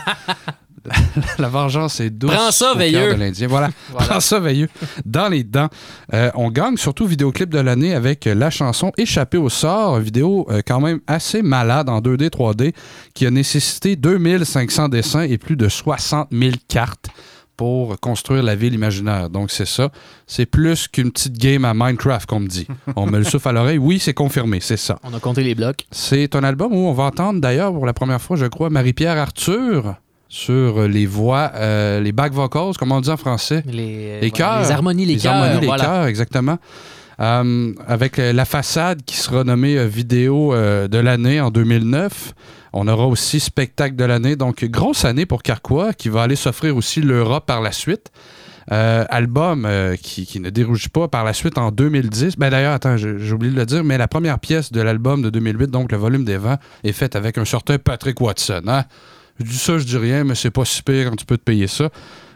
la 1.39 1.49
vengeance 1.49 2.01
est 2.01 2.11
douce. 2.11 2.33
Prends 2.33 2.51
ça, 2.51 2.73
au 2.73 2.77
veilleux. 2.77 3.15
de 3.15 3.21
l'Indien. 3.21 3.49
Voilà. 3.57 3.71
Prends 3.95 4.21
ça, 4.21 4.41
veilleux. 4.41 4.69
Dans 5.05 5.29
les 5.29 5.45
dents. 5.45 5.69
Euh, 6.15 6.31
on 6.35 6.51
gagne 6.51 6.77
surtout 6.77 7.07
vidéoclip 7.07 7.49
de 7.49 7.59
l'année 7.61 7.95
avec 7.95 8.25
la 8.27 8.51
chanson 8.51 8.93
Échappée 8.97 9.39
au 9.39 9.49
sort, 9.49 9.99
une 9.99 10.03
vidéo 10.03 10.47
euh, 10.51 10.63
quand 10.67 10.81
même 10.81 11.01
assez 11.07 11.43
malade 11.43 11.89
en 11.89 12.01
2D, 12.01 12.29
3D, 12.31 12.75
qui 13.15 13.27
a 13.27 13.31
nécessité 13.31 13.97
2500 13.97 14.89
dessins 14.89 15.23
et 15.23 15.39
plus 15.39 15.57
de 15.57 15.69
60 15.69 16.29
000 16.33 16.53
cartes 16.69 17.09
pour 17.57 17.99
construire 18.01 18.43
la 18.43 18.55
ville 18.55 18.75
imaginaire. 18.75 19.31
Donc 19.31 19.51
c'est 19.51 19.67
ça. 19.67 19.91
C'est 20.27 20.47
plus 20.47 20.89
qu'une 20.89 21.11
petite 21.11 21.39
game 21.39 21.65
à 21.65 21.73
Minecraft, 21.75 22.29
qu'on 22.29 22.41
me 22.41 22.49
dit. 22.49 22.67
On 22.97 23.07
me 23.07 23.19
le 23.19 23.25
souffle 23.25 23.49
à 23.49 23.53
l'oreille. 23.53 23.79
Oui, 23.79 23.99
c'est 23.99 24.15
confirmé, 24.15 24.61
c'est 24.61 24.77
ça. 24.77 24.99
On 25.03 25.15
a 25.15 25.21
compté 25.21 25.43
les 25.43 25.55
blocs. 25.55 25.87
C'est 25.91 26.37
un 26.37 26.45
album 26.45 26.73
où 26.73 26.87
on 26.87 26.93
va 26.93 27.05
entendre 27.05 27.41
d'ailleurs 27.41 27.73
pour 27.73 27.87
la 27.87 27.95
première 27.95 28.21
fois, 28.21 28.37
je 28.37 28.47
crois, 28.47 28.71
Marie-Pierre 28.71 29.17
Arthur 29.17 29.95
sur 30.29 30.89
les 30.89 31.07
voix, 31.07 31.53
euh, 31.55 32.01
les 32.01 32.13
back 32.13 32.33
vocals, 32.33 32.77
comme 32.79 32.93
on 32.93 33.01
dit 33.01 33.11
en 33.11 33.17
français. 33.17 33.63
Les, 33.67 34.21
Les 34.21 34.31
chœurs. 34.31 34.63
les 34.63 34.71
harmonies, 34.71 35.07
les, 35.07 35.27
harmonies, 35.27 35.53
chœurs. 35.53 35.61
les 35.61 35.67
voilà. 35.67 35.85
chœurs, 35.85 36.07
exactement. 36.07 36.59
Euh, 37.19 37.73
avec 37.87 38.19
euh, 38.19 38.33
La 38.33 38.45
Façade 38.45 39.03
qui 39.05 39.17
sera 39.17 39.43
nommée 39.43 39.79
euh, 39.79 39.87
vidéo 39.87 40.53
euh, 40.53 40.87
de 40.87 40.99
l'année 40.99 41.41
en 41.41 41.51
2009. 41.51 42.35
On 42.75 42.89
aura 42.89 43.07
aussi 43.07 43.41
spectacle 43.41 43.97
de 43.97 44.05
l'année. 44.05 44.37
Donc, 44.37 44.65
grosse 44.65 45.07
année 45.07 45.25
pour 45.25 45.43
Carquois 45.43 45.95
qui 45.95 46.11
va 46.11 46.23
aller 46.23 46.37
s'offrir 46.37 46.77
aussi 46.77 47.01
l'Europe 47.01 47.47
par 47.47 47.63
la 47.63 47.73
suite. 47.73 48.11
Euh, 48.73 49.05
album 49.11 49.65
euh, 49.65 49.95
qui, 49.95 50.27
qui 50.27 50.41
ne 50.41 50.51
dérougit 50.51 50.89
pas 50.89 51.07
par 51.07 51.23
la 51.23 51.33
suite 51.33 51.57
en 51.57 51.71
2010. 51.71 52.37
Ben 52.37 52.51
d'ailleurs, 52.51 52.73
attends, 52.75 52.97
j'ai 52.97 53.17
j'ai 53.21 53.33
oublié 53.33 53.53
de 53.53 53.59
le 53.59 53.65
dire, 53.65 53.85
mais 53.85 53.97
la 53.97 54.09
première 54.09 54.41
pièce 54.41 54.73
de 54.73 54.81
l'album 54.81 55.23
de 55.23 55.31
2008, 55.31 55.71
donc 55.71 55.93
le 55.93 55.99
volume 55.99 56.25
des 56.25 56.37
vents, 56.37 56.57
est 56.83 56.93
faite 56.93 57.15
avec 57.15 57.39
un 57.39 57.45
certain 57.45 57.79
Patrick 57.79 58.21
Watson. 58.21 58.63
Hein? 58.67 58.83
Je 59.39 59.45
dis 59.45 59.59
ça, 59.59 59.79
je 59.79 59.85
dis 59.85 59.97
rien, 59.97 60.25
mais 60.25 60.35
c'est 60.35 60.51
pas 60.51 60.65
si 60.65 60.83
pire 60.83 61.11
quand 61.11 61.17
tu 61.17 61.27
peux 61.27 61.37
te 61.37 61.45
payer 61.45 61.67
ça. 61.67 61.91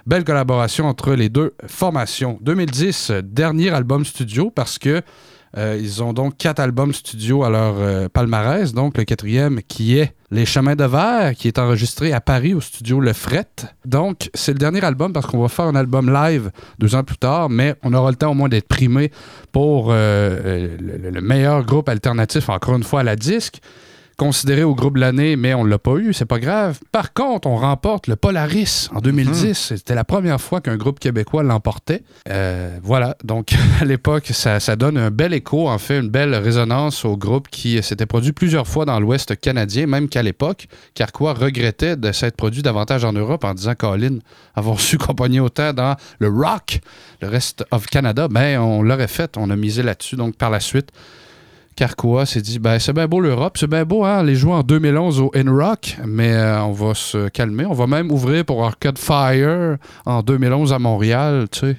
Belle 0.07 0.25
collaboration 0.25 0.87
entre 0.87 1.13
les 1.15 1.29
deux 1.29 1.55
formations. 1.67 2.39
2010, 2.43 3.11
euh, 3.11 3.23
dernier 3.23 3.71
album 3.71 4.05
studio 4.05 4.51
parce 4.51 4.79
que 4.79 5.03
euh, 5.57 5.77
ils 5.81 6.01
ont 6.03 6.13
donc 6.13 6.37
quatre 6.37 6.61
albums 6.61 6.93
studio 6.93 7.43
à 7.43 7.51
leur 7.51 7.75
euh, 7.79 8.09
palmarès. 8.09 8.73
Donc, 8.73 8.97
le 8.97 9.05
quatrième 9.05 9.61
qui 9.67 9.99
est 9.99 10.15
Les 10.31 10.47
Chemins 10.47 10.77
de 10.77 10.85
Verre, 10.85 11.35
qui 11.35 11.49
est 11.49 11.59
enregistré 11.59 12.13
à 12.13 12.21
Paris 12.21 12.55
au 12.55 12.61
studio 12.61 13.01
Le 13.01 13.13
Fret. 13.13 13.49
Donc, 13.85 14.31
c'est 14.33 14.53
le 14.53 14.59
dernier 14.59 14.85
album 14.85 15.13
parce 15.13 15.27
qu'on 15.27 15.41
va 15.41 15.49
faire 15.49 15.65
un 15.65 15.75
album 15.75 16.13
live 16.13 16.53
deux 16.79 16.95
ans 16.95 17.03
plus 17.03 17.19
tard, 17.19 17.51
mais 17.51 17.75
on 17.83 17.93
aura 17.93 18.11
le 18.11 18.17
temps 18.17 18.31
au 18.31 18.35
moins 18.35 18.49
d'être 18.49 18.69
primé 18.69 19.11
pour 19.51 19.89
euh, 19.91 20.77
le 20.79 21.21
meilleur 21.21 21.65
groupe 21.65 21.89
alternatif, 21.89 22.49
encore 22.49 22.77
une 22.77 22.85
fois, 22.85 23.01
à 23.01 23.05
la 23.05 23.17
disque 23.17 23.61
considéré 24.21 24.65
au 24.65 24.75
groupe 24.75 24.97
de 24.97 25.01
l'année, 25.01 25.35
mais 25.35 25.55
on 25.55 25.65
ne 25.65 25.71
l'a 25.71 25.79
pas 25.79 25.95
eu, 25.97 26.13
c'est 26.13 26.27
pas 26.27 26.39
grave. 26.39 26.79
Par 26.93 27.15
contre, 27.15 27.49
on 27.49 27.57
remporte 27.57 28.07
le 28.07 28.17
Polaris 28.17 28.91
en 28.95 29.01
2010. 29.01 29.73
C'était 29.77 29.95
la 29.95 30.05
première 30.05 30.39
fois 30.39 30.61
qu'un 30.61 30.77
groupe 30.77 31.01
québécois 31.01 31.43
l'emportait. 31.43 32.03
Euh, 32.29 32.79
voilà, 32.83 33.17
donc 33.25 33.55
à 33.81 33.87
l'époque, 33.87 34.27
ça, 34.27 34.61
ça 34.61 34.77
donne 34.77 34.99
un 34.99 35.11
bel 35.11 35.33
écho, 35.33 35.71
en 35.71 35.79
fait, 35.79 36.01
une 36.01 36.11
belle 36.11 36.35
résonance 36.35 37.07
au 37.07 37.17
groupe 37.17 37.49
qui 37.49 37.83
s'était 37.83 38.05
produit 38.05 38.33
plusieurs 38.33 38.69
fois 38.69 38.85
dans 38.85 39.01
l'Ouest 39.01 39.41
canadien, 39.41 39.87
même 39.87 40.07
qu'à 40.07 40.23
l'époque, 40.23 40.67
Carquois 40.93 41.33
regrettait 41.33 41.97
de 41.97 42.13
s'être 42.13 42.37
produit 42.37 42.61
davantage 42.61 43.07
en 43.07 43.15
Europe 43.15 43.43
en 43.45 43.55
disant, 43.55 43.75
Colin, 43.75 44.19
avoir 44.55 44.81
su 44.81 44.99
compagner 44.99 45.41
autant 45.41 45.73
dans 45.73 45.97
le 46.19 46.29
rock, 46.29 46.81
le 47.23 47.29
reste 47.29 47.65
of 47.71 47.87
Canada, 47.87 48.29
ben 48.29 48.61
on 48.61 48.83
l'aurait 48.83 49.09
fait, 49.09 49.39
on 49.39 49.49
a 49.49 49.57
misé 49.57 49.83
là-dessus. 49.83 50.17
Donc 50.17 50.37
par 50.37 50.51
la 50.51 50.61
suite, 50.61 50.91
Carquois 51.81 52.27
s'est 52.27 52.43
dit 52.43 52.59
ben, 52.59 52.79
c'est 52.79 52.93
bien 52.93 53.09
beau 53.09 53.21
l'Europe, 53.21 53.57
c'est 53.57 53.67
bien 53.67 53.87
beau 53.87 54.05
hein, 54.05 54.23
les 54.23 54.35
jouer 54.35 54.53
en 54.53 54.63
2011 54.63 55.21
au 55.23 55.31
N-Rock, 55.33 55.97
mais 56.07 56.31
euh, 56.31 56.63
on 56.65 56.73
va 56.73 56.93
se 56.93 57.29
calmer. 57.29 57.65
On 57.65 57.73
va 57.73 57.87
même 57.87 58.11
ouvrir 58.11 58.45
pour 58.45 58.63
Arcade 58.63 58.99
Fire 58.99 59.79
en 60.05 60.23
2011 60.23 60.75
à 60.75 60.79
Montréal, 60.79 61.47
tu 61.51 61.61
sais. 61.61 61.77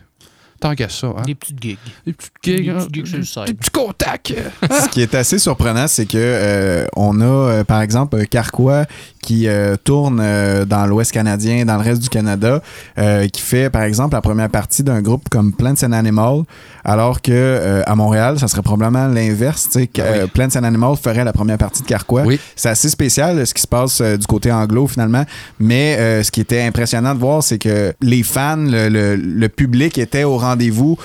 Tant 0.60 0.74
qu'à 0.74 0.90
ça. 0.90 1.14
Hein. 1.16 1.22
Des 1.28 1.36
petites 1.36 1.62
gigs. 1.62 1.78
Des 2.08 2.14
petites 2.14 2.34
gigs. 2.42 2.64
Des 2.64 2.70
hein, 2.72 2.78
petites 2.80 2.96
gigs 2.96 3.24
sur 3.24 3.42
le. 3.42 3.48
Des 3.48 3.54
petits 3.54 3.70
contacts. 3.70 4.34
Ce 4.64 4.90
qui 4.90 5.02
est 5.04 5.14
assez 5.14 5.38
surprenant, 5.38 5.88
c'est 5.88 6.08
que 6.08 6.18
euh, 6.18 6.88
on 6.96 7.22
a, 7.22 7.24
euh, 7.24 7.64
par 7.64 7.84
exemple, 7.84 8.26
Carquois 8.26 8.86
qui 9.22 9.48
euh, 9.48 9.76
tourne 9.84 10.20
euh, 10.22 10.66
dans 10.66 10.86
l'Ouest 10.86 11.12
canadien, 11.12 11.64
dans 11.66 11.76
le 11.76 11.82
reste 11.84 12.02
du 12.02 12.10
Canada, 12.10 12.62
euh, 12.98 13.28
qui 13.28 13.42
fait, 13.42 13.70
par 13.70 13.84
exemple, 13.84 14.16
la 14.16 14.22
première 14.22 14.50
partie 14.50 14.84
d'un 14.84 15.02
groupe 15.02 15.30
comme 15.30 15.54
Plants 15.54 15.76
and 15.84 15.92
Animal, 15.92 16.44
alors 16.84 17.22
que 17.22 17.84
à 17.86 17.96
Montréal, 17.96 18.40
ça 18.40 18.48
serait 18.48 18.62
probablement 18.62 19.08
l'inverse. 19.08 19.68
tu 19.72 19.80
sais, 19.82 19.88
que, 19.88 20.02
euh, 20.02 20.28
Plants 20.28 20.50
and 20.56 20.64
Animal 20.64 20.96
ferait 20.96 21.24
la 21.24 21.34
première 21.34 21.58
partie 21.58 21.82
de 21.84 21.88
Carquois. 21.88 22.24
C'est 22.56 22.70
assez 22.70 22.90
spécial 22.90 23.46
ce 23.46 23.54
qui 23.54 23.62
se 23.62 23.68
passe 23.68 24.02
du 24.02 24.26
côté 24.28 24.52
anglo 24.52 24.88
finalement, 24.88 25.24
mais 25.60 26.24
ce 26.24 26.32
qui 26.32 26.42
était 26.42 26.62
impressionnant 26.64 27.14
de 27.14 27.20
voir, 27.20 27.44
c'est 27.44 27.58
que 27.60 27.94
les 28.02 28.24
fans, 28.24 28.56
le, 28.58 28.90
le- 28.90 29.16
le 29.16 29.50
public 29.50 29.98
était 29.98 30.24
au 30.24 30.38
rendez-vous. 30.38 30.98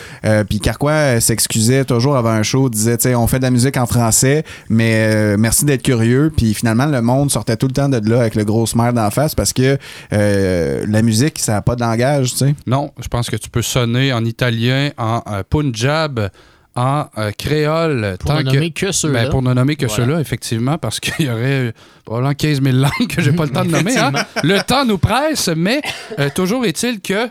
Puis 0.49 0.61
Carquois 0.61 1.21
s'excusait 1.21 1.85
toujours 1.85 2.17
avant 2.17 2.31
un 2.31 2.43
show, 2.43 2.69
disait, 2.71 2.97
tu 2.97 3.05
sais, 3.09 3.15
on 3.15 3.27
fait 3.27 3.39
de 3.39 3.45
la 3.45 3.51
musique 3.51 3.77
en 3.77 3.87
français, 3.87 4.45
mais 4.69 5.37
merci 5.37 5.65
d'être 5.65 5.83
curieux. 5.83 6.33
Puis 6.37 6.55
finalement, 6.55 6.87
le 6.87 7.03
monde 7.03 7.31
sortait 7.31 7.57
tout 7.57 7.67
le 7.67 7.73
temps 7.73 7.89
de 7.89 8.06
là 8.09 8.21
avec 8.21 8.35
le 8.35 8.45
gros 8.45 8.67
smile 8.67 8.93
d'en 8.93 9.11
face 9.11 9.35
parce 9.35 9.53
que 9.53 9.79
euh, 10.13 10.85
la 10.89 11.03
musique, 11.03 11.39
ça 11.39 11.53
n'a 11.53 11.63
pas 11.63 11.77
de 11.77 11.81
langage, 11.81 12.33
tu 12.33 12.37
sais. 12.39 12.55
Non, 12.67 12.93
je 13.01 13.09
pense 13.09 13.29
que 13.31 13.37
tu 13.37 13.51
peux 13.51 13.63
sonner 13.63 14.13
en 14.13 14.25
italien, 14.25 14.91
en 14.99 15.23
euh, 15.29 15.43
punjab, 15.49 16.31
en 16.75 17.07
euh, 17.19 17.31
créole. 17.33 18.17
Pour 18.21 18.35
ne 18.35 18.43
nommer 18.43 18.71
que 18.71 18.93
ceux-là. 18.93 19.25
Ben, 19.25 19.31
pour 19.31 19.43
ne 19.43 19.55
nommer 19.55 19.77
que 19.77 19.87
Voilà. 19.87 20.05
ceux-là, 20.05 20.21
effectivement, 20.21 20.77
parce 20.79 21.01
qu'il 21.01 21.27
y 21.27 21.31
aurait 21.31 21.73
probablement 22.05 22.35
15 22.35 22.63
000 22.63 22.77
langues 22.77 23.09
que 23.09 23.23
j'ai 23.23 23.33
pas 23.33 23.45
le 23.45 23.51
temps 23.51 23.65
de 23.65 23.71
nommer. 23.71 23.97
hein. 23.97 24.13
Le 24.43 24.61
temps 24.61 24.85
nous 24.85 24.99
presse, 24.99 25.49
mais 25.57 25.81
euh, 26.19 26.29
toujours 26.35 26.67
est-il 26.67 27.01
que. 27.01 27.29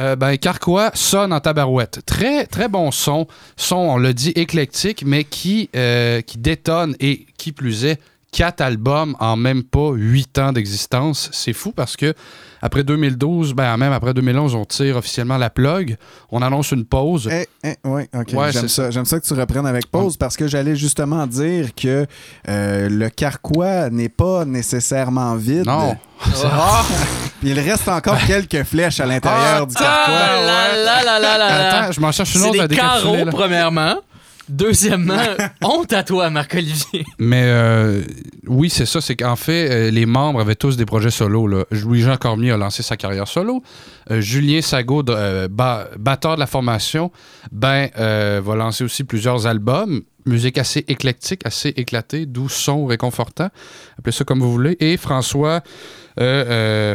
euh, 0.00 0.16
ben, 0.16 0.36
Carquois 0.36 0.90
sonne 0.94 1.32
en 1.32 1.40
tabarouette. 1.40 2.00
Très, 2.06 2.46
très 2.46 2.68
bon 2.68 2.90
son. 2.90 3.26
Son, 3.56 3.76
on 3.76 3.96
l'a 3.96 4.12
dit, 4.12 4.30
éclectique, 4.36 5.02
mais 5.06 5.24
qui, 5.24 5.70
euh, 5.74 6.20
qui 6.20 6.38
détonne 6.38 6.94
et 7.00 7.26
qui 7.38 7.52
plus 7.52 7.84
est, 7.86 7.98
quatre 8.32 8.60
albums 8.60 9.16
en 9.20 9.36
même 9.36 9.62
pas 9.62 9.90
huit 9.94 10.38
ans 10.38 10.52
d'existence. 10.52 11.30
C'est 11.32 11.52
fou 11.52 11.72
parce 11.72 11.96
que 11.96 12.14
après 12.60 12.84
2012, 12.84 13.54
ben 13.54 13.76
même 13.76 13.92
après 13.92 14.14
2011, 14.14 14.54
on 14.54 14.64
tire 14.64 14.96
officiellement 14.96 15.38
la 15.38 15.50
plug. 15.50 15.96
On 16.30 16.42
annonce 16.42 16.72
une 16.72 16.84
pause. 16.84 17.28
Eh, 17.30 17.46
eh, 17.64 17.88
ouais, 17.88 18.08
ok. 18.14 18.32
Ouais, 18.34 18.52
J'aime 18.52 18.68
ça. 18.68 18.90
J'aime 18.90 19.04
ça 19.04 19.20
que 19.20 19.26
tu 19.26 19.34
reprennes 19.34 19.66
avec 19.66 19.90
pause 19.90 20.16
parce 20.16 20.36
que 20.36 20.46
j'allais 20.48 20.76
justement 20.76 21.26
dire 21.26 21.74
que 21.74 22.06
euh, 22.48 22.88
le 22.88 23.08
carquois 23.10 23.90
n'est 23.90 24.08
pas 24.08 24.44
nécessairement 24.44 25.34
vide. 25.36 25.66
Non. 25.66 25.96
Ah! 26.44 26.82
Puis 27.40 27.50
il 27.50 27.60
reste 27.60 27.86
encore 27.86 28.18
quelques 28.26 28.64
flèches 28.64 28.98
à 28.98 29.06
l'intérieur 29.06 29.68
du 29.68 29.74
carquois. 29.74 30.16
Ah 30.16 30.40
là 30.44 30.76
là 30.76 31.04
là 31.04 31.18
là 31.20 31.20
là 31.20 31.38
là. 31.38 31.68
Attends, 31.68 31.92
je 31.92 32.00
m'en 32.00 32.10
cherche 32.10 32.34
une 32.34 32.42
autre 32.42 32.60
à 32.60 32.66
des 32.66 32.74
carreaux, 32.74 33.24
premièrement. 33.30 33.94
Deuxièmement, 34.48 35.22
honte 35.62 35.92
à 35.92 36.02
toi, 36.02 36.30
Marc-Olivier. 36.30 37.04
Mais 37.18 37.42
euh, 37.44 38.02
oui, 38.46 38.70
c'est 38.70 38.86
ça. 38.86 39.00
C'est 39.00 39.16
qu'en 39.16 39.36
fait, 39.36 39.70
euh, 39.70 39.90
les 39.90 40.06
membres 40.06 40.40
avaient 40.40 40.54
tous 40.54 40.76
des 40.76 40.86
projets 40.86 41.10
solo. 41.10 41.64
Louis-Jean 41.70 42.16
Cormier 42.16 42.50
a 42.52 42.56
lancé 42.56 42.82
sa 42.82 42.96
carrière 42.96 43.28
solo. 43.28 43.62
Euh, 44.10 44.20
Julien 44.20 44.62
Sago, 44.62 45.02
ba- 45.02 45.88
batteur 45.98 46.34
de 46.36 46.40
la 46.40 46.46
formation, 46.46 47.10
ben, 47.52 47.88
va 47.96 48.54
lancer 48.54 48.84
aussi 48.84 49.04
plusieurs 49.04 49.46
albums. 49.46 50.02
Musique 50.26 50.58
assez 50.58 50.84
éclectique, 50.88 51.40
assez 51.44 51.70
éclatée, 51.70 52.26
doux 52.26 52.50
son, 52.50 52.84
réconfortant. 52.84 53.48
Appelez 53.98 54.12
ça 54.12 54.24
comme 54.24 54.40
vous 54.40 54.52
voulez. 54.52 54.76
Et 54.80 54.96
François 54.98 55.62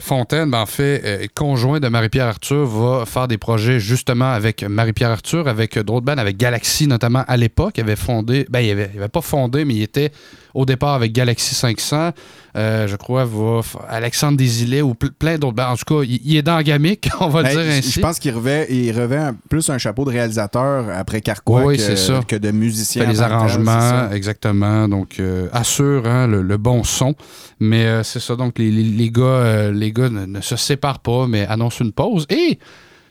Fontaine, 0.01 0.51
ben, 0.51 0.59
en 0.59 0.65
fait, 0.65 1.01
euh, 1.05 1.27
conjoint 1.33 1.79
de 1.79 1.87
Marie-Pierre 1.87 2.27
Arthur, 2.27 2.65
va 2.65 3.05
faire 3.05 3.27
des 3.27 3.37
projets 3.37 3.79
justement 3.79 4.31
avec 4.31 4.63
Marie-Pierre 4.63 5.11
Arthur, 5.11 5.47
avec 5.47 5.77
euh, 5.77 5.83
d'autres 5.83 6.09
avec 6.09 6.37
Galaxy 6.37 6.87
notamment 6.87 7.23
à 7.27 7.37
l'époque. 7.37 7.75
Il 7.77 7.81
avait 7.81 7.95
fondé, 7.95 8.45
ben, 8.49 8.59
il 8.59 8.71
avait 8.71 9.07
pas 9.07 9.21
fondé, 9.21 9.63
mais 9.63 9.75
il 9.75 9.81
était 9.83 10.11
au 10.53 10.65
départ 10.65 10.93
avec 10.93 11.11
Galaxy 11.13 11.55
500. 11.55 12.11
Euh, 12.55 12.87
je 12.87 12.95
crois, 12.95 13.25
va 13.25 13.61
Alexandre 13.89 14.37
Desilets 14.37 14.83
ou 14.83 14.93
ple- 14.93 15.09
plein 15.11 15.37
d'autres 15.39 15.55
bands. 15.55 15.71
En 15.71 15.75
tout 15.75 15.85
cas, 16.01 16.03
il, 16.07 16.35
est 16.37 16.43
dans 16.43 16.61
gamique, 16.61 17.09
on 17.19 17.27
va 17.29 17.41
Ben, 17.43 17.49
dire 17.49 17.59
ainsi. 17.61 17.91
Je 17.91 17.99
pense 17.99 18.19
qu'il 18.19 18.31
revêt, 18.35 18.67
il 18.69 18.91
revêt 18.91 19.31
plus 19.49 19.67
un 19.71 19.79
chapeau 19.79 20.05
de 20.05 20.11
réalisateur 20.11 20.85
après 20.95 21.21
Carquois 21.21 21.65
Oui, 21.65 21.77
que, 21.77 22.23
que 22.25 22.35
de 22.35 22.51
musicien. 22.51 23.05
fait 23.05 23.11
les 23.11 23.21
arrangements, 23.21 24.11
exactement. 24.11 24.87
Donc, 24.87 25.19
euh, 25.19 25.47
assure 25.51 26.05
hein, 26.05 26.27
le, 26.27 26.43
le 26.43 26.57
bon 26.57 26.83
son. 26.83 27.15
Mais 27.59 27.85
euh, 27.85 28.03
c'est 28.03 28.19
ça. 28.19 28.35
Donc, 28.35 28.59
les, 28.59 28.69
les- 28.69 28.83
les 28.83 29.09
gars, 29.09 29.71
les 29.71 29.91
gars 29.91 30.09
ne, 30.09 30.25
ne 30.25 30.41
se 30.41 30.55
séparent 30.55 30.99
pas, 30.99 31.25
mais 31.27 31.47
annoncent 31.47 31.83
une 31.83 31.91
pause. 31.93 32.27
Et 32.29 32.59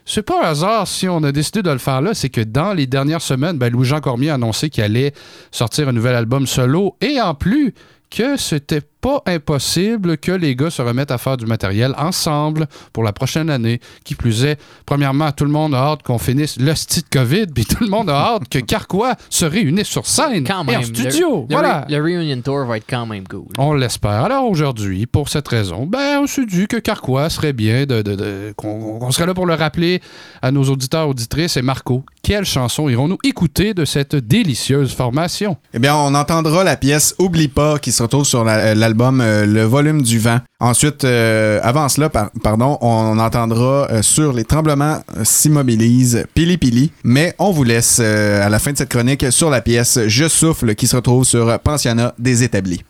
c'est 0.05 0.23
pas 0.23 0.43
un 0.43 0.49
hasard 0.49 0.87
si 0.87 1.07
on 1.07 1.23
a 1.23 1.31
décidé 1.31 1.61
de 1.61 1.71
le 1.71 1.77
faire 1.77 2.01
là. 2.01 2.13
C'est 2.13 2.29
que 2.29 2.41
dans 2.41 2.73
les 2.73 2.87
dernières 2.87 3.21
semaines, 3.21 3.57
ben, 3.57 3.71
Louis-Jean 3.71 4.01
Cormier 4.01 4.29
a 4.29 4.35
annoncé 4.35 4.69
qu'il 4.69 4.83
allait 4.83 5.13
sortir 5.51 5.87
un 5.87 5.93
nouvel 5.93 6.15
album 6.15 6.47
solo. 6.47 6.95
Et 7.01 7.21
en 7.21 7.35
plus, 7.35 7.73
que 8.09 8.37
c'était 8.37 8.81
pas 9.03 9.21
impossible 9.25 10.17
que 10.17 10.31
les 10.31 10.55
gars 10.55 10.69
se 10.69 10.81
remettent 10.81 11.11
à 11.11 11.17
faire 11.17 11.35
du 11.35 11.45
matériel 11.45 11.93
ensemble 11.97 12.67
pour 12.93 13.03
la 13.03 13.11
prochaine 13.11 13.49
année. 13.49 13.81
Qui 14.05 14.15
plus 14.15 14.45
est, 14.45 14.57
premièrement, 14.85 15.31
tout 15.33 15.43
le 15.43 15.51
monde 15.51 15.75
a 15.75 15.79
hâte 15.79 16.03
qu'on 16.03 16.17
finisse 16.17 16.57
le 16.57 16.73
style 16.73 17.03
COVID, 17.11 17.47
puis 17.53 17.65
tout 17.65 17.83
le 17.83 17.89
monde 17.89 18.09
a 18.09 18.15
hâte 18.15 18.47
que 18.49 18.59
Carquois 18.59 19.15
se 19.29 19.43
réunisse 19.45 19.87
sur 19.87 20.05
scène 20.07 20.45
Quand 20.47 20.63
et 20.63 20.71
même. 20.71 20.79
en 20.79 20.83
studio. 20.83 21.45
Le, 21.49 21.55
le 21.55 21.61
voilà. 21.61 21.85
le 21.89 22.01
reunion 22.01 22.41
tour 22.41 22.65
va 22.65 22.77
être 22.77 22.85
quand 22.89 23.05
même 23.05 23.27
cool. 23.27 23.43
On 23.57 23.73
l'espère. 23.73 24.23
Alors 24.23 24.45
aujourd'hui, 24.49 25.05
pour 25.05 25.27
cette 25.27 25.49
raison, 25.49 25.85
ben, 25.85 26.19
on 26.21 26.27
s'est 26.27 26.45
dit 26.45 26.67
que 26.67 26.77
Carquois 26.77 27.29
serait 27.29 27.53
bien 27.53 27.85
de, 27.85 28.01
de- 28.01 28.15
de- 28.15 28.53
qu'on 28.55 29.11
serait 29.11 29.25
là 29.27 29.33
pour 29.33 29.45
le 29.45 29.53
rappeler 29.55 30.01
à 30.41 30.51
nos 30.51 30.63
auditeurs, 30.63 31.09
auditrices. 31.09 31.57
Et 31.57 31.61
Marco, 31.61 32.05
quelle 32.21 32.45
chanson 32.45 32.87
irons-nous 32.87 33.17
écouter 33.25 33.73
de 33.73 33.83
cette 33.83 34.15
délicieuse 34.15 34.93
formation? 34.93 35.57
Eh 35.73 35.79
bien, 35.79 35.93
on 35.95 36.15
entendra 36.15 36.63
la 36.63 36.77
pièce 36.77 37.15
Oublie 37.19 37.49
pas 37.49 37.79
qui 37.79 37.91
se 37.91 38.01
retrouve 38.01 38.23
sur 38.23 38.43
la- 38.45 38.57
euh, 38.57 38.75
euh, 39.01 39.45
Le 39.45 39.63
volume 39.63 40.01
du 40.01 40.19
vent. 40.19 40.39
Ensuite, 40.59 41.03
euh, 41.03 41.59
avant 41.63 41.89
cela, 41.89 42.09
par- 42.09 42.29
pardon, 42.43 42.77
on 42.81 43.19
entendra 43.19 43.87
euh, 43.91 44.01
sur 44.01 44.33
Les 44.33 44.43
tremblements 44.45 44.99
s'immobilisent 45.23 46.25
Pili 46.33 46.57
Pili. 46.57 46.91
Mais 47.03 47.35
on 47.39 47.51
vous 47.51 47.63
laisse 47.63 47.99
à 47.99 48.49
la 48.49 48.59
fin 48.59 48.71
de 48.71 48.77
cette 48.77 48.89
chronique 48.89 49.25
sur 49.31 49.49
la 49.49 49.61
pièce 49.61 49.99
Je 50.07 50.27
souffle 50.27 50.75
qui 50.75 50.87
se 50.87 50.95
retrouve 50.95 51.23
sur 51.25 51.59
Pensionnat 51.59 52.13
des 52.19 52.43
établis. 52.43 52.83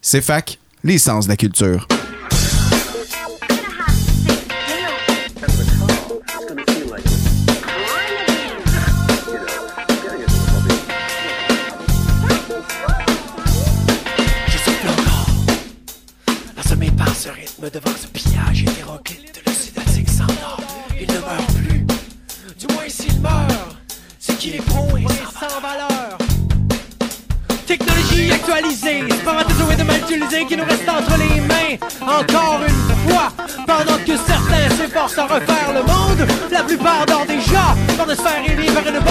C'est 0.00 0.20
fac, 0.22 0.58
l'essence 0.84 1.26
de 1.26 1.30
la 1.30 1.36
culture. 1.36 1.86
devant 17.70 17.94
ce 17.96 18.08
pillage 18.08 18.62
hétéroclite 18.62 19.36
de 19.36 19.50
l'océdatique 19.50 20.08
sans 20.08 20.26
nom. 20.26 20.56
Il 21.00 21.06
ne 21.06 21.18
meurt 21.20 21.54
plus. 21.54 21.86
Du 22.58 22.66
moins, 22.74 22.88
s'il 22.88 23.20
meurt, 23.20 23.76
c'est 24.18 24.36
qu'il 24.36 24.56
est 24.56 24.66
pro 24.66 24.88
et 24.96 25.04
sans 25.04 25.60
valeur. 25.60 26.18
Technologie 27.66 28.32
actualisée, 28.32 29.04
spermatozoïdes 29.10 29.78
de 29.78 29.84
mal 29.84 30.00
utilisés 30.00 30.44
qui 30.46 30.56
nous 30.56 30.64
restent 30.64 30.88
entre 30.88 31.16
les 31.18 31.40
mains. 31.40 31.76
Encore 32.00 32.60
une 32.66 33.10
fois, 33.10 33.32
pendant 33.64 33.98
que 33.98 34.16
certains 34.16 34.68
s'efforcent 34.76 35.18
à 35.18 35.26
refaire 35.26 35.72
le 35.72 35.82
monde, 35.82 36.28
la 36.50 36.64
plupart 36.64 37.06
dort 37.06 37.26
déjà, 37.26 37.76
dans 37.96 38.06
de 38.06 38.14
se 38.14 38.22
faire 38.22 38.42
élire 38.44 38.74
par 38.74 38.86
une. 38.88 39.02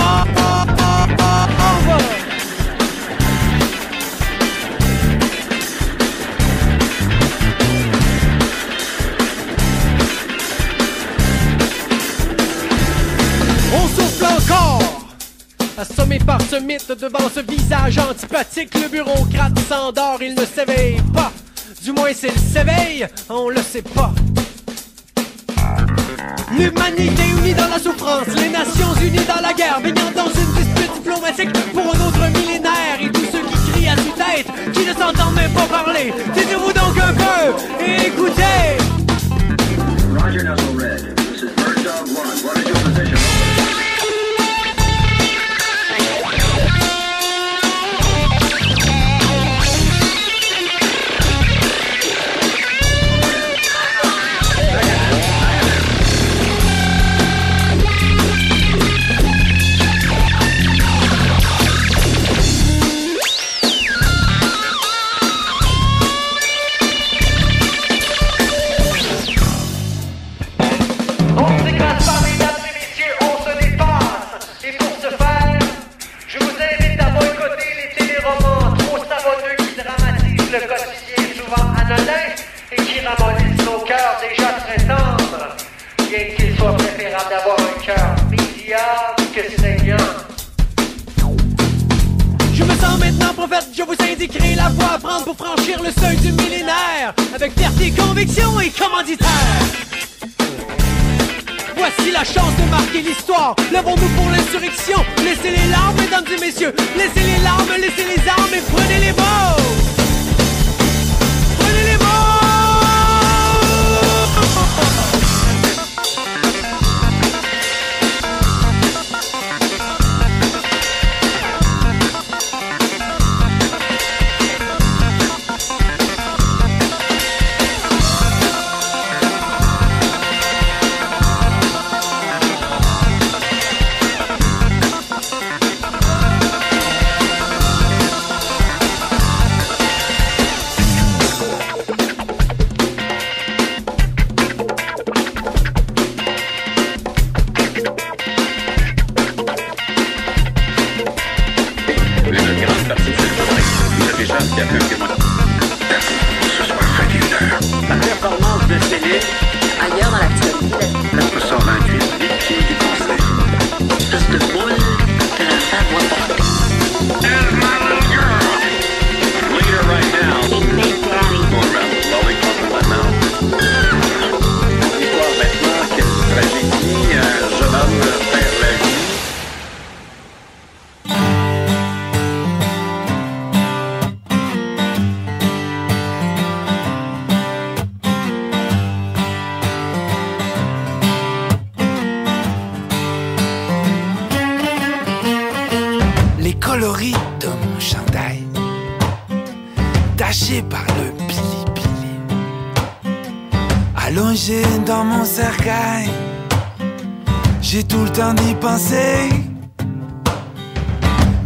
On 13.74 13.88
souffle 13.88 14.26
encore 14.26 14.82
Assommé 15.78 16.20
par 16.20 16.42
ce 16.42 16.58
mythe 16.58 16.92
devant 16.92 17.30
ce 17.34 17.40
visage 17.40 17.98
antipathique, 17.98 18.74
le 18.76 18.90
bureaucrate 18.90 19.58
s'endort, 19.68 20.20
il 20.22 20.36
ne 20.36 20.46
s'éveille 20.46 21.02
pas. 21.14 21.32
Du 21.82 21.92
moins 21.94 22.14
s'il 22.14 22.38
s'éveille, 22.38 23.08
on 23.30 23.50
le 23.50 23.62
sait 23.62 23.82
pas. 23.82 24.12
L'humanité 26.52 27.24
unie 27.40 27.54
dans 27.54 27.70
la 27.70 27.80
souffrance, 27.80 28.28
les 28.36 28.50
Nations 28.50 28.94
unies 29.02 29.26
dans 29.26 29.42
la 29.42 29.54
guerre, 29.54 29.80
baignant 29.82 30.12
dans 30.16 30.28
une 30.28 30.54
dispute 30.54 30.94
diplomatique 30.94 31.54
pour 31.74 31.84
un 31.84 32.08
autre 32.08 32.28
millénaire. 32.38 33.00
Et 33.02 33.10
tous 33.10 33.26
ceux 33.32 33.42
qui 33.42 33.72
crient 33.72 33.90
à 33.90 33.96
tue-tête, 33.96 34.48
qui 34.74 34.86
ne 34.86 34.94
s'entendent 34.94 35.36
même 35.36 35.52
pas 35.54 35.66
parler, 35.66 36.14
taisez-vous 36.36 36.74
donc 36.74 36.98
un 36.98 37.14
peu 37.14 37.84
et 37.84 38.08
écoutez. 38.08 38.78
Roger 40.20 40.44
Nuzzle 40.44 40.78
Red. 40.78 41.16
This 41.16 41.44
is 41.44 41.52
Bird 41.56 41.84
Dog 41.84 42.08
1. 42.10 42.46
What 42.46 42.58
is 42.58 42.68
your 42.68 42.78
position? 42.84 43.31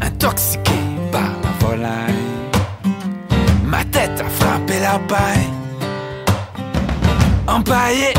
Intoxiqué 0.01 0.80
par 1.11 1.32
la 1.43 1.66
volaille, 1.66 2.13
ma 3.66 3.84
tête 3.86 4.20
a 4.20 4.30
frappé 4.30 4.80
la 4.82 4.99
paille, 5.07 5.49
empaillé, 7.47 8.13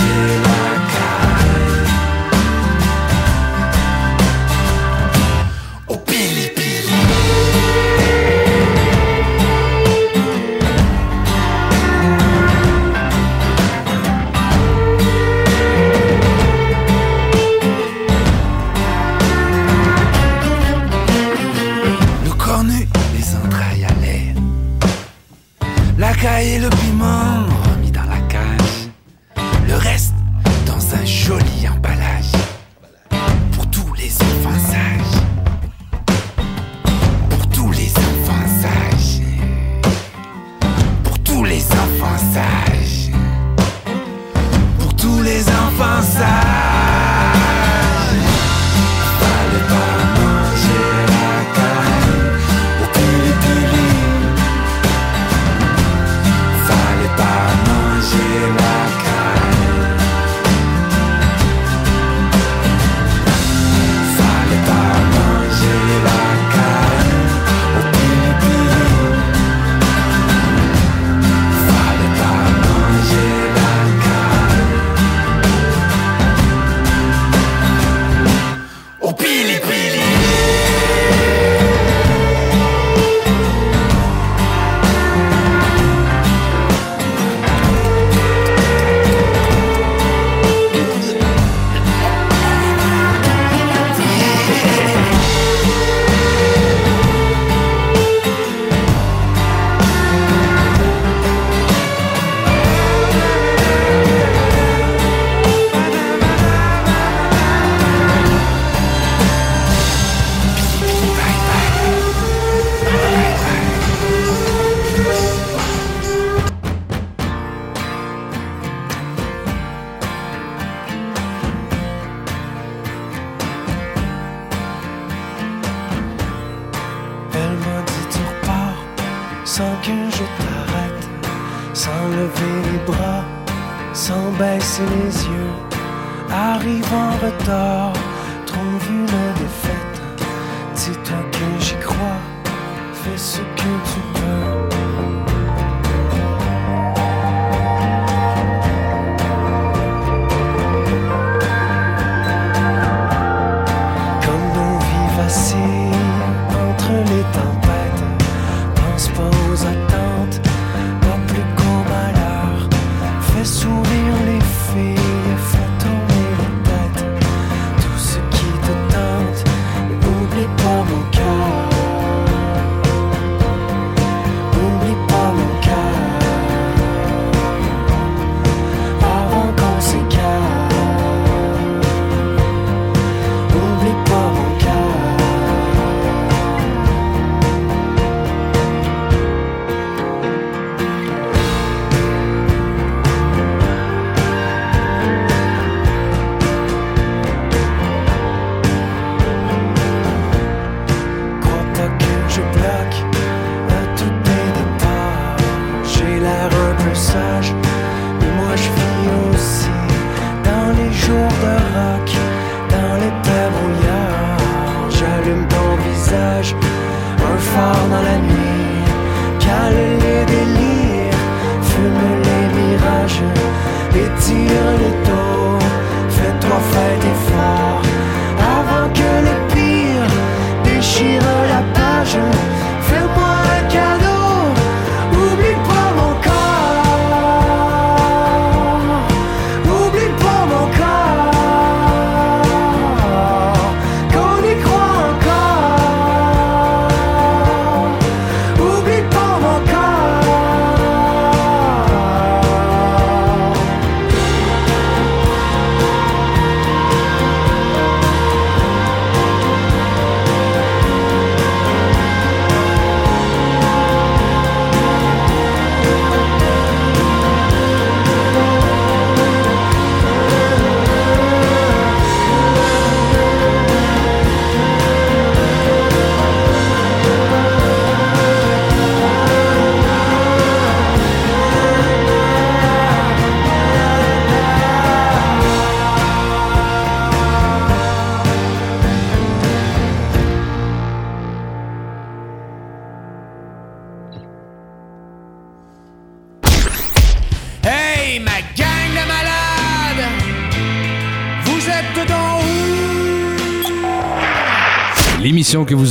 you. 0.00 0.39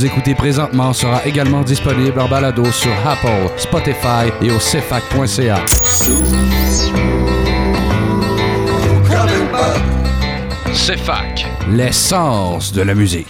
nous 0.00 0.06
écoutez 0.06 0.34
présentement 0.34 0.94
sera 0.94 1.26
également 1.26 1.60
disponible 1.60 2.20
en 2.20 2.28
balado 2.28 2.64
sur 2.72 2.92
Apple, 3.06 3.50
Spotify 3.58 4.30
et 4.40 4.50
au 4.50 4.58
cfac.ca. 4.58 5.64
CFAC, 10.72 11.46
l'essence 11.70 12.72
de 12.72 12.82
la 12.82 12.94
musique. 12.94 13.29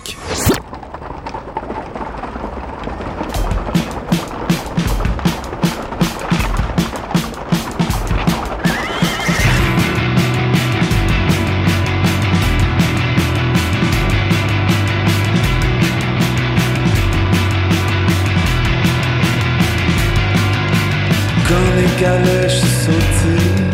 Calèche 22.00 22.62
sautille. 22.84 23.68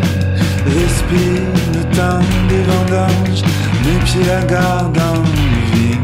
Respire 0.78 1.52
le 1.74 1.82
temps 1.96 2.26
des 2.48 2.62
vendanges, 2.72 3.42
mes 3.84 3.98
pieds 4.04 4.26
la 4.26 4.42
gardent 4.42 4.98
en 4.98 5.22
vie. 5.70 5.98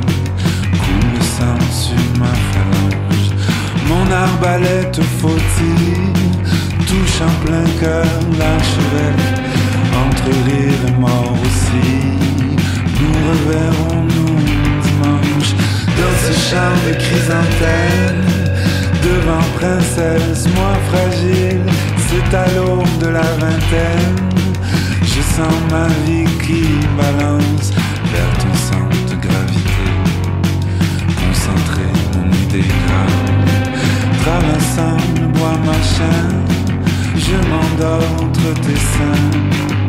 Coule 0.83 1.11
le 1.17 1.25
sang 1.37 1.61
sur 1.83 2.05
ma 2.21 2.33
phalange. 2.51 3.29
Mon 3.89 4.07
arbalète 4.25 5.01
faut-il 5.21 6.13
touche 6.87 7.19
en 7.29 7.35
plein 7.45 7.69
cœur 7.81 8.07
l'archevêque. 8.39 9.29
Entre 10.03 10.31
rire 10.47 10.83
et 10.89 11.01
mort 11.01 11.37
aussi, 11.45 11.91
nous 13.01 13.17
reverrons-nous 13.31 14.37
dimanche 14.85 15.53
dans 15.99 16.17
ce 16.25 16.33
champ 16.49 16.75
de 16.87 16.93
chrysanthème. 17.03 18.23
Devant 19.03 19.47
princesse, 19.59 20.47
moi 20.55 20.75
fragile, 20.89 21.61
c'est 22.13 22.37
à 22.37 22.45
de 23.01 23.07
la 23.09 23.23
vingtaine. 23.23 24.17
Je 25.03 25.21
sens 25.35 25.55
ma 25.71 25.87
vie 26.05 26.25
qui 26.45 26.65
balance 26.97 27.73
vers 28.13 28.33
ton 28.43 28.55
centre 28.69 29.03
de 29.11 29.17
gravité. 29.27 29.87
Concentré, 31.21 31.87
mon 32.15 32.27
idée 32.45 32.69
grave. 32.85 33.23
Traversant 34.23 34.97
le 35.21 35.27
bois 35.29 35.59
machin, 35.65 36.29
je 37.17 37.37
m'endors 37.49 38.25
entre 38.25 38.61
tes 38.61 38.81
seins. 38.95 39.82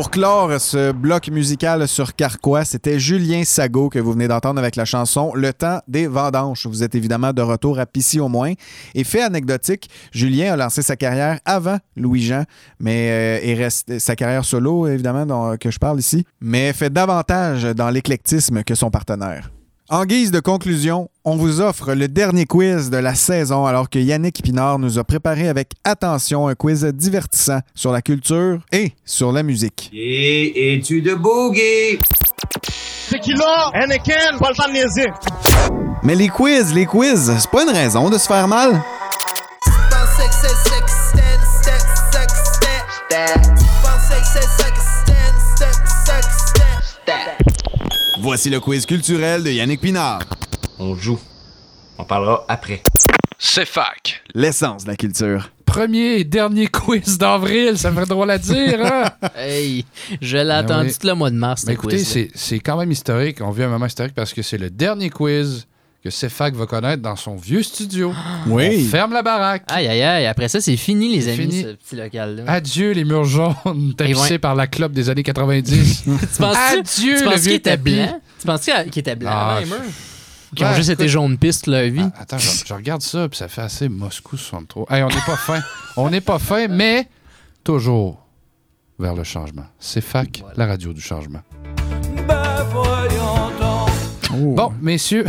Pour 0.00 0.10
clore 0.10 0.58
ce 0.58 0.92
bloc 0.92 1.28
musical 1.28 1.86
sur 1.86 2.14
Carquois, 2.14 2.64
c'était 2.64 2.98
Julien 2.98 3.44
Sago 3.44 3.90
que 3.90 3.98
vous 3.98 4.12
venez 4.12 4.28
d'entendre 4.28 4.58
avec 4.58 4.74
la 4.74 4.86
chanson 4.86 5.30
Le 5.34 5.52
temps 5.52 5.82
des 5.88 6.06
vendanges. 6.06 6.66
Vous 6.66 6.82
êtes 6.82 6.94
évidemment 6.94 7.34
de 7.34 7.42
retour 7.42 7.78
à 7.78 7.84
Pissy 7.84 8.18
au 8.18 8.28
moins. 8.28 8.54
Et 8.94 9.04
fait 9.04 9.20
anecdotique, 9.20 9.90
Julien 10.10 10.54
a 10.54 10.56
lancé 10.56 10.80
sa 10.80 10.96
carrière 10.96 11.38
avant 11.44 11.76
Louis-Jean, 11.96 12.44
mais 12.78 13.42
euh, 13.44 13.68
sa 13.98 14.16
carrière 14.16 14.46
solo, 14.46 14.86
évidemment, 14.86 15.26
dont, 15.26 15.58
que 15.58 15.70
je 15.70 15.78
parle 15.78 15.98
ici, 15.98 16.24
mais 16.40 16.72
fait 16.72 16.90
davantage 16.90 17.64
dans 17.64 17.90
l'éclectisme 17.90 18.64
que 18.64 18.74
son 18.74 18.90
partenaire. 18.90 19.50
En 19.92 20.04
guise 20.04 20.30
de 20.30 20.38
conclusion, 20.38 21.10
on 21.24 21.34
vous 21.34 21.60
offre 21.60 21.94
le 21.94 22.06
dernier 22.06 22.46
quiz 22.46 22.90
de 22.90 22.96
la 22.96 23.16
saison 23.16 23.66
alors 23.66 23.90
que 23.90 23.98
Yannick 23.98 24.40
Pinard 24.40 24.78
nous 24.78 25.00
a 25.00 25.02
préparé 25.02 25.48
avec 25.48 25.72
attention 25.82 26.46
un 26.46 26.54
quiz 26.54 26.84
divertissant 26.84 27.58
sur 27.74 27.90
la 27.90 28.00
culture 28.00 28.60
et 28.70 28.92
sur 29.04 29.32
la 29.32 29.42
musique. 29.42 29.90
Et 29.92 30.74
es-tu 30.74 31.02
de 31.02 31.16
boogie? 31.16 31.98
Tequila, 33.10 33.72
Anakin, 33.74 34.38
pas 34.38 34.50
le 34.50 34.54
temps 34.54 34.68
de 34.68 34.74
niaiser. 34.74 35.10
Mais 36.04 36.14
les 36.14 36.28
quiz, 36.28 36.72
les 36.72 36.86
quiz, 36.86 37.32
c'est 37.40 37.50
pas 37.50 37.64
une 37.64 37.70
raison 37.70 38.08
de 38.08 38.16
se 38.16 38.28
faire 38.28 38.46
mal. 38.46 38.80
Voici 48.20 48.50
le 48.50 48.60
quiz 48.60 48.84
culturel 48.86 49.42
de 49.42 49.50
Yannick 49.50 49.80
Pinard. 49.80 50.20
On 50.78 50.94
joue. 50.94 51.18
On 51.98 52.04
parlera 52.04 52.44
après. 52.48 52.82
C'est 53.38 53.64
fac. 53.66 54.22
L'essence 54.34 54.84
de 54.84 54.88
la 54.90 54.96
culture. 54.96 55.50
Premier 55.64 56.16
et 56.18 56.24
dernier 56.24 56.66
quiz 56.66 57.16
d'avril, 57.16 57.78
ça 57.78 57.92
ferait 57.92 58.04
drôle 58.06 58.30
à 58.30 58.38
dire, 58.38 58.80
hein? 58.84 59.04
Hey, 59.36 59.84
je 60.20 60.36
l'ai 60.36 60.44
Ben 60.44 60.50
attendu 60.50 60.88
oui. 60.88 60.96
tout 61.00 61.06
le 61.06 61.14
mois 61.14 61.30
de 61.30 61.36
mars, 61.36 61.64
Mais 61.64 61.72
ce 61.72 61.78
écoutez, 61.78 62.28
c'est 62.34 62.58
quand 62.58 62.76
même 62.76 62.90
historique. 62.90 63.40
On 63.40 63.50
vit 63.52 63.62
un 63.62 63.68
moment 63.68 63.86
historique 63.86 64.14
parce 64.14 64.34
que 64.34 64.42
c'est 64.42 64.58
le 64.58 64.68
dernier 64.68 65.10
quiz 65.10 65.66
que 66.02 66.08
CFAC 66.08 66.54
va 66.54 66.66
connaître 66.66 67.02
dans 67.02 67.16
son 67.16 67.36
vieux 67.36 67.62
studio. 67.62 68.12
Oui. 68.46 68.84
On 68.86 68.90
ferme 68.90 69.12
la 69.12 69.22
baraque. 69.22 69.64
Aïe, 69.68 69.86
aïe, 69.86 70.02
aïe. 70.02 70.26
Après 70.26 70.48
ça, 70.48 70.60
c'est 70.60 70.76
fini, 70.76 71.14
les 71.14 71.28
amis, 71.28 71.36
fini. 71.36 71.62
ce 71.62 71.68
petit 71.74 71.96
local-là. 71.96 72.44
Adieu 72.46 72.92
les 72.92 73.04
murs 73.04 73.24
jaunes 73.24 73.94
tapissés 73.96 74.38
par 74.38 74.54
la 74.54 74.66
clope 74.66 74.92
des 74.92 75.10
années 75.10 75.22
90. 75.22 76.02
tu 76.04 76.10
penses 76.38 76.56
Adieu 76.56 77.16
tu 77.18 77.24
le 77.24 77.30
penses 77.30 77.34
vieux 77.40 77.42
qu'il 77.42 77.52
était 77.52 77.76
blanc? 77.76 78.20
Tu 78.40 78.46
penses 78.46 78.62
qu'il 78.64 78.98
était 79.00 79.14
blanc 79.16 79.30
Ah, 79.32 79.58
les 79.60 79.66
murs? 79.66 79.76
Qui 80.56 80.64
ont 80.64 80.68
Ouais, 80.70 80.74
juste 80.74 80.88
été 80.90 81.02
écoute- 81.04 81.12
jaune 81.12 81.38
piste 81.38 81.66
leur 81.68 81.82
vie. 81.90 82.00
Ah, 82.16 82.22
Attends, 82.22 82.38
je, 82.38 82.48
je 82.66 82.74
regarde 82.74 83.02
ça, 83.02 83.28
puis 83.28 83.36
ça 83.38 83.46
fait 83.48 83.60
assez 83.62 83.88
Moscou 83.88 84.36
63. 84.36 84.86
Hey, 84.90 85.02
on 85.04 85.08
n'est 85.08 85.14
pas 85.26 85.36
fin. 85.36 85.60
On 85.96 86.10
n'est 86.10 86.20
pas 86.22 86.38
fin, 86.38 86.66
mais 86.66 87.06
toujours 87.62 88.26
vers 88.98 89.14
le 89.14 89.22
changement. 89.24 89.66
C'est 89.78 90.00
FAC, 90.00 90.42
la 90.56 90.66
radio 90.66 90.92
du 90.92 91.00
changement. 91.00 91.40
Bon, 94.32 94.72
messieurs, 94.80 95.24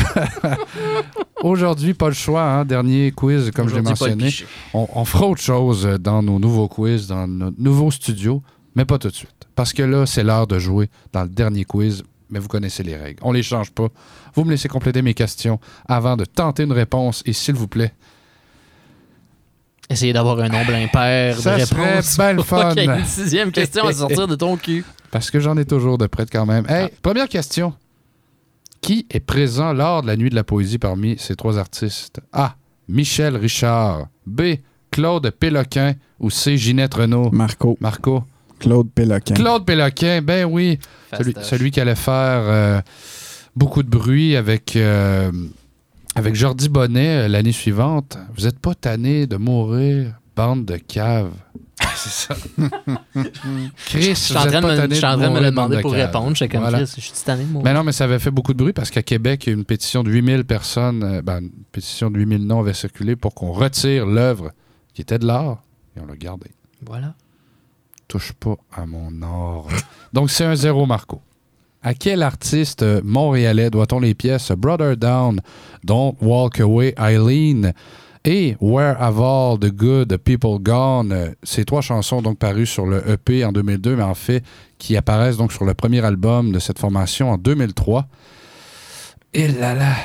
aujourd'hui, 1.44 1.94
pas 1.94 2.08
le 2.08 2.14
choix, 2.14 2.44
hein, 2.44 2.66
dernier 2.66 3.12
quiz, 3.12 3.52
comme 3.52 3.68
je 3.70 3.76
l'ai 3.76 3.82
mentionné. 3.82 4.30
On, 4.74 4.88
on 4.94 5.06
fera 5.06 5.26
autre 5.28 5.42
chose 5.42 5.84
dans 6.00 6.22
nos 6.22 6.40
nouveaux 6.40 6.68
quiz, 6.68 7.08
dans 7.08 7.28
notre 7.28 7.60
nouveau 7.60 7.92
studio, 7.92 8.42
mais 8.76 8.86
pas 8.86 8.98
tout 8.98 9.10
de 9.10 9.14
suite. 9.16 9.32
Parce 9.56 9.74
que 9.74 9.84
là, 9.84 10.06
c'est 10.06 10.24
l'heure 10.24 10.48
de 10.48 10.60
jouer 10.60 10.90
dans 11.14 11.24
le 11.24 11.30
dernier 11.30 11.66
quiz. 11.66 12.04
mais 12.30 12.40
vous 12.40 12.48
connaissez 12.48 12.84
les 12.84 12.96
règles. 12.96 13.20
On 13.24 13.32
les 13.32 13.44
change 13.44 13.72
pas. 13.72 13.88
Vous 14.36 14.44
me 14.46 14.52
laissez 14.52 14.70
compléter 14.70 15.02
mes 15.02 15.14
questions 15.14 15.60
avant 15.88 16.16
de 16.16 16.24
tenter 16.26 16.64
une 16.64 16.72
réponse 16.72 17.22
et 17.26 17.34
s'il 17.34 17.56
vous 17.56 17.68
plaît, 17.68 17.94
Essayez 19.90 20.14
d'avoir 20.14 20.40
un 20.40 20.48
nombre 20.48 20.74
impair 20.74 21.38
Ça 21.38 21.58
de 21.60 21.66
serait 21.66 21.96
réponses. 21.96 22.16
bien 22.18 22.32
le 22.32 22.44
fun. 22.44 22.74
Une 22.76 23.04
sixième 23.04 23.52
question 23.52 23.86
à 23.86 23.92
sortir 23.92 24.26
de 24.26 24.36
ton 24.36 24.56
cul. 24.56 24.86
parce 25.12 25.30
que 25.30 25.42
j'en 25.42 25.58
ai 25.58 25.66
toujours 25.66 25.98
de 25.98 26.08
près 26.08 26.26
quand 26.32 26.46
même. 26.46 26.64
Ah. 26.70 26.84
Hey, 26.84 26.90
première 27.02 27.28
question. 27.28 27.74
Qui 28.82 29.06
est 29.12 29.20
présent 29.20 29.74
lors 29.74 30.02
de 30.02 30.08
la 30.08 30.18
nuit 30.18 30.30
de 30.30 30.36
la 30.36 30.44
poésie 30.44 30.80
parmi 30.80 31.18
ces 31.18 31.36
trois 31.36 31.58
artistes? 31.58 32.20
A. 32.34 32.56
Michel 32.88 33.38
Richard. 33.38 34.08
B. 34.26 34.56
Claude 34.90 35.30
Péloquin. 35.30 35.94
Ou 36.20 36.30
C. 36.30 36.58
Ginette 36.58 36.96
Renault. 36.96 37.30
Marco. 37.32 37.78
Marco. 37.80 38.24
Claude 38.60 38.92
Péloquin. 38.92 39.34
Claude 39.34 39.66
Péloquin, 39.66 40.22
ben 40.22 40.46
oui. 40.46 40.80
Celui, 41.42 41.72
qui 41.72 41.80
allait 41.80 41.96
faire 41.96 42.42
euh, 42.44 42.82
beaucoup 43.56 43.82
de 43.84 43.90
bruit 43.90 44.36
avec, 44.36 44.76
euh, 44.76 45.32
avec 46.16 46.36
Jordi 46.36 46.70
Bonnet 46.70 47.26
euh, 47.26 47.28
l'année 47.28 47.52
suivante. 47.52 48.18
Vous 48.36 48.48
êtes 48.48 48.60
pas 48.60 48.76
tanné 48.76 49.26
de 49.26 49.38
mourir, 49.38 50.14
bande 50.36 50.66
de 50.66 50.78
caves. 50.78 51.34
C'est 51.96 52.10
ça. 52.10 52.36
Chris, 53.86 54.02
Je 54.10 54.14
suis 54.14 54.38
en 54.38 54.46
train 54.46 54.62
de 54.62 54.68
me- 54.68 54.76
je 54.76 55.02
de 55.38 55.40
le 55.40 55.46
demander 55.52 55.78
de 55.78 55.82
pour 55.82 55.92
répondre. 55.92 56.36
J'étais 56.36 56.50
comme 56.58 56.62
Voilà. 56.62 56.80
Chris, 56.80 56.94
je 56.96 57.02
suis 57.02 57.14
tanné 57.26 57.44
de. 57.44 57.60
Mais 57.64 57.74
non, 57.74 57.84
mais 57.84 57.92
ça 57.92 58.06
avait 58.06 58.20
fait 58.20 58.32
beaucoup 58.32 58.54
de 58.54 58.58
bruit 58.58 58.74
parce 58.74 58.90
qu'à 58.92 59.04
Québec, 59.04 59.48
une 59.48 59.66
pétition 59.66 60.04
de 60.04 60.10
8000 60.12 60.44
personnes, 60.46 61.04
euh, 61.04 61.22
ben, 61.22 61.42
une 61.42 61.50
pétition 61.72 62.10
de 62.10 62.18
8000 62.20 62.46
noms 62.48 62.60
avait 62.62 62.74
circulé 62.74 63.16
pour 63.16 63.34
qu'on 63.34 63.52
retire 63.52 64.06
l'œuvre 64.06 64.52
qui 64.94 65.02
était 65.02 65.20
de 65.20 65.26
l'art 65.28 65.64
et 65.96 66.00
on 66.02 66.06
l'a 66.06 66.16
gardé. 66.16 66.48
Voilà. 66.86 67.14
Touche 68.08 68.34
pas 68.34 68.56
à 68.76 68.86
mon 68.86 69.22
or. 69.22 69.68
Donc, 70.14 70.30
c'est 70.32 70.46
un 70.46 70.56
zéro, 70.56 70.86
Marco. 70.86 71.22
À 71.84 71.94
quel 71.94 72.22
artiste 72.24 72.86
montréalais 73.04 73.70
doit-on 73.70 74.00
les 74.00 74.14
pièces 74.14 74.52
Brother 74.52 74.98
Down, 74.98 75.40
Don't 75.84 76.16
Walk 76.22 76.60
Away, 76.60 76.94
Eileen? 76.98 77.74
Et 78.24 78.56
Where 78.60 78.96
Have 79.00 79.20
All 79.20 79.60
the 79.60 79.72
Good 79.72 80.18
People 80.18 80.60
Gone? 80.60 81.36
Ces 81.44 81.66
trois 81.66 81.82
chansons 81.82 82.22
donc 82.22 82.38
parues 82.38 82.66
sur 82.66 82.86
le 82.86 83.04
EP 83.10 83.44
en 83.44 83.52
2002, 83.52 83.96
mais 83.96 84.04
en 84.04 84.16
fait 84.16 84.44
qui 84.78 84.98
apparaissent 84.98 85.38
donc 85.38 85.52
sur 85.54 85.66
le 85.66 85.74
premier 85.74 86.04
album 86.04 86.52
de 86.52 86.60
cette 86.60 86.80
formation 86.80 87.32
en 87.32 87.38
2003. 87.38 88.08
Et 89.34 89.48
là 89.48 89.74
là, 89.74 89.96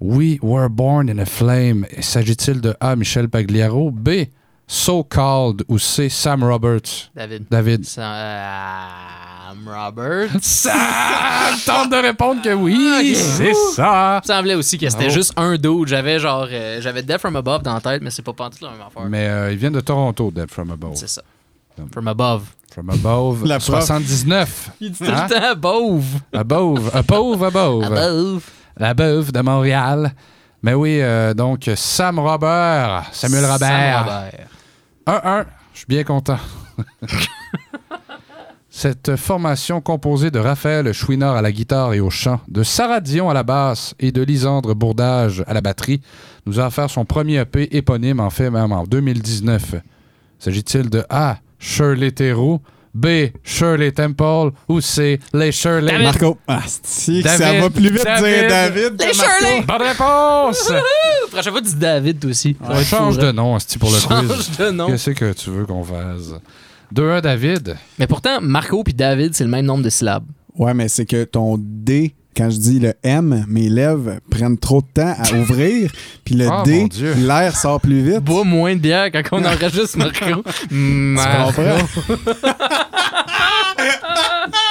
We 0.00 0.38
Were 0.42 0.68
Born 0.68 1.08
in 1.08 1.18
a 1.18 1.24
Flame. 1.24 1.86
S'agit-il 2.00 2.60
de 2.60 2.74
A. 2.80 2.96
Michel 2.96 3.28
Pagliaro, 3.28 3.90
B. 3.90 4.26
So 4.66 5.04
Called 5.04 5.62
ou 5.68 5.78
C. 5.78 6.08
Sam 6.08 6.42
Roberts? 6.42 7.10
David. 7.14 7.46
David. 7.50 7.84
Sam 7.84 9.66
Robert. 9.66 10.30
Sam 10.42 11.58
tente 11.66 11.90
de 11.90 11.96
répondre 12.02 12.42
que 12.42 12.52
oui, 12.54 13.14
c'est 13.14 13.54
ça. 13.74 14.20
Il 14.24 14.28
me 14.28 14.34
semblait 14.34 14.54
aussi 14.54 14.78
que 14.78 14.88
c'était 14.88 15.10
juste 15.10 15.32
un 15.36 15.56
dude. 15.56 15.88
J'avais 15.88 16.18
genre, 16.18 16.46
euh, 16.50 16.80
j'avais 16.80 17.02
Death 17.02 17.18
from 17.18 17.36
Above 17.36 17.62
dans 17.62 17.74
la 17.74 17.80
tête, 17.80 18.02
mais 18.02 18.10
c'est 18.10 18.22
pas 18.22 18.32
pantoute 18.32 18.62
la 18.62 18.70
même 18.70 18.80
affaire. 18.80 19.04
Mais 19.08 19.28
euh, 19.28 19.52
ils 19.52 19.58
viennent 19.58 19.72
de 19.74 19.80
Toronto, 19.80 20.30
Dead 20.30 20.50
From 20.50 20.70
Above. 20.70 20.96
C'est 20.96 21.08
ça. 21.08 21.22
From 21.92 22.08
Above. 22.08 22.42
From 22.72 22.90
Above, 22.90 23.44
La 23.44 23.58
prof. 23.58 23.84
79. 23.84 24.70
Il 24.80 24.90
dit 24.92 24.98
tout 24.98 25.04
le 25.04 25.28
temps 25.28 25.50
above. 25.50 26.04
Above, 26.32 26.90
above, 26.96 27.42
above. 27.44 27.84
Above. 27.84 28.42
Above 28.80 29.32
de 29.32 29.40
Montréal. 29.40 30.12
Mais 30.62 30.74
oui, 30.74 30.98
euh, 31.00 31.34
donc 31.34 31.70
Sam 31.76 32.18
Robert, 32.18 33.04
Samuel 33.12 33.42
Sam 33.42 33.52
Robert. 33.52 34.30
Robert. 35.06 35.22
1-1, 35.22 35.46
je 35.72 35.78
suis 35.78 35.86
bien 35.88 36.04
content. 36.04 36.38
Cette 38.70 39.14
formation 39.14 39.80
composée 39.80 40.32
de 40.32 40.40
Raphaël 40.40 40.92
Chouinard 40.92 41.36
à 41.36 41.42
la 41.42 41.52
guitare 41.52 41.94
et 41.94 42.00
au 42.00 42.10
chant, 42.10 42.40
de 42.48 42.64
Sarah 42.64 43.00
Dion 43.00 43.30
à 43.30 43.34
la 43.34 43.44
basse 43.44 43.94
et 44.00 44.10
de 44.10 44.20
Lisandre 44.20 44.74
Bourdage 44.74 45.44
à 45.46 45.54
la 45.54 45.60
batterie 45.60 46.00
nous 46.44 46.58
a 46.58 46.66
offert 46.66 46.90
son 46.90 47.04
premier 47.04 47.38
EP 47.38 47.76
éponyme, 47.76 48.18
en 48.18 48.30
fait 48.30 48.50
même 48.50 48.72
en 48.72 48.82
2019. 48.84 49.76
S'agit-il 50.40 50.90
de 50.90 51.04
A. 51.08 51.38
Shirley 51.60 52.10
Theroux, 52.10 52.60
B. 52.94 53.06
Shirley 53.42 53.90
Temple 53.90 54.52
ou 54.68 54.80
C. 54.80 55.18
Les 55.32 55.50
Shirley... 55.50 55.90
David. 55.90 56.04
Marco. 56.04 56.38
Ah, 56.46 56.62
c'est 56.82 57.22
que 57.22 57.28
ça 57.28 57.52
va 57.60 57.68
plus 57.68 57.90
vite 57.90 58.04
dire 58.04 58.48
David 58.48 59.02
Les. 59.02 59.12
Shirley! 59.12 59.62
Bonne 59.66 59.82
réponse! 59.82 60.70
Wouhou! 60.70 61.30
Prochaine 61.30 61.52
fois, 61.52 61.60
dis 61.60 61.74
David 61.74 62.20
toi 62.20 62.30
aussi. 62.30 62.56
On 62.60 62.82
change 62.82 63.18
de 63.18 63.32
nom, 63.32 63.56
asti, 63.56 63.78
pour 63.78 63.90
le 63.90 63.98
Change 63.98 64.26
quiz. 64.28 64.56
de 64.58 64.70
nom. 64.70 64.86
Qu'est-ce 64.86 65.10
que 65.10 65.32
tu 65.32 65.50
veux 65.50 65.66
qu'on 65.66 65.82
fasse? 65.82 66.34
2-1 66.94 67.20
David. 67.20 67.76
Mais 67.98 68.06
pourtant, 68.06 68.40
Marco 68.40 68.84
puis 68.84 68.94
David, 68.94 69.34
c'est 69.34 69.44
le 69.44 69.50
même 69.50 69.66
nombre 69.66 69.82
de 69.82 69.90
syllabes. 69.90 70.26
Ouais, 70.56 70.72
mais 70.72 70.86
c'est 70.88 71.04
que 71.04 71.24
ton 71.24 71.56
D, 71.58 72.14
quand 72.36 72.50
je 72.50 72.58
dis 72.58 72.78
le 72.80 72.94
M, 73.02 73.44
mes 73.48 73.68
lèvres 73.68 74.14
prennent 74.30 74.58
trop 74.58 74.80
de 74.80 74.86
temps 74.94 75.14
à 75.18 75.32
ouvrir, 75.34 75.90
puis 76.24 76.34
le 76.34 76.46
Oh, 76.48 76.50
mon 76.50 76.62
D, 76.62 76.88
l'air 77.18 77.56
sort 77.56 77.80
plus 77.80 78.02
vite. 78.02 78.20
Bois 78.20 78.44
moins 78.44 78.74
de 78.74 78.80
bière 78.80 79.10
quand 79.12 79.22
on 79.32 79.44
enregistre 79.44 79.98
Marco. 79.98 80.42
Marco. 80.70 81.62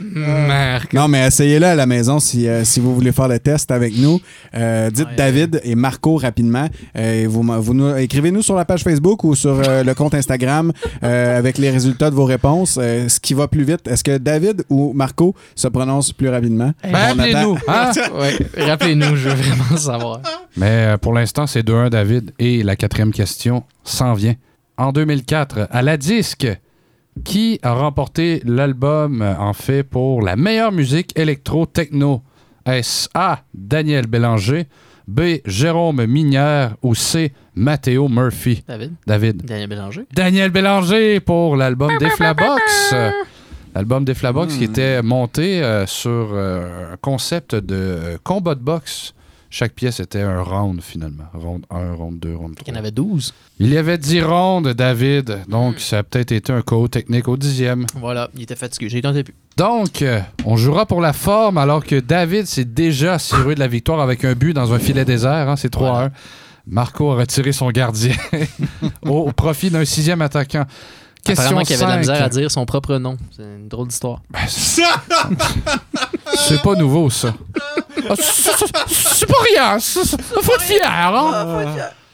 Marco. 0.00 0.96
Non, 0.96 1.08
mais 1.08 1.26
essayez-le 1.26 1.66
à 1.66 1.74
la 1.74 1.86
maison 1.86 2.18
si, 2.20 2.48
euh, 2.48 2.64
si 2.64 2.80
vous 2.80 2.94
voulez 2.94 3.12
faire 3.12 3.28
le 3.28 3.38
test 3.38 3.70
avec 3.70 3.96
nous. 3.96 4.20
Euh, 4.54 4.90
dites 4.90 5.08
David 5.16 5.60
et 5.64 5.74
Marco 5.74 6.16
rapidement. 6.16 6.68
Euh, 6.96 7.22
et 7.22 7.26
vous, 7.26 7.40
m- 7.40 7.58
vous 7.58 7.74
nous, 7.74 7.94
écrivez-nous 7.96 8.42
sur 8.42 8.54
la 8.56 8.64
page 8.64 8.82
Facebook 8.82 9.24
ou 9.24 9.34
sur 9.34 9.60
euh, 9.66 9.82
le 9.82 9.94
compte 9.94 10.14
Instagram 10.14 10.72
euh, 11.02 11.38
avec 11.38 11.58
les 11.58 11.70
résultats 11.70 12.10
de 12.10 12.14
vos 12.14 12.24
réponses. 12.24 12.78
Euh, 12.80 13.08
ce 13.08 13.20
qui 13.20 13.34
va 13.34 13.48
plus 13.48 13.64
vite, 13.64 13.86
est-ce 13.88 14.04
que 14.04 14.18
David 14.18 14.64
ou 14.68 14.92
Marco 14.92 15.34
se 15.54 15.68
prononce 15.68 16.12
plus 16.12 16.28
rapidement? 16.28 16.72
Ben, 16.82 16.90
On 16.92 17.18
appelez-nous, 17.18 17.56
attend. 17.66 18.00
hein? 18.00 18.08
Ouais, 18.14 18.36
rappelez-nous, 18.66 19.16
je 19.16 19.28
veux 19.28 19.34
vraiment 19.34 19.76
savoir. 19.76 20.20
Mais 20.56 20.86
euh, 20.94 20.96
pour 20.98 21.12
l'instant, 21.12 21.46
c'est 21.46 21.66
2-1 21.66 21.90
David. 21.90 22.32
Et 22.38 22.62
la 22.62 22.76
quatrième 22.76 23.12
question 23.12 23.64
s'en 23.82 24.14
vient. 24.14 24.34
En 24.76 24.92
2004, 24.92 25.68
à 25.70 25.82
la 25.82 25.96
disque, 25.96 26.46
qui 27.22 27.60
a 27.62 27.74
remporté 27.74 28.42
l'album, 28.44 29.22
euh, 29.22 29.34
en 29.38 29.52
fait, 29.52 29.82
pour 29.84 30.22
la 30.22 30.36
meilleure 30.36 30.72
musique 30.72 31.16
électro-techno? 31.18 32.22
Est-ce 32.66 33.08
A. 33.14 33.42
Daniel 33.52 34.06
Bélanger, 34.06 34.66
B. 35.06 35.20
Jérôme 35.44 36.06
Minière 36.06 36.76
ou 36.82 36.94
C. 36.94 37.32
Mathéo 37.54 38.08
Murphy? 38.08 38.64
David. 38.66 38.94
David. 39.06 39.44
Daniel 39.44 39.68
Bélanger. 39.68 40.06
Daniel 40.12 40.50
Bélanger 40.50 41.20
pour 41.20 41.56
l'album 41.56 41.92
des 41.98 42.10
Flabox. 42.10 42.94
L'album 43.74 44.04
des 44.04 44.14
Flabox 44.14 44.56
qui 44.56 44.64
était 44.64 45.02
monté 45.02 45.62
euh, 45.62 45.84
sur 45.86 46.30
euh, 46.32 46.92
un 46.92 46.96
concept 46.96 47.56
de 47.56 48.18
combat 48.22 48.54
de 48.54 48.60
boxe. 48.60 49.14
Chaque 49.56 49.74
pièce 49.74 50.00
était 50.00 50.20
un 50.20 50.42
round 50.42 50.80
finalement. 50.82 51.26
Round 51.32 51.64
1, 51.70 51.94
round 51.94 52.18
2, 52.18 52.34
round 52.34 52.56
3. 52.56 52.64
Il 52.66 52.74
y 52.74 52.76
en 52.76 52.80
avait 52.80 52.90
12. 52.90 53.32
Il 53.60 53.72
y 53.72 53.78
avait 53.78 53.98
10 53.98 54.22
rondes, 54.22 54.68
David. 54.70 55.42
Donc, 55.46 55.78
ça 55.78 55.98
a 55.98 56.02
peut-être 56.02 56.32
été 56.32 56.52
un 56.52 56.60
co 56.60 56.88
technique 56.88 57.28
au 57.28 57.36
dixième. 57.36 57.86
Voilà, 57.94 58.30
il 58.34 58.42
était 58.42 58.56
fatigué. 58.56 58.88
J'ai 58.88 59.00
tenté 59.00 59.22
plus. 59.22 59.32
Donc, 59.56 60.02
euh, 60.02 60.18
on 60.44 60.56
jouera 60.56 60.86
pour 60.86 61.00
la 61.00 61.12
forme 61.12 61.56
alors 61.58 61.84
que 61.84 62.00
David 62.00 62.46
s'est 62.46 62.64
déjà 62.64 63.14
assuré 63.14 63.54
de 63.54 63.60
la 63.60 63.68
victoire 63.68 64.00
avec 64.00 64.24
un 64.24 64.32
but 64.34 64.54
dans 64.54 64.72
un 64.72 64.80
filet 64.80 65.04
désert. 65.04 65.48
hein, 65.48 65.54
c'est 65.54 65.72
3-1. 65.72 66.10
Marco 66.66 67.12
a 67.12 67.14
retiré 67.18 67.52
son 67.52 67.70
gardien 67.70 68.16
au, 69.06 69.18
au 69.18 69.30
profit 69.32 69.70
d'un 69.70 69.84
sixième 69.84 70.20
attaquant. 70.20 70.64
Question 71.24 71.42
Apparemment 71.44 71.64
qu'il 71.64 71.76
avait 71.76 71.84
de 71.84 71.88
la 71.88 71.94
5. 71.94 71.98
misère 72.00 72.22
à 72.22 72.28
dire 72.28 72.50
son 72.50 72.66
propre 72.66 72.96
nom. 72.96 73.16
C'est 73.34 73.42
une 73.42 73.68
drôle 73.68 73.88
d'histoire. 73.88 74.20
C'est 76.34 76.62
pas 76.62 76.74
nouveau, 76.74 77.10
ça. 77.10 77.34
Ah, 78.06 78.14
c'est- 78.18 79.26
pas 79.26 79.34
rien. 79.54 79.78
Faut 79.78 80.52
être 80.54 80.60
fier, 80.62 80.82
hein? 80.84 81.64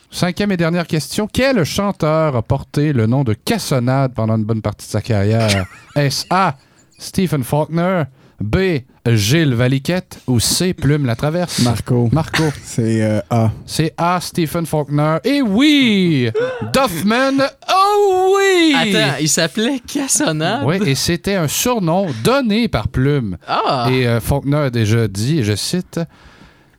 Cinquième 0.08 0.52
et 0.52 0.56
dernière 0.56 0.86
question. 0.86 1.26
Quel 1.32 1.64
chanteur 1.64 2.36
a 2.36 2.42
porté 2.42 2.92
le 2.92 3.06
nom 3.06 3.24
de 3.24 3.32
Cassonade 3.32 4.12
pendant 4.14 4.36
une 4.36 4.44
bonne 4.44 4.62
partie 4.62 4.86
de 4.86 4.90
sa 4.92 5.00
carrière? 5.00 5.64
Est-ce 5.96 6.26
A. 6.30 6.54
Stephen 6.98 7.42
Faulkner, 7.42 8.04
B. 8.40 8.82
Gilles 9.06 9.54
Valiquette 9.54 10.20
ou 10.26 10.40
C. 10.40 10.74
Plume 10.74 11.06
la 11.06 11.16
traverse? 11.16 11.60
Marco. 11.60 12.08
Marco. 12.12 12.44
C'est 12.64 13.02
euh, 13.02 13.20
A. 13.30 13.50
C'est 13.66 13.94
A. 13.96 14.20
Stephen 14.20 14.66
Faulkner. 14.66 15.18
Et 15.24 15.42
oui! 15.42 16.30
Duffman. 16.72 17.42
Oh 17.70 18.36
oui! 18.36 18.74
Attends, 18.76 19.16
il 19.20 19.28
s'appelait 19.28 19.80
Cassonade? 19.80 20.62
Oui, 20.64 20.76
et 20.86 20.94
c'était 20.94 21.34
un 21.34 21.48
surnom 21.48 22.06
donné 22.24 22.68
par 22.68 22.88
Plume. 22.88 23.36
Ah! 23.46 23.88
Et 23.90 24.06
euh, 24.06 24.20
Faulkner 24.20 24.56
a 24.56 24.70
déjà 24.70 25.08
dit, 25.08 25.40
et 25.40 25.42
je 25.42 25.54
cite, 25.54 26.00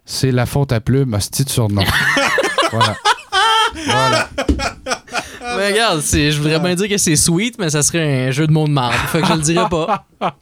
c'est 0.05 0.31
la 0.31 0.45
faute 0.45 0.71
à 0.71 0.79
Plume, 0.79 1.13
hostie 1.13 1.43
de 1.43 1.49
surnom. 1.49 1.83
voilà. 2.71 2.95
Voilà. 3.85 4.29
Mais 5.57 5.71
regarde, 5.71 6.01
je 6.01 6.37
voudrais 6.37 6.59
bien 6.59 6.75
dire 6.75 6.89
que 6.89 6.97
c'est 6.97 7.15
sweet, 7.15 7.57
mais 7.59 7.69
ça 7.69 7.81
serait 7.83 8.27
un 8.27 8.31
jeu 8.31 8.47
de 8.47 8.51
mots 8.51 8.67
de 8.67 8.73
marde. 8.73 8.95
Fait 9.07 9.21
que 9.21 9.27
je 9.27 9.33
le 9.33 9.41
dirais 9.41 9.69
pas. 9.69 10.05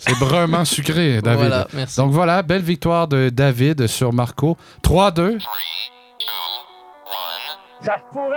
C'est 0.00 0.18
brunment 0.18 0.64
sucré, 0.64 1.20
David. 1.20 1.40
Voilà, 1.40 1.66
merci. 1.74 1.96
Donc 1.98 2.12
voilà, 2.12 2.42
belle 2.42 2.62
victoire 2.62 3.06
de 3.06 3.28
David 3.28 3.86
sur 3.86 4.14
Marco. 4.14 4.56
3-2. 4.82 5.38
Ça 7.84 7.96
se 7.96 8.12
pourrait! 8.12 8.36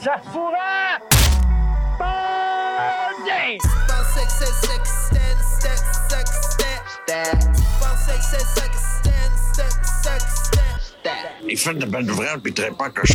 Ça 0.00 0.16
se 0.22 0.30
pourrait! 0.30 0.98
Bandé! 1.98 3.58
Il 11.48 11.58
fait 11.58 11.74
de 11.74 11.86
belles 11.86 12.06
nouvelles, 12.06 12.38
puis 12.40 12.52
très 12.54 12.70
pas 12.70 12.90
que 12.90 13.06
je... 13.06 13.14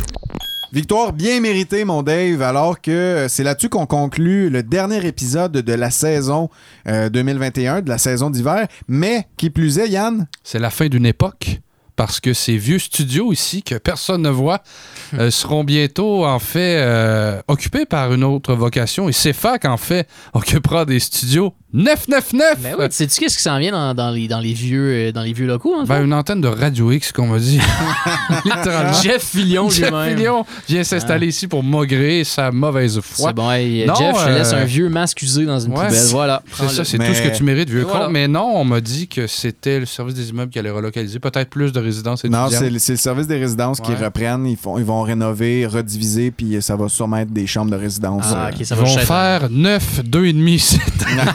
Victoire 0.72 1.12
bien 1.12 1.38
méritée, 1.40 1.84
mon 1.84 2.02
Dave, 2.02 2.40
alors 2.40 2.80
que 2.80 2.90
euh, 2.90 3.28
c'est 3.28 3.44
là-dessus 3.44 3.68
qu'on 3.68 3.84
conclut 3.84 4.48
le 4.48 4.62
dernier 4.62 5.06
épisode 5.06 5.52
de 5.52 5.72
la 5.74 5.90
saison 5.90 6.48
euh, 6.88 7.10
2021, 7.10 7.82
de 7.82 7.90
la 7.90 7.98
saison 7.98 8.30
d'hiver. 8.30 8.66
Mais, 8.88 9.26
qui 9.36 9.50
plus 9.50 9.78
est, 9.78 9.90
Yann? 9.90 10.26
C'est 10.42 10.58
la 10.58 10.70
fin 10.70 10.86
d'une 10.86 11.04
époque. 11.04 11.60
Parce 11.94 12.20
que 12.20 12.32
ces 12.32 12.56
vieux 12.56 12.78
studios 12.78 13.32
ici, 13.32 13.62
que 13.62 13.74
personne 13.74 14.22
ne 14.22 14.30
voit, 14.30 14.62
euh, 15.14 15.30
seront 15.30 15.62
bientôt, 15.62 16.24
en 16.24 16.38
fait, 16.38 16.78
euh, 16.80 17.42
occupés 17.48 17.84
par 17.84 18.12
une 18.14 18.24
autre 18.24 18.54
vocation. 18.54 19.10
Et 19.10 19.12
CFAC, 19.12 19.66
en 19.66 19.76
fait, 19.76 20.08
occupera 20.32 20.86
des 20.86 21.00
studios 21.00 21.52
999! 21.74 22.58
Ben 22.60 22.74
ouais, 22.76 22.88
tu 22.90 22.96
sais-tu 22.96 23.18
qu'est-ce 23.20 23.36
qui 23.38 23.42
s'en 23.42 23.58
vient 23.58 23.72
dans, 23.72 23.94
dans 23.94 24.10
les, 24.10 24.28
dans, 24.28 24.40
les 24.40 24.52
vieux, 24.52 25.08
euh, 25.08 25.12
dans 25.12 25.22
les 25.22 25.32
vieux 25.32 25.46
locaux? 25.46 25.74
En 25.74 25.86
fait? 25.86 25.92
Ben, 25.94 26.04
une 26.04 26.12
antenne 26.12 26.42
de 26.42 26.48
Radio 26.48 26.92
X, 26.92 27.12
qu'on 27.12 27.26
m'a 27.28 27.38
dit. 27.38 27.58
Littéralement. 28.44 28.92
Jeff 29.02 29.22
Fillion 29.22 29.70
Jeff. 29.70 29.90
Fillion 30.08 30.44
vient 30.68 30.84
s'installer 30.84 31.28
ici 31.28 31.48
pour 31.48 31.62
maugrer 31.62 32.24
sa 32.24 32.50
mauvaise 32.52 33.00
foi. 33.00 33.28
C'est 33.30 33.34
bon, 33.34 33.50
hey, 33.50 33.86
Non, 33.86 33.94
Jeff, 33.94 34.16
je 34.20 34.24
te 34.26 34.30
laisse 34.30 34.52
euh, 34.52 34.62
un 34.62 34.64
vieux 34.64 34.88
masque 34.90 35.22
usé 35.22 35.46
dans 35.46 35.58
une 35.60 35.72
Ouais, 35.72 35.86
poubelle. 35.86 36.06
Voilà. 36.10 36.42
C'est 36.52 36.68
ça, 36.68 36.84
c'est 36.84 36.98
Mais- 36.98 37.08
tout 37.08 37.14
ce 37.14 37.22
que 37.22 37.34
tu 37.34 37.42
mérites, 37.42 37.70
vieux 37.70 37.86
con. 37.86 38.08
Mais 38.10 38.28
non, 38.28 38.52
on 38.54 38.64
m'a 38.64 38.82
dit 38.82 39.08
que 39.08 39.26
c'était 39.26 39.80
le 39.80 39.86
service 39.86 40.14
des 40.14 40.28
immeubles 40.28 40.52
qui 40.52 40.58
allait 40.58 40.70
relocaliser. 40.70 41.20
Peut-être 41.20 41.48
plus 41.48 41.72
de 41.72 41.80
résidences 41.80 42.22
Non, 42.24 42.48
étudiantes. 42.48 42.70
c'est 42.74 42.78
c'est 42.78 42.92
le 42.92 42.98
service 42.98 43.26
des 43.26 43.38
résidences 43.38 43.80
qui 43.80 43.92
Ouais. 43.92 44.04
reprennent. 44.04 44.46
Ils, 44.46 44.56
font, 44.58 44.76
ils 44.76 44.84
vont 44.84 45.00
rénover, 45.02 45.64
rediviser, 45.66 46.30
puis 46.32 46.60
ça 46.60 46.76
va 46.76 46.88
sûrement 46.90 47.16
être 47.18 47.32
des 47.32 47.46
chambres 47.46 47.70
de 47.70 47.76
résidence. 47.76 48.24
Ah, 48.30 48.50
Ils 48.58 48.66
vont 48.76 48.84
cher. 48.84 49.02
faire 49.04 49.48
9, 49.50 50.00
2,5 50.04 50.58
sites. 50.58 50.80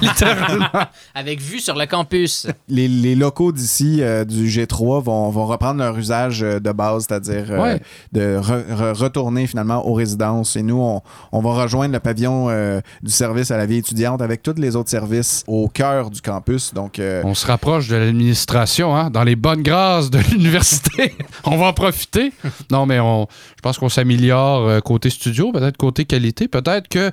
Littéralement. 0.01 0.26
Avec 1.15 1.41
vue 1.41 1.59
sur 1.59 1.75
le 1.75 1.85
campus. 1.85 2.47
les, 2.69 2.87
les 2.87 3.15
locaux 3.15 3.51
d'ici 3.51 4.01
euh, 4.01 4.25
du 4.25 4.47
G3 4.47 5.01
vont, 5.03 5.29
vont 5.29 5.45
reprendre 5.45 5.79
leur 5.79 5.97
usage 5.97 6.43
euh, 6.43 6.59
de 6.59 6.71
base, 6.71 7.05
c'est-à-dire 7.07 7.45
euh, 7.51 7.57
Ouais. 7.61 7.81
de 8.11 8.37
re- 8.39 8.65
re- 8.73 8.93
retourner 8.97 9.47
finalement 9.47 9.85
aux 9.87 9.93
résidences. 9.93 10.55
Et 10.55 10.63
nous, 10.63 10.79
on, 10.81 11.01
on 11.31 11.41
va 11.41 11.63
rejoindre 11.63 11.93
le 11.93 11.99
pavillon 11.99 12.47
euh, 12.49 12.81
du 13.01 13.11
service 13.11 13.51
à 13.51 13.57
la 13.57 13.65
vie 13.65 13.77
étudiante 13.77 14.21
avec 14.21 14.43
tous 14.43 14.55
les 14.57 14.75
autres 14.75 14.89
services 14.89 15.43
au 15.47 15.67
cœur 15.67 16.09
du 16.09 16.21
campus. 16.21 16.73
Donc, 16.73 16.99
euh, 16.99 17.21
On 17.25 17.33
se 17.33 17.47
rapproche 17.47 17.87
de 17.87 17.95
l'administration, 17.95 18.95
hein, 18.95 19.09
dans 19.09 19.23
les 19.23 19.35
bonnes 19.35 19.63
grâces 19.63 20.09
de 20.09 20.19
l'université. 20.31 21.13
on 21.43 21.57
va 21.57 21.67
en 21.67 21.73
profiter. 21.73 22.31
Non, 22.71 22.85
mais 22.85 22.99
on, 22.99 23.27
je 23.55 23.61
pense 23.61 23.77
qu'on 23.77 23.89
s'améliore 23.89 24.81
côté 24.83 25.09
studio, 25.09 25.51
peut-être 25.51 25.77
côté 25.77 26.05
qualité. 26.05 26.47
Peut-être 26.47 26.87
que 26.87 27.11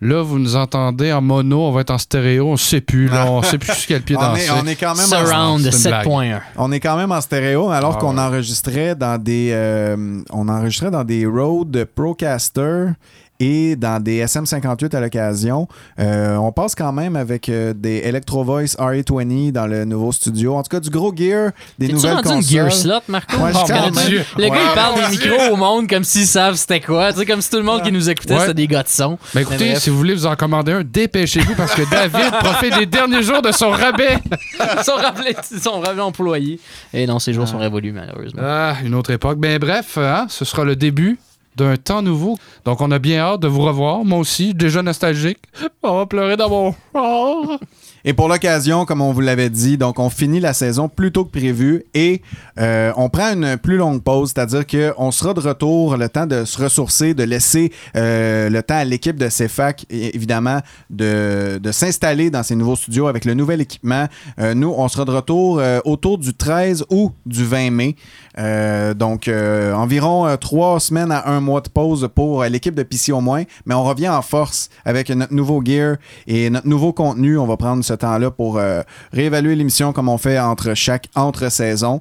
là, 0.00 0.22
vous 0.22 0.38
nous 0.38 0.56
entendez 0.56 1.12
en 1.12 1.20
mono, 1.22 1.62
on 1.62 1.72
va 1.72 1.80
être 1.82 1.90
en 1.90 1.98
stéréo, 1.98 2.48
on 2.48 2.56
sait 2.56 2.80
plus. 2.80 3.08
Là, 3.08 3.26
on 3.30 3.42
sait 3.42 3.58
plus 3.58 3.72
sur 3.74 3.88
quel 3.88 4.02
pied 4.02 4.16
on, 4.16 4.20
danser. 4.20 4.46
est, 4.46 4.50
on 4.50 4.66
est 4.66 4.76
quand 4.76 4.94
même 4.94 5.06
en- 5.06 5.26
Surround 5.26 5.60
blague. 5.62 6.04
7.1. 6.06 6.40
On 6.56 6.72
est 6.72 6.80
quand 6.80 6.96
même 6.96 7.12
en 7.12 7.20
stéréo, 7.20 7.68
alors 7.70 7.94
Ah 7.96 8.00
qu'on 8.00 8.16
ouais. 8.16 8.22
enregistrait 8.22 8.94
dans 8.94 9.20
des 9.22 9.50
euh, 9.52 10.20
on 10.30 10.48
enregistrait 10.48 10.90
dans 10.90 11.04
des 11.04 11.24
Rode 11.26 11.86
Procaster 11.94 12.88
et 13.40 13.76
dans 13.76 14.02
des 14.02 14.24
SM58 14.24 14.94
à 14.96 15.00
l'occasion. 15.00 15.68
Euh, 15.98 16.36
on 16.36 16.52
passe 16.52 16.74
quand 16.74 16.92
même 16.92 17.16
avec 17.16 17.48
euh, 17.48 17.72
des 17.74 17.98
Electro 18.04 18.44
Voice 18.44 18.76
RA20 18.78 19.52
dans 19.52 19.66
le 19.66 19.84
nouveau 19.84 20.12
studio. 20.12 20.54
En 20.56 20.62
tout 20.62 20.68
cas, 20.70 20.80
du 20.80 20.90
gros 20.90 21.14
gear, 21.14 21.50
des 21.78 21.86
T'es-tu 21.86 21.94
nouvelles 21.96 22.14
rendu 22.14 22.28
consoles. 22.28 22.40
une 22.40 22.42
gear 22.48 22.72
slot, 22.72 23.00
Marco? 23.08 23.36
Ouais, 23.36 23.50
Oh, 23.54 23.64
quand 23.66 23.74
mon 23.74 23.90
même. 23.92 24.06
Dieu. 24.08 24.24
Le 24.36 24.48
gars, 24.48 24.54
il 24.70 24.74
parle 24.74 25.00
des 25.10 25.16
micros 25.16 25.52
au 25.52 25.56
monde 25.56 25.88
comme 25.88 26.04
s'ils 26.04 26.26
savent 26.26 26.54
c'était 26.56 26.80
quoi. 26.80 27.12
Tu 27.12 27.20
sais, 27.20 27.26
comme 27.26 27.40
si 27.40 27.50
tout 27.50 27.56
le 27.58 27.62
monde 27.62 27.82
qui 27.82 27.92
nous 27.92 28.08
écoutait, 28.10 28.34
Ouais. 28.34 28.40
c'était 28.40 28.54
des 28.54 28.66
gars 28.66 28.82
de 28.82 28.88
son. 28.88 29.18
Ben 29.34 29.40
écoutez, 29.42 29.76
si 29.76 29.90
vous 29.90 29.96
voulez 29.96 30.14
vous 30.14 30.26
en 30.26 30.36
commander 30.36 30.72
un, 30.72 30.82
dépêchez-vous 30.84 31.54
parce 31.54 31.74
que 31.74 31.82
David 31.90 32.30
profite 32.40 32.76
des 32.78 32.86
derniers 32.86 33.22
jours 33.22 33.42
de 33.42 33.52
son 33.52 33.70
rabais. 33.70 34.18
Rappelés, 34.96 35.36
ils 35.52 35.60
sont 35.60 35.80
rappelés 35.80 36.00
employés. 36.00 36.58
Et 36.92 37.06
non, 37.06 37.18
ces 37.18 37.32
jours 37.32 37.46
sont 37.46 37.58
révolus, 37.58 37.92
malheureusement. 37.92 38.40
Ah, 38.44 38.74
une 38.84 38.94
autre 38.94 39.10
époque. 39.10 39.38
Ben 39.38 39.58
bref, 39.58 39.98
hein, 39.98 40.26
ce 40.28 40.44
sera 40.44 40.64
le 40.64 40.74
début 40.74 41.18
d'un 41.56 41.76
temps 41.76 42.02
nouveau. 42.02 42.36
Donc 42.64 42.80
on 42.80 42.90
a 42.90 42.98
bien 42.98 43.20
hâte 43.20 43.40
de 43.40 43.48
vous 43.48 43.62
revoir. 43.62 44.04
Moi 44.04 44.18
aussi, 44.18 44.54
déjà 44.54 44.82
nostalgique. 44.82 45.38
On 45.82 45.96
va 45.96 46.06
pleurer 46.06 46.36
dans 46.36 46.48
mon... 46.48 46.74
Oh. 46.94 47.58
Et 48.08 48.12
pour 48.12 48.28
l'occasion, 48.28 48.84
comme 48.84 49.00
on 49.00 49.12
vous 49.12 49.20
l'avait 49.20 49.50
dit, 49.50 49.76
donc 49.78 49.98
on 49.98 50.10
finit 50.10 50.38
la 50.38 50.52
saison 50.52 50.88
plus 50.88 51.10
tôt 51.10 51.24
que 51.24 51.32
prévu 51.32 51.82
et 51.92 52.22
euh, 52.60 52.92
on 52.96 53.08
prend 53.08 53.32
une 53.32 53.56
plus 53.56 53.76
longue 53.76 54.00
pause, 54.00 54.32
c'est-à-dire 54.32 54.64
qu'on 54.64 55.10
sera 55.10 55.34
de 55.34 55.40
retour, 55.40 55.96
le 55.96 56.08
temps 56.08 56.24
de 56.24 56.44
se 56.44 56.62
ressourcer, 56.62 57.14
de 57.14 57.24
laisser 57.24 57.72
euh, 57.96 58.48
le 58.48 58.62
temps 58.62 58.76
à 58.76 58.84
l'équipe 58.84 59.16
de 59.16 59.26
CFAC, 59.26 59.86
é- 59.90 60.14
évidemment, 60.14 60.60
de, 60.88 61.58
de 61.60 61.72
s'installer 61.72 62.30
dans 62.30 62.44
ces 62.44 62.54
nouveaux 62.54 62.76
studios 62.76 63.08
avec 63.08 63.24
le 63.24 63.34
nouvel 63.34 63.60
équipement. 63.60 64.06
Euh, 64.38 64.54
nous, 64.54 64.72
on 64.76 64.86
sera 64.86 65.04
de 65.04 65.10
retour 65.10 65.60
autour 65.84 66.18
du 66.18 66.32
13 66.32 66.84
ou 66.90 67.10
du 67.26 67.44
20 67.44 67.70
mai. 67.70 67.96
Donc, 68.94 69.28
environ 69.28 70.36
trois 70.36 70.78
semaines 70.78 71.10
à 71.10 71.28
un 71.28 71.40
mois 71.40 71.60
de 71.60 71.68
pause 71.68 72.08
pour 72.14 72.44
l'équipe 72.44 72.74
de 72.74 72.84
PC 72.84 73.10
au 73.10 73.20
moins, 73.20 73.42
mais 73.64 73.74
on 73.74 73.82
revient 73.82 74.10
en 74.10 74.22
force 74.22 74.68
avec 74.84 75.10
notre 75.10 75.34
nouveau 75.34 75.60
gear 75.64 75.96
et 76.28 76.50
notre 76.50 76.68
nouveau 76.68 76.92
contenu. 76.92 77.36
On 77.36 77.46
va 77.46 77.56
prendre 77.56 77.82
ce 77.84 77.95
temps-là 77.96 78.30
pour 78.30 78.58
euh, 78.58 78.82
réévaluer 79.12 79.56
l'émission 79.56 79.92
comme 79.92 80.08
on 80.08 80.18
fait 80.18 80.38
entre 80.38 80.74
chaque 80.74 81.08
entre-saison. 81.14 82.00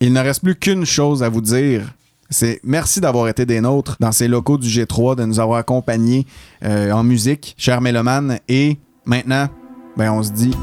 Il 0.00 0.12
ne 0.12 0.20
reste 0.20 0.42
plus 0.42 0.56
qu'une 0.56 0.84
chose 0.84 1.22
à 1.22 1.28
vous 1.28 1.40
dire. 1.40 1.94
C'est 2.30 2.60
merci 2.62 3.00
d'avoir 3.00 3.28
été 3.28 3.44
des 3.44 3.60
nôtres 3.60 3.96
dans 3.98 4.12
ces 4.12 4.28
locaux 4.28 4.56
du 4.56 4.68
G3, 4.68 5.16
de 5.16 5.24
nous 5.24 5.40
avoir 5.40 5.58
accompagnés 5.58 6.26
euh, 6.64 6.92
en 6.92 7.02
musique, 7.02 7.54
cher 7.58 7.80
mélomane. 7.80 8.38
Et 8.48 8.78
maintenant, 9.04 9.48
ben, 9.96 10.12
on 10.12 10.22
se 10.22 10.30
dit 10.30 10.54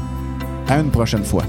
à 0.66 0.78
une 0.80 0.90
prochaine 0.90 1.24
fois. 1.24 1.44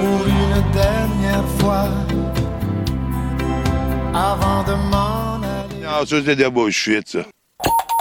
pour 0.00 0.26
une 0.26 0.72
dernière 0.72 1.48
fois 1.58 1.88
avant 4.14 4.62
de 4.64 4.74
m'en 4.90 5.36
aller. 5.42 5.82
Non, 5.82 6.06
ça, 6.06 6.16
c'est 6.24 6.36
de 6.36 6.42
la 6.42 6.50
bullshit, 6.50 7.08
ça. 7.08 7.20
you. 7.64 7.97